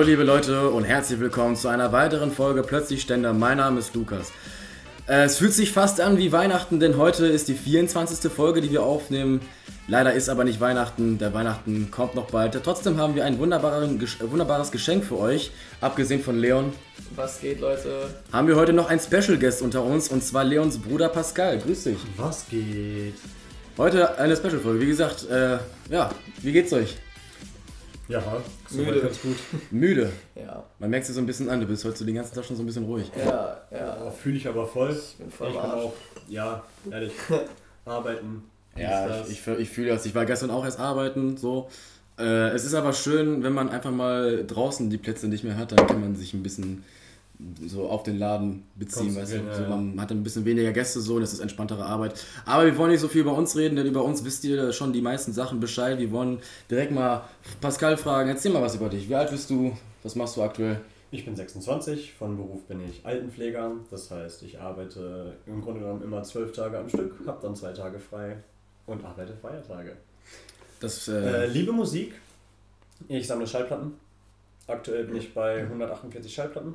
Hallo 0.00 0.08
liebe 0.08 0.24
Leute 0.24 0.70
und 0.70 0.84
herzlich 0.84 1.20
willkommen 1.20 1.56
zu 1.56 1.68
einer 1.68 1.92
weiteren 1.92 2.32
Folge 2.32 2.62
Plötzlich 2.62 3.02
Ständer. 3.02 3.34
Mein 3.34 3.58
Name 3.58 3.80
ist 3.80 3.94
Lukas. 3.94 4.32
Äh, 5.06 5.24
es 5.24 5.36
fühlt 5.36 5.52
sich 5.52 5.72
fast 5.72 6.00
an 6.00 6.16
wie 6.16 6.32
Weihnachten, 6.32 6.80
denn 6.80 6.96
heute 6.96 7.26
ist 7.26 7.48
die 7.48 7.54
24. 7.54 8.32
Folge, 8.32 8.62
die 8.62 8.70
wir 8.70 8.82
aufnehmen. 8.82 9.42
Leider 9.88 10.14
ist 10.14 10.30
aber 10.30 10.44
nicht 10.44 10.58
Weihnachten, 10.58 11.18
der 11.18 11.34
Weihnachten 11.34 11.90
kommt 11.90 12.14
noch 12.14 12.30
bald. 12.30 12.58
Trotzdem 12.64 12.96
haben 12.96 13.14
wir 13.14 13.26
ein 13.26 13.38
wunderbares 13.38 14.70
Geschenk 14.70 15.04
für 15.04 15.18
euch, 15.18 15.50
abgesehen 15.82 16.22
von 16.22 16.38
Leon. 16.38 16.72
Was 17.14 17.38
geht, 17.38 17.60
Leute? 17.60 18.08
Haben 18.32 18.48
wir 18.48 18.56
heute 18.56 18.72
noch 18.72 18.88
einen 18.88 19.00
Special 19.00 19.36
Guest 19.36 19.60
unter 19.60 19.84
uns 19.84 20.08
und 20.08 20.24
zwar 20.24 20.44
Leons 20.44 20.78
Bruder 20.78 21.10
Pascal. 21.10 21.58
Grüß 21.58 21.84
dich. 21.84 21.98
Was 22.16 22.46
geht? 22.48 23.16
Heute 23.76 24.18
eine 24.18 24.34
Special-Folge. 24.34 24.80
Wie 24.80 24.86
gesagt, 24.86 25.28
äh, 25.28 25.58
ja, 25.90 26.10
wie 26.40 26.52
geht's 26.52 26.72
euch? 26.72 26.96
Ja, 28.10 28.42
Müde. 28.70 29.00
ganz 29.00 29.22
gut. 29.22 29.36
Müde. 29.70 30.10
Ja, 30.34 30.64
Man 30.80 30.90
merkt 30.90 31.08
es 31.08 31.14
so 31.14 31.20
ein 31.20 31.26
bisschen 31.26 31.48
an, 31.48 31.60
du 31.60 31.66
bist 31.66 31.84
heute 31.84 31.96
so 31.96 32.04
den 32.04 32.16
ganzen 32.16 32.34
Tag 32.34 32.44
schon 32.44 32.56
so 32.56 32.62
ein 32.62 32.66
bisschen 32.66 32.84
ruhig. 32.84 33.10
ja, 33.16 33.60
ja. 33.70 34.10
Fühle 34.10 34.36
ich 34.36 34.48
aber 34.48 34.66
voll. 34.66 34.90
Ich 34.90 35.16
bin 35.16 35.30
voll 35.30 35.50
ich 35.50 35.56
Arsch. 35.56 35.84
auch, 35.84 35.92
ja, 36.28 36.62
ehrlich, 36.90 37.12
arbeiten. 37.84 38.44
Ja, 38.76 39.06
das. 39.06 39.28
ich, 39.30 39.46
ich, 39.46 39.58
ich 39.60 39.70
fühle 39.70 39.90
das. 39.90 40.06
Ich 40.06 40.14
war 40.14 40.26
gestern 40.26 40.50
auch 40.50 40.64
erst 40.64 40.80
arbeiten, 40.80 41.36
so. 41.36 41.68
Äh, 42.18 42.48
es 42.50 42.64
ist 42.64 42.74
aber 42.74 42.92
schön, 42.92 43.42
wenn 43.44 43.52
man 43.52 43.68
einfach 43.68 43.92
mal 43.92 44.44
draußen 44.46 44.90
die 44.90 44.98
Plätze 44.98 45.28
nicht 45.28 45.44
mehr 45.44 45.56
hat, 45.56 45.72
dann 45.72 45.86
kann 45.86 46.00
man 46.00 46.16
sich 46.16 46.34
ein 46.34 46.42
bisschen 46.42 46.84
so 47.66 47.88
auf 47.88 48.02
den 48.02 48.18
Laden 48.18 48.64
beziehen, 48.76 49.14
weißt 49.16 49.32
du? 49.34 49.54
So, 49.54 49.62
man 49.68 50.00
hat 50.00 50.10
ein 50.10 50.22
bisschen 50.22 50.44
weniger 50.44 50.72
Gäste 50.72 51.00
so 51.00 51.16
und 51.16 51.22
es 51.22 51.32
ist 51.32 51.40
entspanntere 51.40 51.84
Arbeit. 51.84 52.24
Aber 52.44 52.66
wir 52.66 52.76
wollen 52.76 52.90
nicht 52.90 53.00
so 53.00 53.08
viel 53.08 53.22
über 53.22 53.34
uns 53.34 53.56
reden, 53.56 53.76
denn 53.76 53.86
über 53.86 54.04
uns 54.04 54.24
wisst 54.24 54.44
ihr 54.44 54.72
schon 54.72 54.92
die 54.92 55.00
meisten 55.02 55.32
Sachen 55.32 55.60
Bescheid. 55.60 55.98
Wir 55.98 56.10
wollen 56.10 56.38
direkt 56.70 56.92
mal 56.92 57.24
Pascal 57.60 57.96
fragen, 57.96 58.28
erzähl 58.28 58.52
mal 58.52 58.62
was 58.62 58.74
über 58.74 58.88
dich. 58.88 59.08
Wie 59.08 59.14
alt 59.14 59.30
bist 59.30 59.50
du? 59.50 59.76
Was 60.02 60.14
machst 60.16 60.36
du 60.36 60.42
aktuell? 60.42 60.80
Ich 61.12 61.24
bin 61.24 61.34
26, 61.34 62.12
von 62.14 62.36
Beruf 62.36 62.62
bin 62.64 62.80
ich 62.88 63.04
Altenpfleger. 63.04 63.72
Das 63.90 64.10
heißt, 64.10 64.42
ich 64.44 64.60
arbeite 64.60 65.32
im 65.46 65.60
Grunde 65.60 65.80
genommen 65.80 66.02
immer 66.02 66.22
zwölf 66.22 66.52
Tage 66.52 66.78
am 66.78 66.88
Stück, 66.88 67.14
habe 67.26 67.38
dann 67.42 67.56
zwei 67.56 67.72
Tage 67.72 67.98
frei 67.98 68.36
und 68.86 69.04
arbeite 69.04 69.34
Feiertage. 69.34 69.96
Das, 70.78 71.08
Äh, 71.08 71.44
äh, 71.44 71.46
liebe 71.46 71.72
Musik. 71.72 72.14
Ich 73.08 73.26
sammle 73.26 73.46
Schallplatten. 73.46 73.94
Aktuell 74.66 75.04
bin 75.04 75.16
ich 75.16 75.34
bei 75.34 75.62
148 75.64 76.32
Schallplatten. 76.32 76.74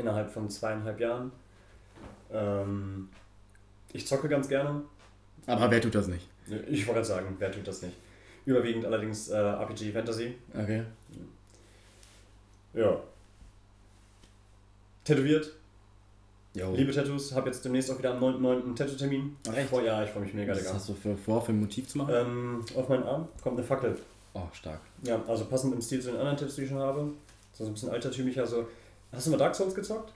Innerhalb 0.00 0.30
von 0.30 0.48
zweieinhalb 0.48 0.98
Jahren. 0.98 1.30
Ähm, 2.32 3.08
ich 3.92 4.06
zocke 4.06 4.28
ganz 4.28 4.48
gerne. 4.48 4.82
aber 5.46 5.70
wer 5.70 5.80
tut 5.80 5.94
das 5.94 6.06
nicht? 6.08 6.26
Ich 6.68 6.86
wollte 6.86 7.00
gerade 7.00 7.04
sagen, 7.06 7.36
wer 7.38 7.52
tut 7.52 7.66
das 7.66 7.82
nicht? 7.82 7.96
Überwiegend 8.46 8.84
allerdings 8.86 9.28
äh, 9.28 9.36
RPG 9.36 9.92
Fantasy. 9.92 10.34
Okay. 10.54 10.82
Ja. 12.72 12.96
Tätowiert. 15.04 15.52
Jo. 16.54 16.74
Liebe 16.74 16.92
Tattoos. 16.92 17.32
Habe 17.34 17.48
jetzt 17.50 17.64
demnächst 17.64 17.90
auch 17.90 17.98
wieder 17.98 18.12
am 18.14 18.22
9.9. 18.22 18.62
einen 18.64 18.76
Tattoo-Termin. 18.76 19.36
Ach, 19.48 19.54
echt? 19.56 19.72
Oh, 19.72 19.80
ja, 19.80 20.02
ich 20.02 20.10
freue 20.10 20.22
mich 20.24 20.34
mega, 20.34 20.52
Was 20.52 20.58
Digga. 20.60 20.74
hast 20.74 20.88
du 20.88 20.94
für, 20.94 21.16
vor, 21.16 21.42
für 21.42 21.52
ein 21.52 21.60
Motiv 21.60 21.86
zu 21.88 21.98
machen? 21.98 22.14
Ähm, 22.14 22.64
auf 22.74 22.88
meinen 22.88 23.04
Arm 23.04 23.28
kommt 23.42 23.58
eine 23.58 23.66
Fackel. 23.66 23.96
Oh, 24.34 24.42
stark. 24.52 24.80
Ja, 25.02 25.22
also 25.28 25.44
passend 25.44 25.74
im 25.74 25.82
Stil 25.82 26.00
zu 26.00 26.08
den 26.10 26.16
anderen 26.18 26.36
Tattoos, 26.36 26.56
die 26.56 26.62
ich 26.62 26.68
schon 26.68 26.78
habe. 26.78 27.12
So 27.52 27.66
ein 27.66 27.72
bisschen 27.72 27.90
altertümlicher. 27.90 28.46
So. 28.46 28.66
Hast 29.12 29.26
du 29.26 29.30
mal 29.30 29.36
Dark 29.36 29.54
Souls 29.54 29.74
gezockt? 29.74 30.12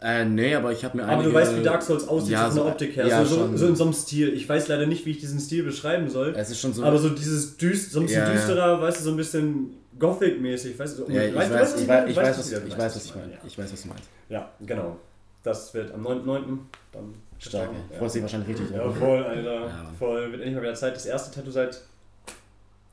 Äh, 0.00 0.24
nee, 0.24 0.54
aber 0.54 0.72
ich 0.72 0.84
habe 0.84 0.96
mir 0.96 1.04
Aber 1.04 1.12
einige... 1.12 1.30
du 1.30 1.34
weißt, 1.34 1.56
wie 1.56 1.62
Dark 1.62 1.82
Souls 1.82 2.06
aussieht, 2.06 2.32
Ja, 2.32 2.50
so 2.50 2.56
von 2.56 2.64
der 2.66 2.72
Optik 2.72 2.96
her. 2.96 3.06
ja, 3.06 3.24
so, 3.24 3.34
so, 3.48 3.56
so 3.56 3.66
in 3.68 3.76
so 3.76 3.84
einem 3.84 3.92
Stil. 3.92 4.34
Ich 4.34 4.48
weiß 4.48 4.68
leider 4.68 4.86
nicht, 4.86 5.06
wie 5.06 5.12
ich 5.12 5.18
diesen 5.18 5.40
Stil 5.40 5.62
beschreiben 5.62 6.10
soll. 6.10 6.34
Es 6.36 6.50
ist 6.50 6.60
schon 6.60 6.72
so... 6.74 6.84
Aber 6.84 6.98
so 6.98 7.08
dieses 7.10 7.56
düst, 7.56 7.92
so 7.92 8.00
ein 8.00 8.06
bisschen 8.06 8.22
Ja, 8.22 8.32
düsterer, 8.32 8.80
weißt 8.82 9.00
du, 9.00 9.04
so 9.04 9.10
ein 9.10 9.16
bisschen 9.16 9.74
Gothic-mäßig. 9.98 10.78
Weißt 10.78 10.98
du, 10.98 11.06
so, 11.06 11.10
Ja, 11.10 11.22
ich 11.22 11.34
weißt 11.34 11.52
weiß, 11.52 11.60
was 11.74 11.80
ich 11.80 11.88
weiß, 11.88 12.08
ich 12.08 12.14
Du 12.14 12.20
weiß, 12.20 12.38
was, 12.38 12.46
ich 12.52 12.60
meinst, 12.60 12.78
weiß, 12.78 12.96
was 12.96 13.04
ich 13.04 13.14
meine. 13.14 13.32
Ja. 13.32 13.38
Ich 13.46 13.58
weiß, 13.58 13.72
was 13.72 13.82
du 13.82 13.88
meinst. 13.88 14.04
Ja, 14.28 14.50
genau. 14.60 14.96
Das 15.42 15.72
wird 15.74 15.92
am 15.92 16.06
9.9. 16.06 16.58
dann 16.92 17.14
Stark, 17.38 17.70
ey. 17.90 17.98
Freust 17.98 18.14
dich 18.14 18.22
wahrscheinlich 18.22 18.48
richtig 18.50 18.70
Ja, 18.76 18.90
voll, 18.90 19.22
Alter. 19.24 19.70
Voll. 19.98 20.22
Wird 20.32 20.40
endlich 20.42 20.54
mal 20.54 20.62
wieder 20.62 20.74
Zeit. 20.74 20.96
Das 20.96 21.06
erste 21.06 21.34
Tattoo 21.34 21.50
seit 21.50 21.80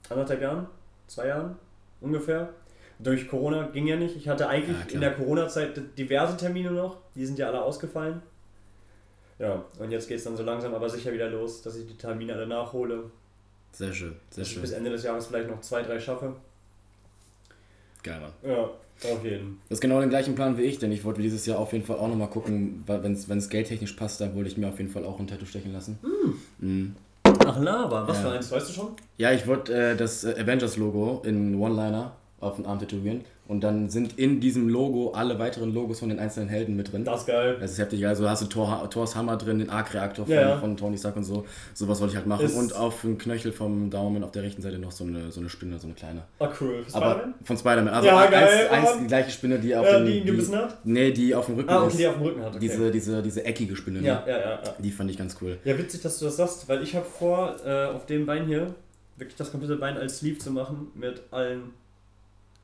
anderthalb 0.09 0.41
Jahren, 0.41 0.67
zwei 1.07 1.27
Jahren 1.27 1.55
ungefähr. 2.01 2.49
Durch 3.03 3.27
Corona 3.27 3.67
ging 3.67 3.87
ja 3.87 3.95
nicht. 3.95 4.15
Ich 4.15 4.27
hatte 4.27 4.47
eigentlich 4.47 4.77
Ja, 4.77 4.93
in 4.93 5.01
der 5.01 5.13
Corona-Zeit 5.13 5.97
diverse 5.97 6.37
Termine 6.37 6.71
noch. 6.71 6.97
Die 7.15 7.25
sind 7.25 7.39
ja 7.39 7.47
alle 7.47 7.61
ausgefallen. 7.63 8.21
Ja, 9.39 9.63
und 9.79 9.89
jetzt 9.91 10.07
geht 10.07 10.17
es 10.19 10.23
dann 10.23 10.37
so 10.37 10.43
langsam 10.43 10.73
aber 10.75 10.87
sicher 10.89 11.11
wieder 11.11 11.27
los, 11.29 11.63
dass 11.63 11.75
ich 11.75 11.87
die 11.87 11.95
Termine 11.97 12.33
alle 12.33 12.45
nachhole. 12.45 13.05
Sehr 13.71 13.91
schön, 13.93 14.13
sehr 14.29 14.41
Dass 14.41 14.47
ich 14.49 14.53
schön. 14.53 14.61
bis 14.61 14.71
Ende 14.71 14.91
des 14.91 15.03
Jahres 15.03 15.25
vielleicht 15.27 15.49
noch 15.49 15.61
zwei, 15.61 15.81
drei 15.81 15.99
schaffe. 15.99 16.35
Geil, 18.03 18.19
Mann. 18.19 18.31
Ja, 18.43 18.63
auf 18.63 19.23
jeden. 19.23 19.59
Das 19.69 19.77
ist 19.77 19.81
genau 19.81 19.99
den 19.99 20.09
gleichen 20.09 20.35
Plan 20.35 20.57
wie 20.57 20.63
ich, 20.63 20.77
denn 20.77 20.91
ich 20.91 21.03
wollte 21.03 21.21
dieses 21.21 21.45
Jahr 21.47 21.57
auf 21.57 21.71
jeden 21.73 21.85
Fall 21.85 21.97
auch 21.97 22.07
nochmal 22.07 22.29
gucken, 22.29 22.83
wenn 22.85 23.13
es 23.13 23.49
geldtechnisch 23.49 23.93
passt, 23.93 24.21
dann 24.21 24.35
wollte 24.35 24.49
ich 24.49 24.57
mir 24.57 24.67
auf 24.67 24.77
jeden 24.77 24.91
Fall 24.91 25.05
auch 25.05 25.19
ein 25.19 25.25
Tattoo 25.27 25.45
stechen 25.45 25.73
lassen. 25.73 25.97
Mhm. 26.59 26.95
Ach, 27.23 27.59
Lava. 27.59 28.07
Was 28.07 28.17
Ja. 28.17 28.29
für 28.29 28.35
eins, 28.35 28.51
weißt 28.51 28.69
du 28.69 28.73
schon? 28.73 28.87
Ja, 29.17 29.31
ich 29.31 29.47
wollte 29.47 29.73
äh, 29.73 29.95
das 29.95 30.23
äh, 30.23 30.35
Avengers-Logo 30.39 31.21
in 31.25 31.55
One-Liner 31.55 32.15
auf 32.41 32.55
den 32.57 32.65
Arm 32.65 32.79
tätowieren 32.79 33.21
und 33.47 33.61
dann 33.63 33.89
sind 33.89 34.17
in 34.17 34.39
diesem 34.39 34.67
Logo 34.69 35.11
alle 35.11 35.37
weiteren 35.39 35.73
Logos 35.73 35.99
von 35.99 36.09
den 36.09 36.19
einzelnen 36.19 36.49
Helden 36.49 36.75
mit 36.75 36.91
drin. 36.91 37.03
Das 37.05 37.21
ist 37.21 37.27
geil. 37.27 37.57
Das 37.59 37.71
ist 37.73 37.77
heftig, 37.79 38.05
also 38.07 38.27
hast 38.29 38.41
du 38.41 38.47
Thor, 38.47 38.89
Thors 38.89 39.15
Hammer 39.15 39.37
drin, 39.37 39.59
den 39.59 39.69
Arc-Reaktor 39.69 40.25
von, 40.25 40.33
Ja, 40.33 40.57
von 40.57 40.75
Tony 40.77 40.97
Stark 40.97 41.17
und 41.17 41.23
so. 41.23 41.45
Sowas 41.73 41.99
wollte 41.99 42.11
ich 42.13 42.17
halt 42.17 42.27
machen. 42.27 42.45
Ist- 42.45 42.57
und 42.57 42.75
auf 42.75 43.01
dem 43.01 43.17
Knöchel 43.17 43.51
vom 43.51 43.89
Daumen 43.89 44.23
auf 44.23 44.31
der 44.31 44.43
rechten 44.43 44.61
Seite 44.61 44.79
noch 44.79 44.91
so 44.91 45.03
eine, 45.03 45.31
so 45.31 45.39
eine 45.39 45.49
Spinne, 45.49 45.77
so 45.79 45.87
eine 45.87 45.93
kleine. 45.95 46.23
Ah, 46.39 46.49
cool. 46.59 46.83
Aber 46.93 47.11
Spider-Man? 47.11 47.33
von 47.43 47.57
Spider-Man. 47.57 47.93
Also 47.93 48.07
Ja, 48.07 48.17
eins, 48.19 48.31
geil, 48.31 48.67
eins, 48.71 48.89
Mann. 48.89 48.99
die 49.01 49.07
gleiche 49.07 49.31
Spinne, 49.31 49.59
die 49.59 49.75
auf 49.75 49.85
Ja, 49.85 49.97
dem. 49.99 50.05
die 50.07 50.17
ihn 50.19 50.25
gebissen 50.25 50.55
hat? 50.55 50.77
Nee, 50.85 51.11
die 51.11 51.35
auf 51.35 51.45
dem 51.45 51.55
Rücken 51.55 51.69
Ah, 51.69 51.79
okay, 51.83 51.87
ist. 51.89 51.99
die 51.99 52.07
auf 52.07 52.13
dem 52.15 52.23
Rücken 52.23 52.41
hat. 52.41 52.49
Okay. 52.55 52.59
Diese, 52.59 52.89
diese, 52.91 53.21
diese 53.21 53.45
eckige 53.45 53.75
Spinne. 53.75 54.01
ne? 54.01 54.07
ja, 54.07 54.23
ja, 54.27 54.39
ja, 54.39 54.49
ja. 54.63 54.75
Die 54.79 54.91
fand 54.91 55.11
ich 55.11 55.17
ganz 55.17 55.35
cool. 55.41 55.57
Ja, 55.65 55.77
witzig, 55.77 56.01
dass 56.01 56.17
du 56.19 56.25
das 56.25 56.37
sagst, 56.37 56.67
weil 56.69 56.81
ich 56.83 56.95
habe 56.95 57.05
vor, 57.05 57.55
äh, 57.65 57.85
auf 57.85 58.05
dem 58.05 58.25
Bein 58.25 58.45
hier 58.47 58.73
wirklich 59.17 59.35
das 59.35 59.51
komplette 59.51 59.75
Bein 59.75 59.97
als 59.97 60.17
Sleeve 60.19 60.39
zu 60.39 60.51
machen 60.51 60.87
mit 60.95 61.21
allen 61.31 61.73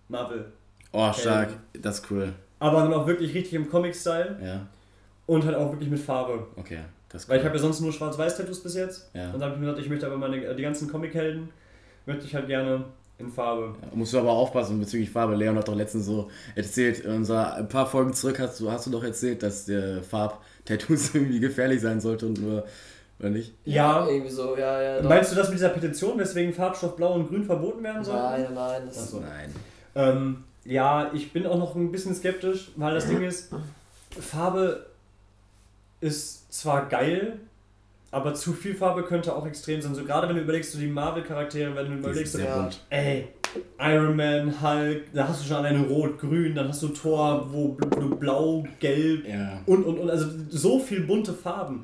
Marvel. 0.10 0.46
Oh, 0.92 1.12
stark. 1.14 1.50
Das 1.80 2.00
ist 2.00 2.12
cool. 2.12 2.34
Aber 2.60 2.82
dann 2.82 2.94
auch 2.94 3.06
wirklich 3.08 3.34
richtig 3.34 3.54
im 3.54 3.70
Comic-Style 3.70 4.38
Ja, 4.44 4.62
und 5.28 5.46
halt 5.46 5.56
auch 5.56 5.72
wirklich 5.72 5.90
mit 5.90 6.00
Farbe. 6.00 6.48
okay. 6.56 6.80
Das 7.10 7.24
ist 7.24 7.30
Weil 7.30 7.38
cool. 7.38 7.42
ich 7.42 7.46
habe 7.46 7.56
ja 7.56 7.62
sonst 7.62 7.80
nur 7.80 7.94
Schwarz-Weiß-Tattoos 7.94 8.62
bis 8.64 8.76
jetzt. 8.76 9.10
Ja. 9.14 9.28
Und 9.32 9.40
dann 9.40 9.44
habe 9.44 9.54
ich 9.54 9.60
mir 9.62 9.68
gedacht, 9.68 9.82
ich 9.82 9.90
möchte 9.90 10.06
aber 10.06 10.18
meine, 10.18 10.54
die 10.56 10.62
ganzen 10.62 10.90
Comic-Helden 10.92 11.50
möchte 12.06 12.26
ich 12.26 12.36
halt 12.36 12.48
gerne 12.48 12.84
in 13.18 13.30
Farbe. 13.32 13.74
Ja, 13.82 13.88
musst 13.96 14.14
du 14.14 14.20
aber 14.20 14.32
aufpassen 14.32 14.78
bezüglich 14.78 15.10
Farbe. 15.10 15.36
Leon 15.36 15.56
hat 15.58 15.70
doch 15.70 15.76
letztens 15.76 16.06
so 16.06 16.30
erzählt, 16.56 17.06
unser, 17.06 17.56
ein 17.56 17.70
paar 17.70 17.88
Folgen 17.88 18.14
zurück 18.14 18.40
hast 18.40 18.60
du, 18.60 18.70
hast 18.70 18.88
du 18.88 18.92
doch 18.92 19.04
erzählt, 19.06 19.42
dass 19.42 19.64
der 19.66 20.04
Farb-Tattoos 20.04 21.12
irgendwie 21.16 21.40
gefährlich 21.40 21.80
sein 21.80 22.02
sollte 22.02 22.26
und 22.26 22.42
nur, 22.42 22.66
oder 23.20 23.30
nicht? 23.30 23.54
Ja. 23.64 24.06
Irgendwie 24.06 24.30
so, 24.32 24.58
ja, 24.58 24.82
ja. 24.82 25.02
doch. 25.02 25.08
Meinst 25.10 25.32
du 25.32 25.36
das 25.38 25.48
mit 25.48 25.58
dieser 25.58 25.70
Petition, 25.70 26.20
weswegen 26.20 26.54
Farbstoff 26.54 26.98
Blau 26.98 27.14
und 27.14 27.30
Grün 27.30 27.46
verboten 27.46 27.82
werden 27.84 28.04
soll? 28.04 28.18
Nein, 28.18 28.48
nein, 28.54 28.82
das 28.86 28.98
Ach 28.98 29.04
ist 29.04 29.12
so. 29.12 29.20
Nein. 29.22 29.56
Ähm, 29.98 30.44
ja, 30.64 31.12
ich 31.14 31.32
bin 31.34 31.46
auch 31.46 31.58
noch 31.58 31.76
ein 31.76 31.92
bisschen 31.92 32.14
skeptisch, 32.16 32.72
weil 32.76 32.94
das 32.94 33.08
Ding 33.08 33.22
ist, 33.24 33.52
Farbe 34.20 34.86
ist 36.02 36.52
zwar 36.54 36.88
geil, 36.88 37.40
aber 38.12 38.34
zu 38.34 38.54
viel 38.54 38.76
Farbe 38.76 39.04
könnte 39.04 39.36
auch 39.36 39.46
extrem 39.46 39.82
sein. 39.82 39.96
So 39.96 40.04
gerade 40.04 40.28
wenn 40.30 40.36
du 40.36 40.42
überlegst, 40.44 40.72
so 40.72 40.80
die 40.80 40.88
Marvel-Charaktere, 40.88 41.76
wenn 41.76 41.88
du 41.92 41.98
überlegst, 41.98 42.34
so, 42.34 42.40
ja. 42.40 42.70
ey, 42.90 43.28
Iron 43.80 44.16
Man, 44.16 44.62
Hulk, 44.62 45.06
da 45.14 45.28
hast 45.28 45.42
du 45.44 45.48
schon 45.48 45.58
alleine 45.58 45.86
Rot, 45.88 46.20
Grün, 46.20 46.54
dann 46.54 46.68
hast 46.68 46.84
du 46.84 46.90
Thor, 46.90 47.48
wo 47.52 47.76
bl- 47.76 48.16
Blau, 48.16 48.64
Gelb 48.80 49.28
Ja. 49.28 49.62
und 49.66 49.84
und 49.84 49.98
und, 50.00 50.10
also 50.10 50.28
so 50.50 50.80
viel 50.80 51.02
bunte 51.02 51.34
Farben. 51.34 51.84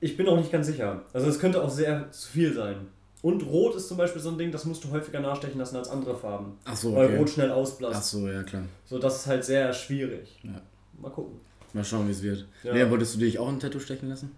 Ich 0.00 0.16
bin 0.16 0.28
auch 0.28 0.36
nicht 0.36 0.50
ganz 0.52 0.66
sicher. 0.66 1.02
Also 1.12 1.28
es 1.28 1.38
könnte 1.38 1.62
auch 1.62 1.70
sehr 1.70 2.10
zu 2.10 2.30
viel 2.30 2.52
sein. 2.54 2.76
Und 3.22 3.42
Rot 3.44 3.74
ist 3.74 3.88
zum 3.88 3.96
Beispiel 3.98 4.20
so 4.22 4.30
ein 4.30 4.38
Ding, 4.38 4.50
das 4.50 4.64
musst 4.64 4.82
du 4.84 4.90
häufiger 4.90 5.20
nachstechen 5.20 5.58
lassen 5.58 5.76
als 5.76 5.88
andere 5.90 6.16
Farben. 6.16 6.56
Ach 6.64 6.76
so, 6.76 6.94
Weil 6.94 7.06
okay. 7.08 7.16
Rot 7.18 7.30
schnell 7.30 7.50
ausblasst. 7.50 7.96
Ach 7.96 8.02
so, 8.02 8.28
ja 8.28 8.42
klar. 8.42 8.62
So, 8.86 8.98
das 8.98 9.16
ist 9.16 9.26
halt 9.26 9.44
sehr 9.44 9.72
schwierig. 9.74 10.38
Ja. 10.42 10.60
Mal 10.98 11.10
gucken. 11.10 11.38
Mal 11.74 11.84
schauen, 11.84 12.06
wie 12.08 12.12
es 12.12 12.22
wird. 12.22 12.46
Ja. 12.62 12.72
Nee, 12.72 12.88
wolltest 12.90 13.14
du 13.14 13.18
dich 13.20 13.38
auch 13.38 13.48
ein 13.48 13.60
Tattoo 13.60 13.78
stechen 13.78 14.08
lassen? 14.08 14.34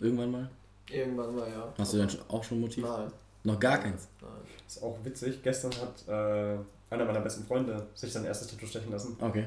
Irgendwann 0.00 0.30
mal? 0.30 0.50
irgendwann 0.90 1.34
mal, 1.34 1.48
ja. 1.48 1.72
Hast 1.78 1.94
du 1.94 1.96
denn 1.98 2.10
schon- 2.10 2.20
auch 2.28 2.44
schon 2.44 2.58
ein 2.58 2.60
Motiv? 2.60 2.84
Nein, 2.84 3.10
Noch 3.44 3.58
gar 3.58 3.78
keins. 3.78 4.06
nein. 4.20 4.30
Ist 4.66 4.82
auch 4.82 4.98
witzig. 5.02 5.42
Gestern 5.42 5.72
hat 5.72 6.06
äh, 6.08 6.58
einer 6.90 7.04
meiner 7.06 7.20
besten 7.20 7.44
Freunde 7.44 7.86
sich 7.94 8.12
sein 8.12 8.24
erstes 8.26 8.48
Tattoo 8.48 8.66
stechen 8.66 8.90
lassen. 8.92 9.16
Okay. 9.20 9.46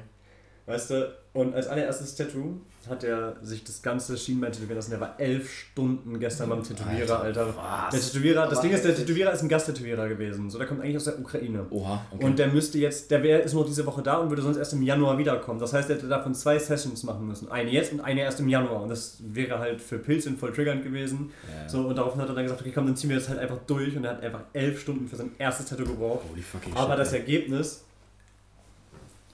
Weißt 0.67 0.89
du? 0.89 1.15
Und 1.31 1.55
als 1.55 1.67
allererstes 1.67 2.15
Tattoo 2.15 2.59
hat 2.89 3.01
er 3.03 3.37
sich 3.41 3.63
das 3.63 3.81
ganze 3.81 4.17
Schienbein 4.17 4.51
tätowieren 4.51 4.75
lassen. 4.75 4.91
Der 4.91 4.99
war 4.99 5.17
elf 5.17 5.49
Stunden 5.49 6.19
gestern 6.19 6.49
beim 6.49 6.61
Tätowierer, 6.61 7.21
Alter. 7.21 7.53
Was? 7.55 7.91
Der 7.91 8.01
Tätowierer, 8.01 8.47
das 8.47 8.59
Ding 8.59 8.71
ist, 8.71 8.83
der. 8.83 8.93
Tätowierer 8.93 9.31
ist 9.31 9.43
ein 9.43 9.49
Gasttätowierer 9.49 10.09
gewesen. 10.09 10.49
So, 10.49 10.57
der 10.57 10.67
kommt 10.67 10.81
eigentlich 10.81 10.97
aus 10.97 11.05
der 11.05 11.19
Ukraine. 11.19 11.65
Oha, 11.69 12.05
okay. 12.11 12.25
Und 12.25 12.37
der 12.37 12.47
müsste 12.47 12.79
jetzt, 12.79 13.11
der 13.11 13.23
wär, 13.23 13.43
ist 13.43 13.53
nur 13.53 13.65
diese 13.65 13.85
Woche 13.85 14.01
da 14.01 14.17
und 14.17 14.29
würde 14.29 14.41
sonst 14.41 14.57
erst 14.57 14.73
im 14.73 14.81
Januar 14.81 15.17
wiederkommen. 15.17 15.59
Das 15.59 15.71
heißt, 15.71 15.89
er 15.89 15.95
hätte 15.95 16.09
davon 16.09 16.35
zwei 16.35 16.59
Sessions 16.59 17.03
machen 17.03 17.25
müssen. 17.25 17.49
Eine 17.49 17.71
jetzt 17.71 17.93
und 17.93 18.01
eine 18.01 18.21
erst 18.21 18.41
im 18.41 18.49
Januar. 18.49 18.81
Und 18.81 18.89
das 18.89 19.19
wäre 19.21 19.59
halt 19.59 19.79
für 19.79 19.99
Pilzin 19.99 20.37
voll 20.37 20.51
triggernd 20.51 20.83
gewesen. 20.83 21.31
Ja. 21.47 21.69
So, 21.69 21.87
und 21.87 21.95
daraufhin 21.95 22.21
hat 22.21 22.27
er 22.27 22.35
dann 22.35 22.43
gesagt, 22.43 22.59
okay, 22.59 22.73
komm, 22.73 22.87
dann 22.87 22.97
ziehen 22.97 23.09
wir 23.09 23.17
das 23.17 23.29
halt 23.29 23.39
einfach 23.39 23.59
durch. 23.67 23.95
Und 23.95 24.03
er 24.03 24.11
hat 24.11 24.21
einfach 24.21 24.41
elf 24.51 24.81
Stunden 24.81 25.07
für 25.07 25.15
sein 25.15 25.31
erstes 25.37 25.67
Tattoo 25.67 25.85
gebraucht. 25.85 26.25
Holy 26.29 26.41
fucking 26.41 26.75
Aber 26.75 26.91
shit, 26.91 26.99
das. 26.99 27.13
Ergebnis 27.13 27.83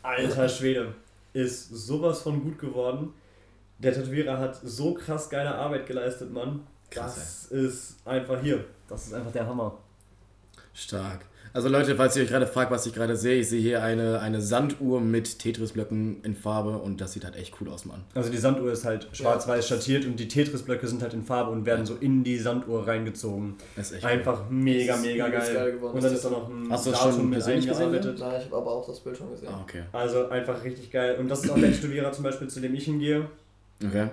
Alter 0.03 0.50
Schwede. 0.50 0.94
Ist 1.33 1.69
sowas 1.69 2.21
von 2.21 2.41
gut 2.44 2.59
geworden. 2.59 3.13
Der 3.80 3.94
Tätowierer 3.94 4.38
hat 4.38 4.59
so 4.63 4.94
krass 4.94 5.30
geile 5.30 5.56
Arbeit 5.56 5.88
geleistet, 5.88 6.31
Mann. 6.31 6.65
Krass, 6.89 7.15
das 7.15 7.45
ist 7.51 8.07
einfach 8.07 8.39
hier. 8.41 8.63
Das 8.88 9.07
ist 9.07 9.13
einfach 9.13 9.31
der 9.31 9.47
Hammer. 9.47 9.77
Stark. 10.74 11.25
Also 11.55 11.69
Leute, 11.69 11.95
falls 11.95 12.15
ihr 12.15 12.23
euch 12.23 12.29
gerade 12.29 12.47
fragt, 12.47 12.71
was 12.71 12.88
ich 12.88 12.94
gerade 12.95 13.15
sehe, 13.15 13.35
ich 13.39 13.47
sehe 13.50 13.61
hier 13.61 13.83
eine, 13.83 14.19
eine 14.19 14.41
Sanduhr 14.41 15.00
mit 15.00 15.38
Tetris-Blöcken 15.38 16.23
in 16.23 16.35
Farbe 16.35 16.79
und 16.79 17.00
das 17.00 17.13
sieht 17.13 17.25
halt 17.25 17.35
echt 17.35 17.53
cool 17.61 17.69
aus, 17.69 17.85
Mann. 17.85 18.03
Also 18.15 18.31
die 18.31 18.39
Sanduhr 18.39 18.71
ist 18.71 18.85
halt 18.85 19.07
schwarz-weiß 19.11 19.67
schattiert 19.67 20.05
und 20.05 20.19
die 20.19 20.27
Tetris-Blöcke 20.27 20.88
sind 20.88 21.03
halt 21.03 21.13
in 21.13 21.23
Farbe 21.23 21.51
und 21.51 21.67
werden 21.67 21.85
so 21.85 21.94
in 21.95 22.23
die 22.23 22.39
Sanduhr 22.39 22.88
reingezogen. 22.88 23.55
Das 23.75 23.91
ist 23.91 23.97
echt 23.97 24.05
Einfach 24.05 24.50
mega, 24.50 24.97
mega 24.97 25.27
übelst 25.27 25.47
geil. 25.47 25.55
geil 25.55 25.71
geworden. 25.73 25.95
und 25.95 26.03
dann 26.03 26.13
ist 26.13 26.25
da 26.25 26.29
noch 26.31 26.50
ein 26.50 26.71
Hast 26.71 26.88
du 26.88 26.89
das 26.89 27.00
schon 27.00 27.09
Datum 27.11 27.29
mit 27.29 27.33
persönlich 27.39 27.67
gesehen. 27.67 27.91
Nein, 27.91 28.01
ich 28.39 28.45
habe 28.45 28.55
aber 28.57 28.71
auch 28.71 28.88
das 28.88 29.00
Bild 29.01 29.15
schon 29.17 29.29
gesehen. 29.29 29.50
Ah, 29.51 29.61
okay. 29.61 29.83
Also 29.91 30.29
einfach 30.29 30.63
richtig 30.63 30.89
geil. 30.89 31.17
Und 31.19 31.29
das 31.29 31.44
ist 31.44 31.51
auch 31.51 31.59
der 31.59 31.71
Tätowierer 31.71 32.11
zum 32.11 32.23
Beispiel, 32.23 32.47
zu 32.47 32.61
dem 32.61 32.73
ich 32.73 32.85
hingehe. 32.85 33.29
Okay. 33.85 34.07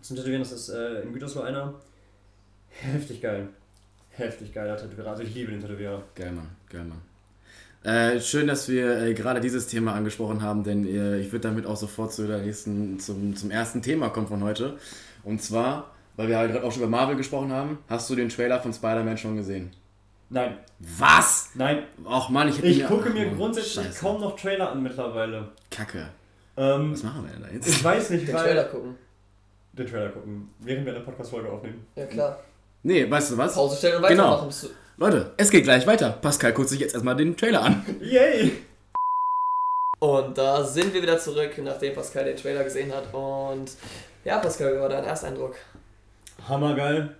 Zum 0.00 0.16
Tätowieren, 0.16 0.42
das 0.42 0.52
ist 0.52 0.68
äh, 0.68 1.00
in 1.02 1.12
Gütersloh 1.12 1.42
einer. 1.42 1.74
Heftig 2.68 3.20
geil. 3.20 3.48
Heftig 4.16 4.52
geiler 4.54 4.76
Tätowierer. 4.76 5.10
Also 5.10 5.22
ich 5.22 5.34
liebe 5.34 5.50
den 5.52 5.60
Tätowierer. 5.60 6.02
Geil, 6.14 6.32
Mann. 6.32 6.48
Geil, 6.70 6.84
Mann. 6.84 7.00
Äh, 7.82 8.20
schön, 8.20 8.46
dass 8.46 8.68
wir 8.68 9.02
äh, 9.02 9.14
gerade 9.14 9.40
dieses 9.40 9.66
Thema 9.66 9.92
angesprochen 9.94 10.40
haben, 10.40 10.64
denn 10.64 10.86
äh, 10.86 11.18
ich 11.18 11.32
würde 11.32 11.48
damit 11.48 11.66
auch 11.66 11.76
sofort 11.76 12.12
zu 12.12 12.26
der 12.26 12.38
nächsten, 12.38 12.98
zum, 12.98 13.36
zum 13.36 13.50
ersten 13.50 13.82
Thema 13.82 14.08
kommen 14.08 14.26
von 14.26 14.42
heute. 14.42 14.78
Und 15.22 15.42
zwar, 15.42 15.90
weil 16.16 16.28
wir 16.28 16.38
halt 16.38 16.52
gerade 16.52 16.64
auch 16.64 16.72
schon 16.72 16.82
über 16.82 16.90
Marvel 16.90 17.16
gesprochen 17.16 17.52
haben, 17.52 17.78
hast 17.88 18.08
du 18.08 18.14
den 18.14 18.30
Trailer 18.30 18.60
von 18.60 18.72
Spider-Man 18.72 19.18
schon 19.18 19.36
gesehen? 19.36 19.70
Nein, 20.30 20.56
Was? 20.78 21.50
nein. 21.54 21.82
Och 22.06 22.30
Mann, 22.30 22.48
ich 22.48 22.56
hätte 22.56 22.68
Ich 22.68 22.78
mir- 22.78 22.86
gucke 22.86 23.08
ach, 23.10 23.14
mir 23.14 23.26
Mann, 23.26 23.36
grundsätzlich 23.36 23.74
Scheiße. 23.84 24.00
kaum 24.00 24.20
noch 24.20 24.34
Trailer 24.36 24.70
an 24.72 24.82
mittlerweile. 24.82 25.48
Kacke. 25.70 26.08
Ähm, 26.56 26.92
Was 26.92 27.02
machen 27.02 27.24
wir 27.26 27.32
denn 27.32 27.42
da 27.42 27.48
jetzt? 27.50 27.68
ich 27.68 27.84
weiß 27.84 28.10
nicht, 28.10 28.26
Den 28.28 28.34
weil... 28.34 28.44
Trailer 28.44 28.64
gucken. 28.64 28.94
Den 29.74 29.86
Trailer 29.86 30.08
gucken, 30.08 30.48
während 30.60 30.86
wir 30.86 30.94
eine 30.94 31.04
Podcast-Folge 31.04 31.50
aufnehmen. 31.50 31.84
Ja 31.96 32.06
klar. 32.06 32.38
Nee, 32.84 33.10
weißt 33.10 33.32
du 33.32 33.38
was? 33.38 33.54
Pause 33.54 33.76
stellen 33.76 33.96
und 34.02 34.08
Genau. 34.08 34.32
weitermachen. 34.32 34.54
Du- 34.62 34.68
Leute, 34.96 35.32
es 35.36 35.50
geht 35.50 35.64
gleich 35.64 35.86
weiter. 35.86 36.10
Pascal 36.22 36.52
guckt 36.52 36.68
sich 36.68 36.78
jetzt 36.78 36.94
erstmal 36.94 37.16
den 37.16 37.36
Trailer 37.36 37.62
an. 37.62 37.84
Yay! 38.00 38.52
Und 39.98 40.36
da 40.36 40.62
sind 40.62 40.92
wir 40.92 41.02
wieder 41.02 41.18
zurück, 41.18 41.50
nachdem 41.62 41.94
Pascal 41.94 42.24
den 42.26 42.36
Trailer 42.36 42.62
gesehen 42.62 42.92
hat. 42.94 43.12
Und 43.14 43.72
ja, 44.24 44.38
Pascal, 44.38 44.74
wie 44.76 44.80
war 44.80 44.88
dein 44.88 45.04
Ersteindruck? 45.04 45.54
Hammergeil. 46.48 47.14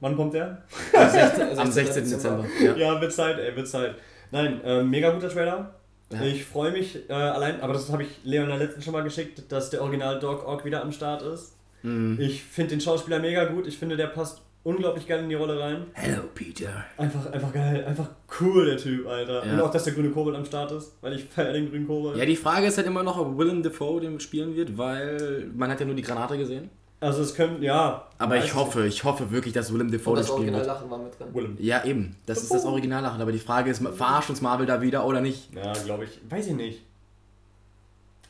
Wann 0.00 0.16
kommt 0.16 0.32
der? 0.34 0.62
Am 0.94 1.10
16. 1.10 1.58
Am 1.58 1.70
16. 1.70 2.04
Dezember. 2.10 2.44
Ja. 2.62 2.74
Ja, 2.74 3.00
wird 3.00 3.12
Zeit, 3.12 3.38
ey, 3.38 3.54
wird 3.54 3.68
Zeit. 3.68 3.96
Nein, 4.30 4.60
ähm, 4.64 4.88
mega 4.88 5.10
guter 5.10 5.28
Trailer. 5.28 5.74
Ja. 6.10 6.22
Ich 6.22 6.44
freue 6.44 6.72
mich 6.72 7.08
äh, 7.08 7.12
allein, 7.12 7.60
aber 7.60 7.74
das 7.74 7.92
habe 7.92 8.02
ich 8.02 8.08
Leon 8.24 8.48
der 8.48 8.56
letzten 8.56 8.80
schon 8.82 8.94
mal 8.94 9.02
geschickt, 9.04 9.42
dass 9.52 9.70
der 9.70 9.82
Original 9.82 10.18
Dog 10.18 10.46
Ock 10.48 10.64
wieder 10.64 10.80
am 10.82 10.90
Start 10.90 11.22
ist. 11.22 11.52
Mhm. 11.82 12.18
Ich 12.18 12.42
finde 12.42 12.70
den 12.70 12.80
Schauspieler 12.80 13.18
mega 13.18 13.44
gut. 13.44 13.66
Ich 13.66 13.76
finde, 13.78 13.96
der 13.96 14.06
passt 14.08 14.40
unglaublich 14.62 15.06
geil 15.06 15.22
in 15.22 15.28
die 15.28 15.34
Rolle 15.34 15.58
rein. 15.58 15.86
Hello, 15.92 16.22
Peter. 16.34 16.84
Einfach, 16.96 17.30
einfach 17.32 17.52
geil, 17.52 17.84
einfach 17.86 18.08
cool, 18.40 18.66
der 18.66 18.76
Typ, 18.76 19.06
Alter. 19.06 19.44
Ja. 19.46 19.54
Und 19.54 19.60
auch, 19.60 19.70
dass 19.70 19.84
der 19.84 19.92
grüne 19.92 20.10
Kobold 20.10 20.36
am 20.36 20.44
Start 20.44 20.72
ist, 20.72 20.96
weil 21.00 21.14
ich 21.14 21.24
feiere 21.24 21.52
den 21.54 21.70
grünen 21.70 21.86
Kobold. 21.86 22.16
Ja, 22.16 22.24
die 22.24 22.36
Frage 22.36 22.66
ist 22.66 22.76
halt 22.76 22.86
immer 22.86 23.02
noch, 23.02 23.18
ob 23.18 23.38
Willem 23.38 23.62
Dafoe 23.62 24.00
den 24.00 24.20
spielen 24.20 24.54
wird, 24.54 24.76
weil 24.76 25.50
man 25.54 25.70
hat 25.70 25.80
ja 25.80 25.86
nur 25.86 25.94
die 25.94 26.02
Granate 26.02 26.36
gesehen. 26.36 26.70
Also 27.02 27.22
es 27.22 27.34
könnte, 27.34 27.64
ja. 27.64 28.06
Aber 28.18 28.36
ich 28.36 28.54
hoffe, 28.54 28.86
ich 28.86 29.04
hoffe 29.04 29.30
wirklich, 29.30 29.54
dass 29.54 29.72
Willem 29.72 29.90
Dafoe 29.90 30.16
das 30.16 30.26
das 30.26 30.36
spielen 30.36 30.54
Original 30.54 30.60
wird. 30.60 30.66
Lachen 30.66 30.90
war 30.90 30.98
mit 30.98 31.18
drin. 31.18 31.28
Willem. 31.32 31.56
Ja, 31.58 31.82
eben. 31.84 32.16
Das 32.26 32.42
ist 32.42 32.52
das 32.52 32.66
Originallachen. 32.66 33.22
Aber 33.22 33.32
die 33.32 33.38
Frage 33.38 33.70
ist, 33.70 33.82
verarscht 33.82 34.28
uns 34.28 34.42
Marvel 34.42 34.66
da 34.66 34.82
wieder 34.82 35.06
oder 35.06 35.22
nicht? 35.22 35.48
Ja, 35.54 35.72
glaube 35.72 36.04
ich. 36.04 36.20
Weiß 36.28 36.46
ich 36.48 36.54
nicht. 36.54 36.82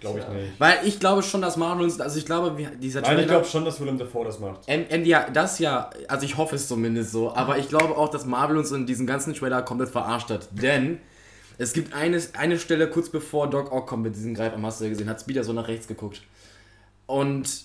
Glaube 0.00 0.20
ich 0.20 0.28
nicht. 0.28 0.58
Weil 0.58 0.78
ich 0.84 0.98
glaube 0.98 1.22
schon, 1.22 1.42
dass 1.42 1.56
Marvel 1.56 1.84
uns, 1.84 2.00
also 2.00 2.18
ich 2.18 2.26
glaube, 2.26 2.56
dieser 2.80 3.00
Nein, 3.00 3.10
ich 3.10 3.16
Trailer... 3.16 3.26
glaube 3.26 3.46
schon, 3.46 3.64
dass 3.64 3.80
Willem 3.80 3.98
Dafoe 3.98 4.24
das 4.24 4.38
macht. 4.40 4.60
Ähm, 4.66 5.04
ja, 5.04 5.28
das 5.30 5.58
ja, 5.58 5.90
also 6.08 6.24
ich 6.24 6.36
hoffe 6.36 6.56
es 6.56 6.68
zumindest 6.68 7.12
so, 7.12 7.34
aber 7.34 7.58
ich 7.58 7.68
glaube 7.68 7.96
auch, 7.96 8.08
dass 8.08 8.24
Marvel 8.24 8.56
uns 8.56 8.72
in 8.72 8.86
diesem 8.86 9.06
ganzen 9.06 9.34
Trailer 9.34 9.62
komplett 9.62 9.90
verarscht 9.90 10.30
hat, 10.30 10.48
denn 10.50 10.98
es 11.58 11.72
gibt 11.72 11.94
eine, 11.94 12.20
eine 12.38 12.58
Stelle 12.58 12.88
kurz 12.88 13.10
bevor 13.10 13.50
Doc 13.50 13.70
Ock 13.72 13.86
kommt 13.86 14.04
mit 14.04 14.16
diesem 14.16 14.34
Greif 14.34 14.54
am 14.54 14.64
hast 14.64 14.80
du 14.80 14.84
ja 14.84 14.90
gesehen, 14.90 15.08
hat 15.08 15.20
Speeder 15.20 15.44
so 15.44 15.52
nach 15.52 15.68
rechts 15.68 15.86
geguckt 15.86 16.22
und 17.06 17.64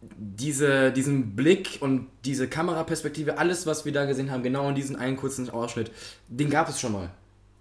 diese, 0.00 0.92
diesen 0.92 1.34
Blick 1.36 1.78
und 1.80 2.06
diese 2.24 2.48
Kameraperspektive, 2.48 3.38
alles 3.38 3.66
was 3.66 3.84
wir 3.84 3.92
da 3.92 4.04
gesehen 4.04 4.30
haben, 4.30 4.42
genau 4.42 4.68
in 4.68 4.74
diesem 4.74 4.96
einen 4.96 5.16
kurzen 5.16 5.50
Ausschnitt, 5.50 5.90
den 6.28 6.50
gab 6.50 6.68
es 6.68 6.80
schon 6.80 6.92
mal. 6.92 7.10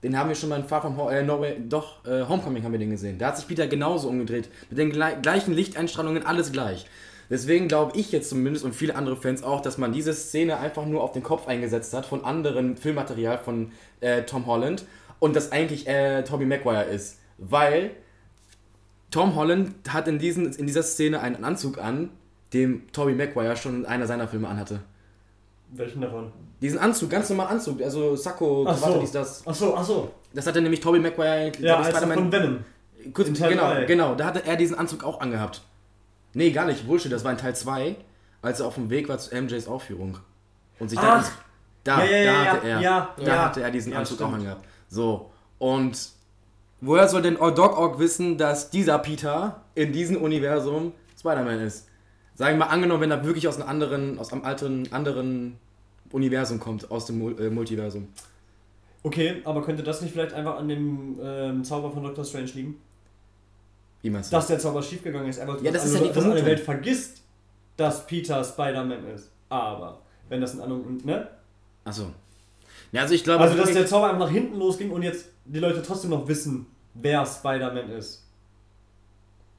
Den 0.05 0.15
haben 0.19 0.29
wir 0.29 0.35
schon 0.35 0.49
mal 0.49 0.59
in 0.59 0.67
Far 0.67 0.83
From 0.83 0.97
Ho 0.97 1.09
äh, 1.09 1.23
no 1.23 1.43
doch, 1.67 2.05
äh, 2.05 2.21
Homecoming 2.29 2.63
haben 2.63 2.73
wir 2.73 2.77
den 2.77 2.91
gesehen. 2.91 3.17
Da 3.17 3.29
hat 3.29 3.37
sich 3.37 3.47
Peter 3.47 3.65
genauso 3.65 4.07
umgedreht. 4.07 4.49
Mit 4.69 4.77
den 4.77 4.91
glei- 4.91 5.15
gleichen 5.19 5.51
Lichteinstrahlungen, 5.51 6.23
alles 6.27 6.51
gleich. 6.51 6.85
Deswegen 7.31 7.67
glaube 7.67 7.97
ich 7.97 8.11
jetzt 8.11 8.29
zumindest 8.29 8.63
und 8.65 8.75
viele 8.75 8.93
andere 8.93 9.15
Fans 9.15 9.41
auch, 9.41 9.61
dass 9.61 9.79
man 9.79 9.93
diese 9.93 10.13
Szene 10.13 10.59
einfach 10.59 10.85
nur 10.85 11.01
auf 11.01 11.13
den 11.13 11.23
Kopf 11.23 11.47
eingesetzt 11.47 11.91
hat 11.95 12.05
von 12.05 12.23
anderem 12.23 12.77
Filmmaterial 12.77 13.39
von 13.39 13.71
äh, 13.99 14.21
Tom 14.21 14.45
Holland 14.45 14.85
und 15.17 15.35
das 15.35 15.51
eigentlich 15.51 15.87
äh, 15.87 16.21
Tobey 16.23 16.45
Maguire 16.45 16.83
ist. 16.83 17.17
Weil 17.39 17.89
Tom 19.09 19.33
Holland 19.35 19.71
hat 19.89 20.07
in, 20.07 20.19
diesen, 20.19 20.53
in 20.53 20.67
dieser 20.67 20.83
Szene 20.83 21.19
einen 21.19 21.43
Anzug 21.43 21.79
an, 21.79 22.11
den 22.53 22.87
Tobey 22.91 23.15
Maguire 23.15 23.57
schon 23.57 23.73
in 23.79 23.85
einer 23.87 24.05
seiner 24.05 24.27
Filme 24.27 24.49
anhatte. 24.49 24.81
Welchen 25.77 26.01
davon? 26.01 26.31
Diesen 26.61 26.79
Anzug, 26.79 27.09
ganz 27.09 27.29
normal 27.29 27.47
Anzug, 27.47 27.81
also 27.81 28.15
Sakko, 28.15 28.65
Ach 28.67 28.75
Krawatte, 28.75 28.93
so. 28.93 28.99
dies, 29.01 29.11
das. 29.11 29.45
Achso, 29.47 29.75
achso. 29.75 30.11
Das 30.33 30.47
hatte 30.47 30.61
nämlich 30.61 30.79
Tobey 30.79 30.99
Maguire, 30.99 31.51
Ja, 31.59 31.77
als 31.79 31.97
von 31.99 32.31
Venom. 32.31 32.59
Kurz, 33.13 33.27
genau, 33.27 33.67
drei. 33.67 33.85
genau, 33.85 34.15
da 34.15 34.25
hatte 34.25 34.45
er 34.45 34.55
diesen 34.55 34.77
Anzug 34.77 35.03
auch 35.03 35.19
angehabt. 35.21 35.61
Nee, 36.33 36.51
gar 36.51 36.65
nicht, 36.65 36.87
Bullshit, 36.87 37.11
das 37.11 37.23
war 37.23 37.31
in 37.31 37.37
Teil 37.37 37.55
2, 37.55 37.95
als 38.41 38.59
er 38.59 38.67
auf 38.67 38.75
dem 38.75 38.89
Weg 38.89 39.07
war 39.09 39.17
zu 39.19 39.35
MJs 39.35 39.67
Aufführung. 39.67 40.17
Und 40.79 40.89
sich 40.89 40.99
Ach. 40.99 41.29
da, 41.83 41.97
da, 41.97 42.05
Ja, 42.05 42.17
ja, 42.17 42.33
da 42.45 42.51
hatte 42.51 42.67
er, 42.67 42.79
ja, 42.81 43.09
da 43.17 43.23
ja. 43.23 43.45
hatte 43.45 43.61
er 43.61 43.71
diesen 43.71 43.93
Anzug 43.93 44.15
stimmt. 44.17 44.29
auch 44.31 44.33
angehabt. 44.35 44.65
So, 44.89 45.29
und 45.59 46.09
woher 46.81 47.07
soll 47.07 47.21
denn 47.21 47.35
Doc 47.35 47.77
Ock 47.77 47.99
wissen, 47.99 48.37
dass 48.37 48.69
dieser 48.69 48.97
Peter 48.99 49.61
in 49.75 49.91
diesem 49.93 50.17
Universum 50.21 50.93
Spider-Man 51.19 51.59
ist? 51.61 51.87
Sagen 52.33 52.57
wir 52.57 52.65
mal 52.65 52.71
angenommen, 52.71 53.01
wenn 53.01 53.11
er 53.11 53.23
wirklich 53.23 53.47
aus 53.47 53.57
einem 53.59 53.69
anderen, 53.69 54.19
aus 54.19 54.33
einem 54.33 54.43
alten, 54.43 54.91
anderen 54.91 55.57
Universum 56.15 56.59
kommt, 56.59 56.89
aus 56.89 57.05
dem 57.05 57.19
Mul- 57.19 57.39
äh, 57.39 57.49
Multiversum. 57.49 58.07
Okay, 59.03 59.41
aber 59.45 59.61
könnte 59.61 59.83
das 59.83 60.01
nicht 60.01 60.13
vielleicht 60.13 60.33
einfach 60.33 60.57
an 60.57 60.67
dem 60.67 61.19
ähm, 61.21 61.63
Zauber 61.63 61.91
von 61.91 62.01
Doctor 62.03 62.25
Strange 62.25 62.49
liegen? 62.55 62.81
Wie 64.01 64.09
meinst 64.09 64.31
du? 64.31 64.35
Dass 64.35 64.47
der 64.47 64.57
Zauber 64.59 64.81
schiefgegangen 64.81 65.29
ist, 65.29 65.39
einfach 65.39 65.61
Ja, 65.61 65.71
das 65.71 65.83
dass 65.83 65.91
ist 65.91 65.95
ja 65.97 66.01
die 66.07 66.13
dass 66.13 66.23
Vermutung. 66.23 66.45
Welt 66.45 66.59
vergisst, 66.59 67.21
dass 67.77 68.07
Peter 68.07 68.43
Spider-Man 68.43 69.05
ist. 69.13 69.29
Aber, 69.49 69.99
wenn 70.29 70.41
das 70.41 70.53
ein 70.55 70.61
anderer, 70.61 70.79
ne? 71.03 71.27
Achso. 71.83 72.07
Ja, 72.91 73.01
also 73.01 73.13
ich 73.13 73.23
glaube. 73.23 73.43
Also, 73.43 73.57
dass 73.57 73.71
der 73.73 73.85
Zauber 73.85 74.07
einfach 74.09 74.25
nach 74.25 74.31
hinten 74.31 74.55
losging 74.57 74.89
und 74.91 75.03
jetzt 75.03 75.27
die 75.45 75.59
Leute 75.59 75.81
trotzdem 75.83 76.09
noch 76.11 76.27
wissen, 76.27 76.65
wer 76.95 77.25
Spider-Man 77.25 77.89
ist. 77.91 78.23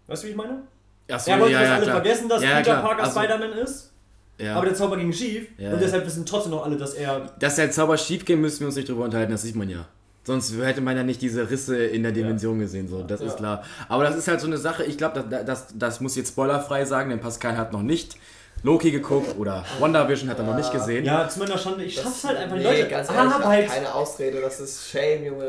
Weißt 0.09 0.23
du, 0.23 0.27
wie 0.27 0.31
ich 0.33 0.37
meine? 0.37 0.63
Achso, 1.09 1.31
er 1.31 1.41
wollte, 1.41 1.53
ja, 1.53 1.63
ja, 1.63 1.75
alle 1.75 1.83
klar. 1.85 1.95
vergessen, 1.97 2.29
dass 2.29 2.43
Ja, 2.43 2.49
Peter 2.57 2.63
klar. 2.63 2.83
Parker 2.83 3.03
Also, 3.05 3.21
Spider-Man 3.21 3.53
ist, 3.59 3.93
Ja. 4.39 4.57
aber 4.57 4.67
der 4.67 4.75
Zauber 4.75 4.97
ging 4.99 5.13
schief 5.13 5.49
Ja, 5.59 5.69
und 5.69 5.75
ja. 5.75 5.81
deshalb 5.81 6.05
wissen 6.07 6.27
trotzdem 6.27 6.53
noch 6.53 6.65
alle, 6.65 6.77
dass 6.77 6.95
er. 6.95 7.31
Dass 7.39 7.57
der 7.57 7.71
Zauber 7.71 7.97
schief 7.97 8.25
geht, 8.25 8.39
müssen 8.39 8.61
wir 8.61 8.67
uns 8.67 8.77
nicht 8.77 8.89
drüber 8.89 9.05
unterhalten, 9.05 9.33
das 9.33 9.43
sieht 9.43 9.57
man 9.57 9.69
ja. 9.71 9.87
Sonst 10.25 10.55
hätte 10.61 10.81
man 10.81 10.97
ja 10.97 11.05
nicht 11.05 11.23
diese 11.23 11.49
Risse 11.49 11.77
in 11.85 12.03
der 12.03 12.11
Dimension 12.13 12.59
gesehen, 12.59 12.89
so, 12.89 13.03
das 13.03 13.21
Ja. 13.21 13.27
ist 13.29 13.37
klar. 13.37 13.63
Aber 13.89 14.05
das 14.05 14.17
ist 14.17 14.27
halt 14.29 14.41
so 14.41 14.47
eine 14.49 14.59
Sache, 14.59 14.83
ich 14.85 14.99
glaube, 14.99 15.25
das, 15.31 15.45
das, 15.45 15.67
das 15.75 16.01
muss 16.01 16.13
ich 16.13 16.19
jetzt 16.19 16.31
spoilerfrei 16.31 16.85
sagen, 16.85 17.11
denn 17.11 17.21
Pascal 17.21 17.57
hat 17.57 17.73
noch 17.73 17.83
nicht 17.83 18.17
Loki 18.63 18.91
geguckt 18.91 19.37
oder 19.39 19.65
WandaVision 19.79 20.29
hat 20.29 20.39
er 20.39 20.45
noch 20.45 20.57
nicht 20.57 20.73
gesehen. 20.73 21.05
Ja, 21.05 21.29
zu 21.29 21.39
meiner 21.39 21.57
Schande, 21.57 21.85
ich 21.85 21.95
Das- 21.95 22.05
schaff's 22.05 22.25
halt 22.25 22.39
einfach. 22.39 22.57
Die 22.57 22.63
nee, 22.65 22.69
Leute 22.81 22.89
ganz 22.89 23.09
ehrlich, 23.11 23.33
Arbeit. 23.35 23.69
keine 23.69 23.95
Ausrede, 23.95 24.41
das 24.41 24.61
ist 24.61 24.91
Shame, 24.91 25.25
Junge. 25.27 25.47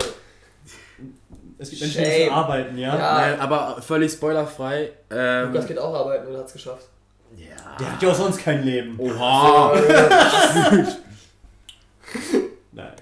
Es 1.58 1.70
gibt 1.72 1.82
Menschen, 1.82 1.98
die 2.04 2.06
Shame. 2.10 2.20
müssen 2.26 2.34
arbeiten, 2.34 2.78
ja? 2.78 2.96
Ja. 2.96 3.14
Nein, 3.16 3.40
aber 3.40 3.82
völlig 3.82 4.12
spoilerfrei. 4.12 4.92
Ähm, 5.10 5.48
Lukas 5.52 5.68
geht 5.68 5.80
auch 5.80 5.94
arbeiten 5.94 6.28
und 6.28 6.38
hat's 6.38 6.54
geschafft. 6.54 6.88
Ja. 7.36 7.78
Der 7.80 7.92
hat 7.94 8.02
ja 8.02 8.10
auch 8.10 8.16
sonst 8.16 8.40
kein 8.40 8.64
Leben. 8.64 8.96
Oha! 9.00 9.76
Nein. 12.72 12.94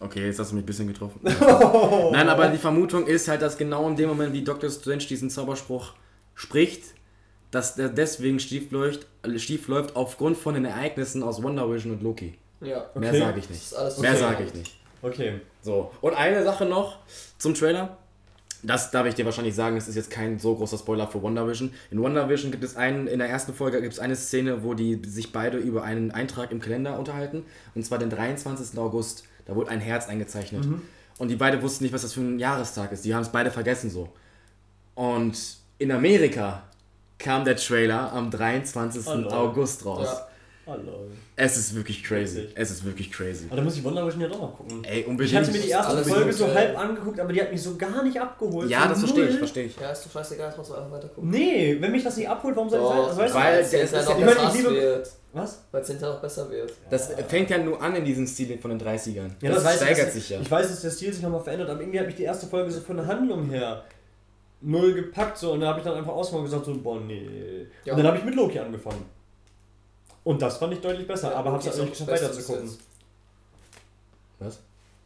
Okay, 0.00 0.26
jetzt 0.26 0.38
hast 0.38 0.50
du 0.50 0.56
mich 0.56 0.64
ein 0.64 0.66
bisschen 0.66 0.88
getroffen. 0.88 1.20
Nein, 2.12 2.28
aber 2.28 2.48
die 2.48 2.58
Vermutung 2.58 3.06
ist 3.06 3.28
halt, 3.28 3.40
dass 3.42 3.56
genau 3.56 3.88
in 3.88 3.96
dem 3.96 4.08
Moment, 4.08 4.32
wie 4.32 4.42
Dr. 4.44 4.68
Strange 4.70 4.98
diesen 5.04 5.30
Zauberspruch 5.30 5.92
spricht, 6.34 6.82
dass 7.50 7.74
der 7.76 7.88
deswegen 7.88 8.38
schief 8.40 8.70
läuft, 8.70 9.06
schief 9.36 9.68
läuft 9.68 9.96
aufgrund 9.96 10.36
von 10.36 10.54
den 10.54 10.64
Ereignissen 10.64 11.22
aus 11.22 11.42
Wonder 11.42 11.70
Vision 11.72 11.92
und 11.92 12.02
Loki. 12.02 12.34
Ja. 12.60 12.90
Mehr 12.94 13.10
Okay. 13.10 13.18
sage 13.20 13.38
ich 13.38 13.46
Das 13.46 13.50
nicht. 13.50 13.62
ist 13.62 13.74
alles 13.74 13.98
Mehr 13.98 14.10
okay. 14.10 14.20
sage 14.20 14.44
ich 14.44 14.54
nicht. 14.54 14.76
Okay. 15.02 15.40
So, 15.62 15.90
und 16.00 16.14
eine 16.14 16.42
Sache 16.44 16.64
noch 16.66 16.98
zum 17.38 17.54
Trailer. 17.54 17.96
Das 18.66 18.90
darf 18.90 19.06
ich 19.06 19.14
dir 19.14 19.24
wahrscheinlich 19.24 19.54
sagen, 19.54 19.76
es 19.76 19.88
ist 19.88 19.94
jetzt 19.94 20.10
kein 20.10 20.38
so 20.38 20.54
großer 20.54 20.78
Spoiler 20.78 21.06
für 21.06 21.22
WandaVision. 21.22 21.70
In 21.90 22.02
WandaVision 22.02 22.50
gibt 22.50 22.64
es 22.64 22.76
einen, 22.76 23.06
in 23.06 23.18
der 23.18 23.28
ersten 23.28 23.52
Folge 23.52 23.80
gibt 23.82 23.92
es 23.92 23.98
eine 23.98 24.16
Szene, 24.16 24.64
wo 24.64 24.74
die 24.74 25.00
sich 25.06 25.32
beide 25.32 25.58
über 25.58 25.82
einen 25.82 26.10
Eintrag 26.10 26.50
im 26.50 26.60
Kalender 26.60 26.98
unterhalten. 26.98 27.44
Und 27.74 27.84
zwar 27.84 27.98
den 27.98 28.10
23. 28.10 28.78
August. 28.78 29.24
Da 29.46 29.54
wurde 29.54 29.70
ein 29.70 29.80
Herz 29.80 30.08
eingezeichnet. 30.08 30.66
Und 31.18 31.28
die 31.28 31.36
beide 31.36 31.62
wussten 31.62 31.84
nicht, 31.84 31.92
was 31.92 32.02
das 32.02 32.14
für 32.14 32.20
ein 32.20 32.38
Jahrestag 32.38 32.92
ist. 32.92 33.04
Die 33.04 33.14
haben 33.14 33.22
es 33.22 33.28
beide 33.28 33.50
vergessen 33.50 33.90
so. 33.90 34.08
Und 34.94 35.38
in 35.78 35.92
Amerika 35.92 36.62
kam 37.18 37.44
der 37.44 37.56
Trailer 37.56 38.12
am 38.12 38.30
23. 38.30 39.06
Oh. 39.06 39.28
August 39.30 39.84
raus. 39.84 40.08
Ja. 40.10 40.28
Hallo. 40.66 41.08
Es 41.36 41.56
ist 41.58 41.74
wirklich 41.74 42.02
crazy. 42.02 42.48
Es 42.54 42.70
ist 42.70 42.84
wirklich 42.84 43.12
crazy. 43.12 43.46
Aber 43.48 43.56
da 43.56 43.62
muss 43.62 43.76
ich 43.76 43.84
Wonder 43.84 44.08
ja 44.08 44.28
doch 44.28 44.40
mal 44.40 44.48
gucken. 44.48 44.82
Ey, 44.84 45.00
Ich 45.00 45.06
unbedingt. 45.06 45.36
hatte 45.36 45.52
mir 45.52 45.58
die 45.58 45.68
erste 45.68 46.02
Folge 46.04 46.24
gut, 46.26 46.34
so 46.34 46.46
ja. 46.46 46.54
halb 46.54 46.78
angeguckt, 46.78 47.20
aber 47.20 47.32
die 47.32 47.40
hat 47.42 47.52
mich 47.52 47.60
so 47.62 47.76
gar 47.76 48.02
nicht 48.02 48.18
abgeholt. 48.18 48.70
ja, 48.70 48.82
So 48.84 48.88
das 48.88 48.98
verstehe 49.00 49.28
ich, 49.28 49.36
verstehe 49.38 49.64
ich. 49.64 49.76
Ja, 49.78 49.90
ist 49.90 50.06
doch 50.06 50.12
scheißegal, 50.12 50.48
jetzt 50.48 50.56
musst 50.58 50.70
du 50.70 50.74
einfach 50.74 50.90
weiter 50.90 51.08
gucken. 51.08 51.28
Nee, 51.30 51.76
wenn 51.80 51.92
mich 51.92 52.02
das 52.02 52.16
nicht 52.16 52.28
abholt, 52.28 52.56
warum 52.56 52.70
soll 52.70 52.78
ich 52.80 52.84
Doch, 52.86 53.10
du, 53.28 53.34
weil 53.34 53.58
es 53.60 53.72
ist 53.72 53.80
hinterher 53.80 54.00
ja- 54.00 54.08
noch 54.14 54.18
ich 54.18 54.24
besser 54.24 54.48
ich 54.48 54.54
liebe- 54.58 54.74
wird. 54.74 55.10
Was? 55.34 55.64
Weil 55.72 55.82
es 55.82 55.88
hinterher 55.88 56.14
noch 56.14 56.22
besser 56.22 56.50
wird. 56.50 56.72
Das 56.90 57.10
fängt 57.28 57.50
ja 57.50 57.58
nur 57.58 57.82
an 57.82 57.96
in 57.96 58.04
diesem 58.04 58.26
Stil 58.26 58.56
von 58.58 58.70
den 58.70 58.80
30ern. 58.80 59.32
Ja, 59.42 59.50
das, 59.50 59.64
weiß 59.64 59.74
ich, 59.74 59.80
steigert 59.82 60.12
sich 60.12 60.30
ja. 60.30 60.40
Ich 60.40 60.50
weiß, 60.50 60.68
dass 60.68 60.80
der 60.80 60.90
Stil 60.90 61.12
sich 61.12 61.22
nochmal 61.22 61.42
verändert, 61.42 61.68
aber 61.68 61.80
irgendwie 61.80 61.98
hat 61.98 62.06
mich 62.06 62.14
die 62.16 62.22
erste 62.22 62.46
Folge 62.46 62.70
so 62.70 62.80
von 62.80 62.96
der 62.96 63.06
Handlung 63.06 63.50
her 63.50 63.84
null 64.62 64.94
gepackt 64.94 65.36
so 65.36 65.52
und 65.52 65.60
da 65.60 65.66
habe 65.68 65.80
ich 65.80 65.84
dann 65.84 65.94
einfach 65.96 66.12
ausgemacht 66.12 66.44
und 66.44 66.50
gesagt 66.50 66.64
so, 66.64 66.74
boah 66.80 66.98
nee. 67.00 67.66
Ja. 67.84 67.92
Und 67.92 67.98
dann 67.98 68.06
habe 68.06 68.18
ich 68.18 68.24
mit 68.24 68.34
Loki 68.34 68.58
angefangen. 68.58 69.04
Und 70.24 70.40
das 70.42 70.56
fand 70.56 70.72
ich 70.72 70.80
deutlich 70.80 71.06
besser, 71.06 71.30
Ja, 71.30 71.36
aber 71.36 71.52
habe 71.52 71.58
Loki 71.58 71.68
es 71.68 71.74
ist 71.74 71.80
halt 71.80 71.88
auch 71.88 71.90
nicht 71.90 72.00
das 72.00 72.06
geschafft 72.06 72.22
Beste 72.22 72.36
bis 72.36 72.36
weiter 72.36 72.46
zu 72.46 72.52
gucken. 72.52 72.68
jetzt. 72.70 72.80
Was? 74.40 74.58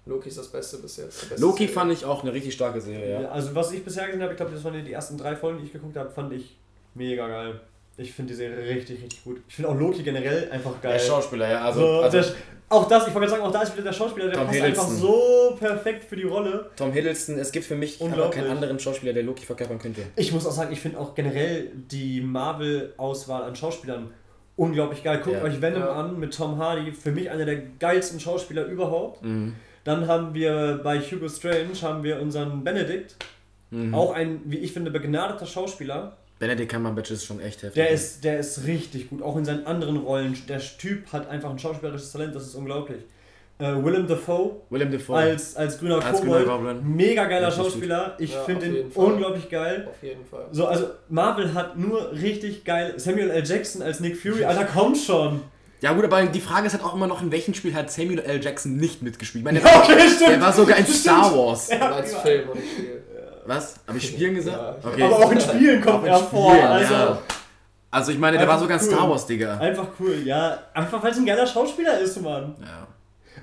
Loki 0.07 0.29
ist 0.31 0.39
das 0.39 0.49
Beste 0.49 0.77
bis 0.79 0.97
jetzt. 0.97 1.29
beste 1.29 1.45
Loki 1.45 1.59
Serie. 1.65 1.75
fand 1.75 1.93
ich 1.93 2.05
auch 2.05 2.23
eine 2.23 2.33
richtig 2.33 2.55
starke 2.55 2.81
Serie, 2.81 3.11
ja. 3.13 3.21
Ja, 3.23 3.29
also 3.31 3.55
was 3.55 3.73
ich 3.73 3.85
bisher 3.85 4.07
gesehen 4.07 4.23
habe, 4.23 4.33
ich 4.33 4.37
glaube, 4.39 4.53
das 4.53 4.65
waren 4.65 4.83
die 4.85 4.93
ersten 4.93 5.19
drei 5.19 5.37
Folgen, 5.37 5.59
die 5.59 5.65
ich 5.67 5.73
geguckt 5.73 5.97
habe, 5.97 6.11
fand 6.11 6.33
ich 6.33 6.57
mega 6.95 7.29
geil. 7.29 7.61
Ich 7.99 8.13
finde 8.13 8.33
die 8.33 8.37
Serie 8.37 8.57
richtig, 8.59 9.03
richtig 9.03 9.25
gut. 9.25 9.41
Ich 9.49 9.57
finde 9.57 9.71
auch 9.71 9.75
Loki 9.75 10.03
generell 10.05 10.49
einfach 10.53 10.81
geil. 10.81 10.93
Der 10.93 11.01
Schauspieler, 11.01 11.51
ja. 11.51 11.65
Also, 11.65 11.81
so, 11.81 11.87
also 12.01 12.19
der, 12.21 12.27
auch 12.71 12.87
das, 12.87 13.09
ich 13.09 13.15
wollte 13.15 13.27
gerade 13.27 13.31
sagen, 13.31 13.43
auch 13.43 13.53
da 13.53 13.63
ist 13.63 13.73
wieder 13.75 13.85
der 13.85 13.93
Schauspieler, 13.93 14.27
der 14.27 14.35
Tom 14.37 14.47
passt 14.47 14.57
Hiddleston. 14.59 14.87
einfach 14.87 14.99
so 15.01 15.57
perfekt 15.59 16.05
für 16.05 16.17
die 16.17 16.23
Rolle. 16.23 16.71
Tom 16.77 16.93
Hiddleston, 16.93 17.39
es 17.39 17.51
gibt 17.51 17.67
für 17.67 17.75
mich 17.75 18.01
aber 18.01 18.31
keinen 18.31 18.51
anderen 18.51 18.79
Schauspieler, 18.79 19.13
der 19.13 19.25
Loki 19.25 19.45
verkörpern 19.45 19.79
könnte. 19.79 20.03
Ich 20.17 20.33
muss 20.33 20.47
auch 20.47 20.53
sagen, 20.53 20.73
ich 20.73 20.81
finde 20.81 20.99
auch 21.01 21.15
generell 21.15 21.73
die 21.75 22.21
Marvel-Auswahl 22.21 23.43
an 23.43 23.57
Schauspielern 23.57 24.11
unglaublich 24.59 25.03
geil. 25.03 25.21
Guckt 25.25 25.37
Ja. 25.37 25.43
euch 25.43 25.63
Venom 25.63 25.81
Ja. 25.83 25.93
an 25.93 26.19
mit 26.19 26.35
Tom 26.37 26.59
Hardy, 26.59 26.93
für 26.93 27.13
mich 27.13 27.31
einer 27.31 27.47
der 27.47 27.57
geilsten 27.79 28.21
Schauspieler 28.21 28.67
überhaupt. 28.67 29.25
Mhm. 29.25 29.55
Dann 29.85 30.07
haben 30.07 30.35
wir 30.35 30.81
bei 30.85 31.01
Hugo 31.01 31.29
Strange 31.29 31.81
haben 31.81 32.03
wir 32.03 32.21
unseren 32.21 32.63
Benedict, 32.65 33.17
Mhm. 33.71 33.95
auch 33.95 34.13
ein, 34.13 34.41
wie 34.45 34.59
ich 34.59 34.73
finde, 34.73 34.91
begnadeter 34.91 35.47
Schauspieler. 35.47 36.17
Benedict 36.39 36.71
Cumberbatch 36.73 37.11
ist 37.11 37.25
schon 37.25 37.41
echt 37.41 37.63
heftig. 37.63 37.75
Der 37.75 37.91
ist, 37.91 38.23
der 38.25 38.39
ist 38.39 38.65
richtig 38.67 39.11
gut, 39.11 39.23
auch 39.23 39.37
in 39.37 39.45
seinen 39.45 39.67
anderen 39.67 39.97
Rollen. 39.97 40.37
Der 40.49 40.61
Typ 40.61 41.13
hat 41.13 41.29
einfach 41.29 41.51
ein 41.51 41.59
schauspielerisches 41.59 42.13
Talent, 42.13 42.35
das 42.35 42.45
ist 42.47 42.55
unglaublich. 42.55 42.99
Äh, 43.61 43.75
Willem 43.85 44.07
Dafoe 44.07 44.53
Willem 44.71 44.93
Dafoe. 44.93 45.17
als, 45.17 45.57
als 45.57 45.79
grüner 45.81 45.97
Als 46.05 46.21
Kobold, 46.21 46.47
grüner 46.47 46.75
mega 46.75 47.25
geiler. 47.25 47.51
Schauspieler. 47.51 48.15
Ich 48.19 48.33
Ja, 48.33 48.43
finde 48.43 48.67
ihn 48.67 48.91
Fall. 48.93 49.05
unglaublich 49.05 49.49
geil. 49.51 49.89
Auf 49.91 50.01
jeden 50.03 50.25
Fall. 50.25 50.47
So, 50.53 50.67
also 50.69 50.87
Marvel 51.09 51.53
hat 51.55 51.77
nur 51.77 52.13
richtig 52.13 52.65
geil. 52.65 52.95
Samuel 52.99 53.31
L. 53.31 53.45
Jackson 53.45 53.83
als 53.83 53.99
Nick 53.99 54.17
Fury, 54.17 54.45
Alter, 54.45 54.65
komm 54.65 54.95
schon. 54.95 55.43
Ja 55.81 55.93
gut, 55.93 56.05
aber 56.05 56.23
die 56.27 56.41
Frage 56.41 56.67
ist 56.69 56.73
halt 56.75 56.85
auch 56.85 56.95
immer 56.95 57.07
noch, 57.09 57.21
in 57.23 57.31
welchem 57.33 57.55
Spiel 57.55 57.75
hat 57.75 57.91
Samuel 57.91 58.21
L. 58.21 58.41
Jackson 58.43 58.77
nicht 58.77 59.03
mitgespielt? 59.03 59.43
Ich 59.43 59.45
meine, 59.45 59.61
der, 59.65 59.77
Okay, 59.83 60.09
stimmt. 60.09 60.31
der 60.31 60.41
war 60.41 60.53
sogar 60.53 60.77
in 60.77 60.87
Star 60.87 61.37
Wars. 61.37 61.69
Du 61.69 61.79
meinst 61.79 62.17
Film 62.19 62.49
und 62.51 62.59
Spiel. 62.59 63.03
Was? 63.47 63.75
Habe 63.89 63.99
ich 63.99 64.07
Spielen 64.07 64.35
gesagt? 64.35 64.57
Ja. 64.85 64.89
Okay. 64.91 65.03
Aber 65.03 65.17
auch 65.17 65.33
in 65.33 65.41
Spielen 65.49 65.81
kommt 65.81 66.05
in 66.05 66.13
er 66.13 66.19
vor. 66.19 66.53
Also, 66.53 66.95
ja. 66.95 67.19
Also 67.91 68.13
ich 68.13 68.19
meine, 68.19 68.39
der 68.39 68.47
war 68.47 68.59
sogar 68.59 68.79
in 68.79 68.87
cool. 68.87 68.93
Star 68.95 69.11
Wars, 69.11 69.27
Digga. 69.27 69.57
einfach 69.59 69.87
cool, 69.99 70.17
ja. 70.25 70.59
Einfach 70.75 71.03
weil 71.03 71.11
es 71.13 71.17
ein 71.19 71.27
geiler 71.27 71.47
Schauspieler 71.47 71.99
ist, 71.99 72.21
Mann. 72.21 72.55
Ja. 72.61 72.87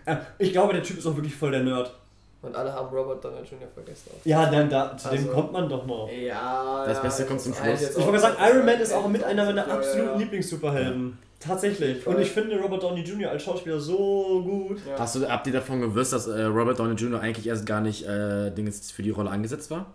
Äh, 0.05 0.15
Ich 0.37 0.51
glaube, 0.51 0.73
der 0.73 0.83
Typ 0.83 0.97
ist 0.97 1.05
auch 1.07 1.15
wirklich 1.15 1.35
voll 1.35 1.51
der 1.51 1.63
Nerd. 1.63 1.93
Und 2.41 2.55
alle 2.55 2.71
haben 2.71 2.95
Robert 2.95 3.23
Downey 3.25 3.37
Jr. 3.39 3.67
vergessen. 3.73 4.11
Ja, 4.23 4.45
dann 4.51 4.69
da, 4.69 4.95
zu 4.95 5.09
dem 5.09 5.17
Also- 5.19 5.31
kommt 5.31 5.51
man 5.51 5.67
doch 5.67 5.85
noch. 5.87 6.07
Ja, 6.11 6.83
Das 6.85 6.97
ja, 6.97 7.03
Beste 7.03 7.21
das 7.23 7.27
kommt 7.29 7.41
zum 7.41 7.53
Schluss. 7.55 7.97
Ich 7.97 8.05
wollte 8.05 8.19
sagen, 8.19 8.35
Iron 8.39 8.65
Man 8.65 8.79
ist 8.79 8.93
auch 8.93 9.07
mit 9.07 9.23
einer 9.23 9.45
meiner 9.45 9.61
Ja, 9.63 9.67
ja, 9.67 9.73
absoluten 9.75 10.09
ja. 10.11 10.17
Lieblingssuperhelden. 10.17 11.17
Tatsächlich. 11.39 12.03
Voll. 12.03 12.15
Und 12.15 12.21
ich 12.21 12.31
finde 12.31 12.59
Robert 12.59 12.83
Downey 12.83 13.01
Jr. 13.01 13.31
als 13.31 13.43
Schauspieler 13.43 13.79
so 13.79 14.41
gut. 14.43 14.77
Ja. 14.87 14.97
Hast 14.99 15.15
du, 15.15 15.27
habt 15.27 15.45
ihr 15.47 15.53
davon 15.53 15.81
gewusst, 15.81 16.13
dass 16.13 16.27
äh, 16.27 16.43
Robert 16.43 16.79
Downey 16.79 16.93
Jr. 16.95 17.19
eigentlich 17.19 17.47
erst 17.47 17.65
gar 17.65 17.81
nicht 17.81 18.05
äh, 18.07 18.51
Dinges 18.51 18.91
für 18.91 19.01
die 19.03 19.09
Rolle 19.11 19.29
angesetzt 19.31 19.69
war? 19.71 19.87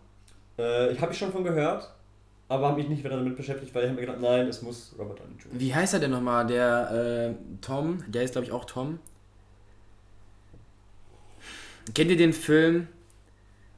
Äh, 0.59 0.92
ich 0.92 1.00
habe 1.00 1.12
ich 1.12 1.19
schon 1.19 1.33
von 1.33 1.42
gehört, 1.45 1.88
aber 2.49 2.69
habe 2.69 2.78
mich 2.78 2.88
nicht 2.88 3.02
wieder 3.04 3.16
damit 3.16 3.37
beschäftigt, 3.37 3.73
weil 3.75 3.85
ich 3.85 3.88
habe 3.90 4.00
mir 4.00 4.07
gedacht, 4.07 4.21
nein, 4.21 4.47
es 4.49 4.61
muss 4.62 4.92
Robert 4.99 5.21
Downey 5.21 5.35
Jr. 5.38 5.61
Wie 5.61 5.75
heißt 5.75 5.95
er 5.95 6.00
denn 6.00 6.11
nochmal? 6.11 6.47
Der 6.47 7.30
äh, 7.30 7.35
Tom, 7.61 8.02
der 8.09 8.25
ist 8.25 8.33
glaube 8.33 8.47
ich 8.47 8.52
auch 8.52 8.64
Tom. 8.64 8.99
Kennt 11.95 12.11
ihr 12.11 12.17
den 12.17 12.33
Film 12.33 12.89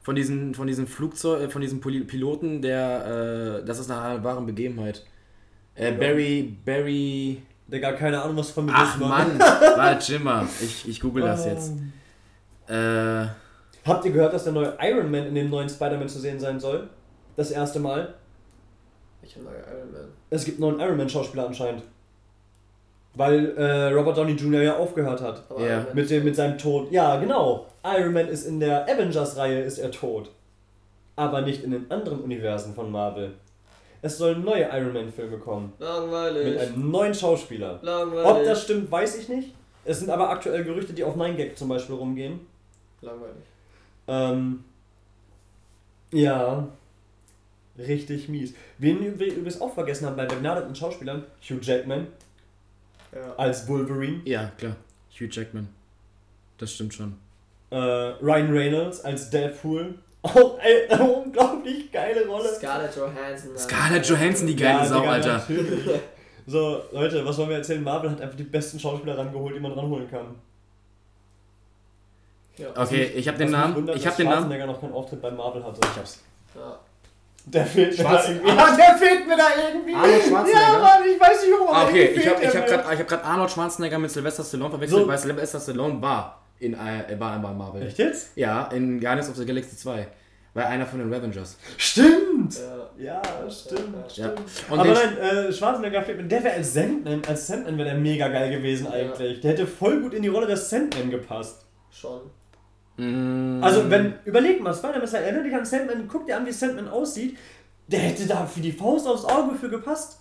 von 0.01 0.15
diesem, 0.15 0.53
von 0.53 0.67
diesem 0.67 0.87
Flugzeug, 0.87 1.41
äh, 1.41 1.49
von 1.49 1.61
diesem 1.61 1.79
Piloten, 1.81 2.61
der, 2.61 3.61
äh, 3.61 3.65
das 3.65 3.79
ist 3.79 3.89
eine 3.89 4.23
wahre 4.23 4.41
Begebenheit. 4.41 5.05
Äh, 5.75 5.91
Ja. 5.91 5.97
Barry, 5.97 6.55
Barry. 6.65 7.41
Digga, 7.67 7.93
keine 7.93 8.21
Ahnung, 8.21 8.37
was 8.37 8.51
von 8.51 8.65
mir 8.65 8.73
Ach 8.75 8.95
ist, 8.95 8.99
Mann, 8.99 9.39
warte 9.39 10.19
mal, 10.19 10.45
ich, 10.61 10.87
ich 10.87 10.99
google 10.99 11.23
das 11.23 11.45
jetzt. 11.45 11.71
Ähm. 12.69 13.25
Äh, 13.25 13.27
Habt 13.85 14.05
ihr 14.05 14.11
gehört, 14.11 14.33
dass 14.33 14.43
der 14.45 14.53
neue 14.53 14.77
Iron 14.81 15.09
Man 15.11 15.25
in 15.27 15.35
dem 15.35 15.49
neuen 15.49 15.67
Spider-Man 15.67 16.07
zu 16.07 16.19
sehen 16.19 16.39
sein 16.39 16.59
soll? 16.59 16.89
Das 17.35 17.51
erste 17.51 17.79
Mal. 17.79 18.13
Ich 19.21 19.35
neue 19.37 19.55
Iron 19.55 19.91
Man. 19.91 20.07
Es 20.29 20.45
gibt 20.45 20.61
einen 20.61 20.69
neuen 20.77 20.79
Iron 20.87 20.97
Man-Schauspieler 20.97 21.47
anscheinend. 21.47 21.83
Weil 23.15 23.55
äh, 23.57 23.91
Robert 23.93 24.17
Downey 24.17 24.33
Jr. 24.33 24.61
ja 24.61 24.77
aufgehört 24.77 25.21
hat. 25.21 25.43
Ja. 25.59 25.85
Mit, 25.93 26.09
dem, 26.09 26.23
mit 26.23 26.35
seinem 26.35 26.57
Tod. 26.57 26.91
Ja, 26.91 27.17
genau. 27.19 27.67
Iron 27.83 28.13
Man 28.13 28.27
ist 28.27 28.45
in 28.45 28.59
der 28.59 28.83
Avengers-Reihe 28.87 29.61
ist 29.61 29.77
er 29.77 29.91
tot. 29.91 30.31
Aber 31.15 31.41
nicht 31.41 31.63
in 31.63 31.71
den 31.71 31.91
anderen 31.91 32.21
Universen 32.21 32.73
von 32.73 32.91
Marvel. 32.91 33.33
Es 34.01 34.17
sollen 34.17 34.43
neue 34.43 34.63
Iron 34.71 34.93
Man-Filme 34.93 35.37
kommen. 35.37 35.71
Mit 35.77 35.87
Langweilig. 35.87 36.59
einem 36.59 36.91
neuen 36.91 37.13
Schauspieler. 37.13 37.79
Langweilig. 37.81 38.25
Ob 38.25 38.43
das 38.43 38.63
stimmt, 38.63 38.91
weiß 38.91 39.17
ich 39.19 39.29
nicht. 39.29 39.53
Es 39.85 39.99
sind 39.99 40.09
aber 40.09 40.29
aktuell 40.29 40.63
Gerüchte, 40.63 40.93
die 40.93 41.03
auf 41.03 41.15
9gag 41.15 41.55
zum 41.55 41.69
Beispiel 41.69 41.95
rumgehen. 41.95 42.39
Langweilig. 43.01 43.43
Ähm, 44.07 44.63
ja. 46.11 46.67
Richtig 47.77 48.29
mies. 48.29 48.53
Wen 48.77 49.01
wir 49.19 49.27
übrigens 49.27 49.59
auch 49.61 49.73
vergessen 49.73 50.05
haben 50.05 50.15
bei 50.15 50.25
begnadeten 50.25 50.75
Schauspielern, 50.75 51.23
Hugh 51.41 51.59
Jackman 51.61 52.07
Ja. 53.13 53.35
als 53.35 53.67
Wolverine, 53.67 54.21
ja, 54.25 54.51
klar. 54.57 54.75
Hugh 55.11 55.27
Jackman. 55.31 55.67
Das 56.57 56.71
stimmt 56.73 56.93
schon. 56.93 57.15
Äh, 57.73 58.23
Ryan 58.23 58.51
Reynolds 58.51 59.01
als 59.03 59.29
Deadpool. 59.29 59.95
Auch 60.21 60.57
eine 60.59 61.03
unglaublich 61.03 61.91
geile 61.91 62.25
Rolle. 62.27 62.47
Scarlett 62.55 62.95
Johansson. 62.95 63.57
Scarlett 63.57 64.05
Johansson, 64.07 64.47
die 64.47 64.55
geile 64.55 64.79
Ja, 64.79 64.85
Sau, 64.85 64.99
Digga, 65.01 65.11
Alter. 65.11 65.33
natürlich. 65.33 65.89
So, 66.45 66.81
Leute, 66.91 67.25
was 67.25 67.37
wollen 67.37 67.49
wir 67.49 67.57
erzählen? 67.57 67.83
Marvel 67.83 68.11
hat 68.11 68.21
einfach 68.21 68.35
die 68.37 68.43
besten 68.43 68.79
Schauspieler 68.79 69.17
rangeholt, 69.17 69.55
die 69.55 69.59
man 69.59 69.71
ranholen 69.73 70.09
kann. 70.09 70.27
Ja. 72.57 72.67
Okay, 72.75 73.11
ich 73.15 73.27
habe 73.27 73.37
den 73.37 73.51
Namen. 73.51 73.75
wundert, 73.75 73.95
Ich 73.95 74.05
habe 74.05 74.15
den 74.15 74.25
Namen. 74.27 74.37
Schwarzenegger 74.43 74.65
noch 74.67 74.79
keinen 74.79 74.93
Auftritt 74.93 75.21
bei 75.21 75.31
Marvel 75.31 75.63
hatte. 75.63 75.79
Ich 75.83 75.97
hab's. 75.97 76.19
ja. 76.55 76.79
Der 77.45 77.65
fehlt 77.65 77.97
mir 77.97 78.03
da 78.05 78.23
irgendwie. 78.25 78.47
Ja, 78.49 78.75
der 78.77 78.97
fehlt 78.97 79.27
mir 79.27 79.35
da 79.35 79.47
irgendwie. 79.67 79.93
Arnold 79.93 80.23
Schwarzenegger? 80.23 80.61
Ja, 80.61 80.79
Mann, 80.79 81.01
ich 81.13 81.19
weiß 81.19 81.41
nicht 81.41 81.51
warum. 81.59 81.75
Ah, 81.75 81.83
okay, 81.87 82.05
ich 82.15 82.27
habe 82.29 82.41
ich 82.43 82.55
hab 82.55 82.67
gerade 82.67 82.99
hab 82.99 83.07
grad 83.07 83.25
Arnold 83.25 83.51
Schwarzenegger 83.51 83.99
mit 83.99 84.11
Sylvester 84.11 84.43
Stallone 84.45 84.69
verwechselt, 84.69 85.01
So. 85.01 85.07
weil 85.07 85.17
Sylvester 85.17 85.59
Stallone 85.59 86.01
war 86.01 86.42
in, 86.59 86.73
äh, 86.73 87.15
war 87.19 87.39
bei 87.41 87.51
Marvel. 87.53 87.81
Echt 87.83 87.97
jetzt? 87.97 88.35
Ja, 88.35 88.65
in 88.67 88.99
Guardians 88.99 89.29
of 89.29 89.35
the 89.35 89.45
Galaxy 89.45 89.75
2. 89.75 90.07
War 90.55 90.67
einer 90.67 90.85
von 90.85 90.99
den 90.99 91.11
Revengers. 91.11 91.57
Stimmt! 91.77 92.55
Ja. 92.97 93.21
Ja, 93.23 93.49
stimmt, 93.49 93.95
Ja. 94.15 94.25
Ja. 94.27 94.33
stimmt. 94.35 94.41
Und 94.69 94.79
Aber 94.79 94.93
nein, 94.93 95.17
äh, 95.17 95.51
Schwarzenegger 95.51 96.03
fehlt 96.03 96.17
mir. 96.21 96.27
Der 96.27 96.43
wäre 96.43 96.55
als 96.55 96.73
Sandman, 96.73 97.21
als 97.27 97.47
Sandman 97.47 97.77
wäre 97.79 97.89
der 97.89 97.97
mega 97.97 98.27
geil 98.27 98.51
gewesen 98.51 98.87
eigentlich. 98.87 99.39
Der 99.41 99.51
hätte 99.51 99.65
voll 99.65 99.99
gut 100.01 100.13
in 100.13 100.21
die 100.21 100.27
Rolle 100.27 100.45
des 100.45 100.69
Sandman 100.69 101.09
gepasst. 101.09 101.65
Schon. 101.89 102.21
Mm, 102.97 103.63
Also, 103.63 103.89
wenn, 103.89 104.13
überleg 104.25 104.61
mal, 104.61 104.73
Spider-Man 104.75 105.01
ist 105.01 105.13
halt, 105.15 105.23
erinnert 105.25 105.45
dich 105.47 105.55
an 105.55 105.65
Sandman, 105.65 106.07
guck 106.07 106.27
dir 106.27 106.37
an, 106.37 106.45
wie 106.45 106.51
Sandman 106.51 106.87
aussieht. 106.87 107.35
Der 107.87 107.99
hätte 107.99 108.27
da 108.27 108.45
für 108.45 108.61
die 108.61 108.71
Faust 108.71 109.07
aufs 109.07 109.25
Auge 109.25 109.55
für 109.55 109.69
gepasst. 109.69 110.19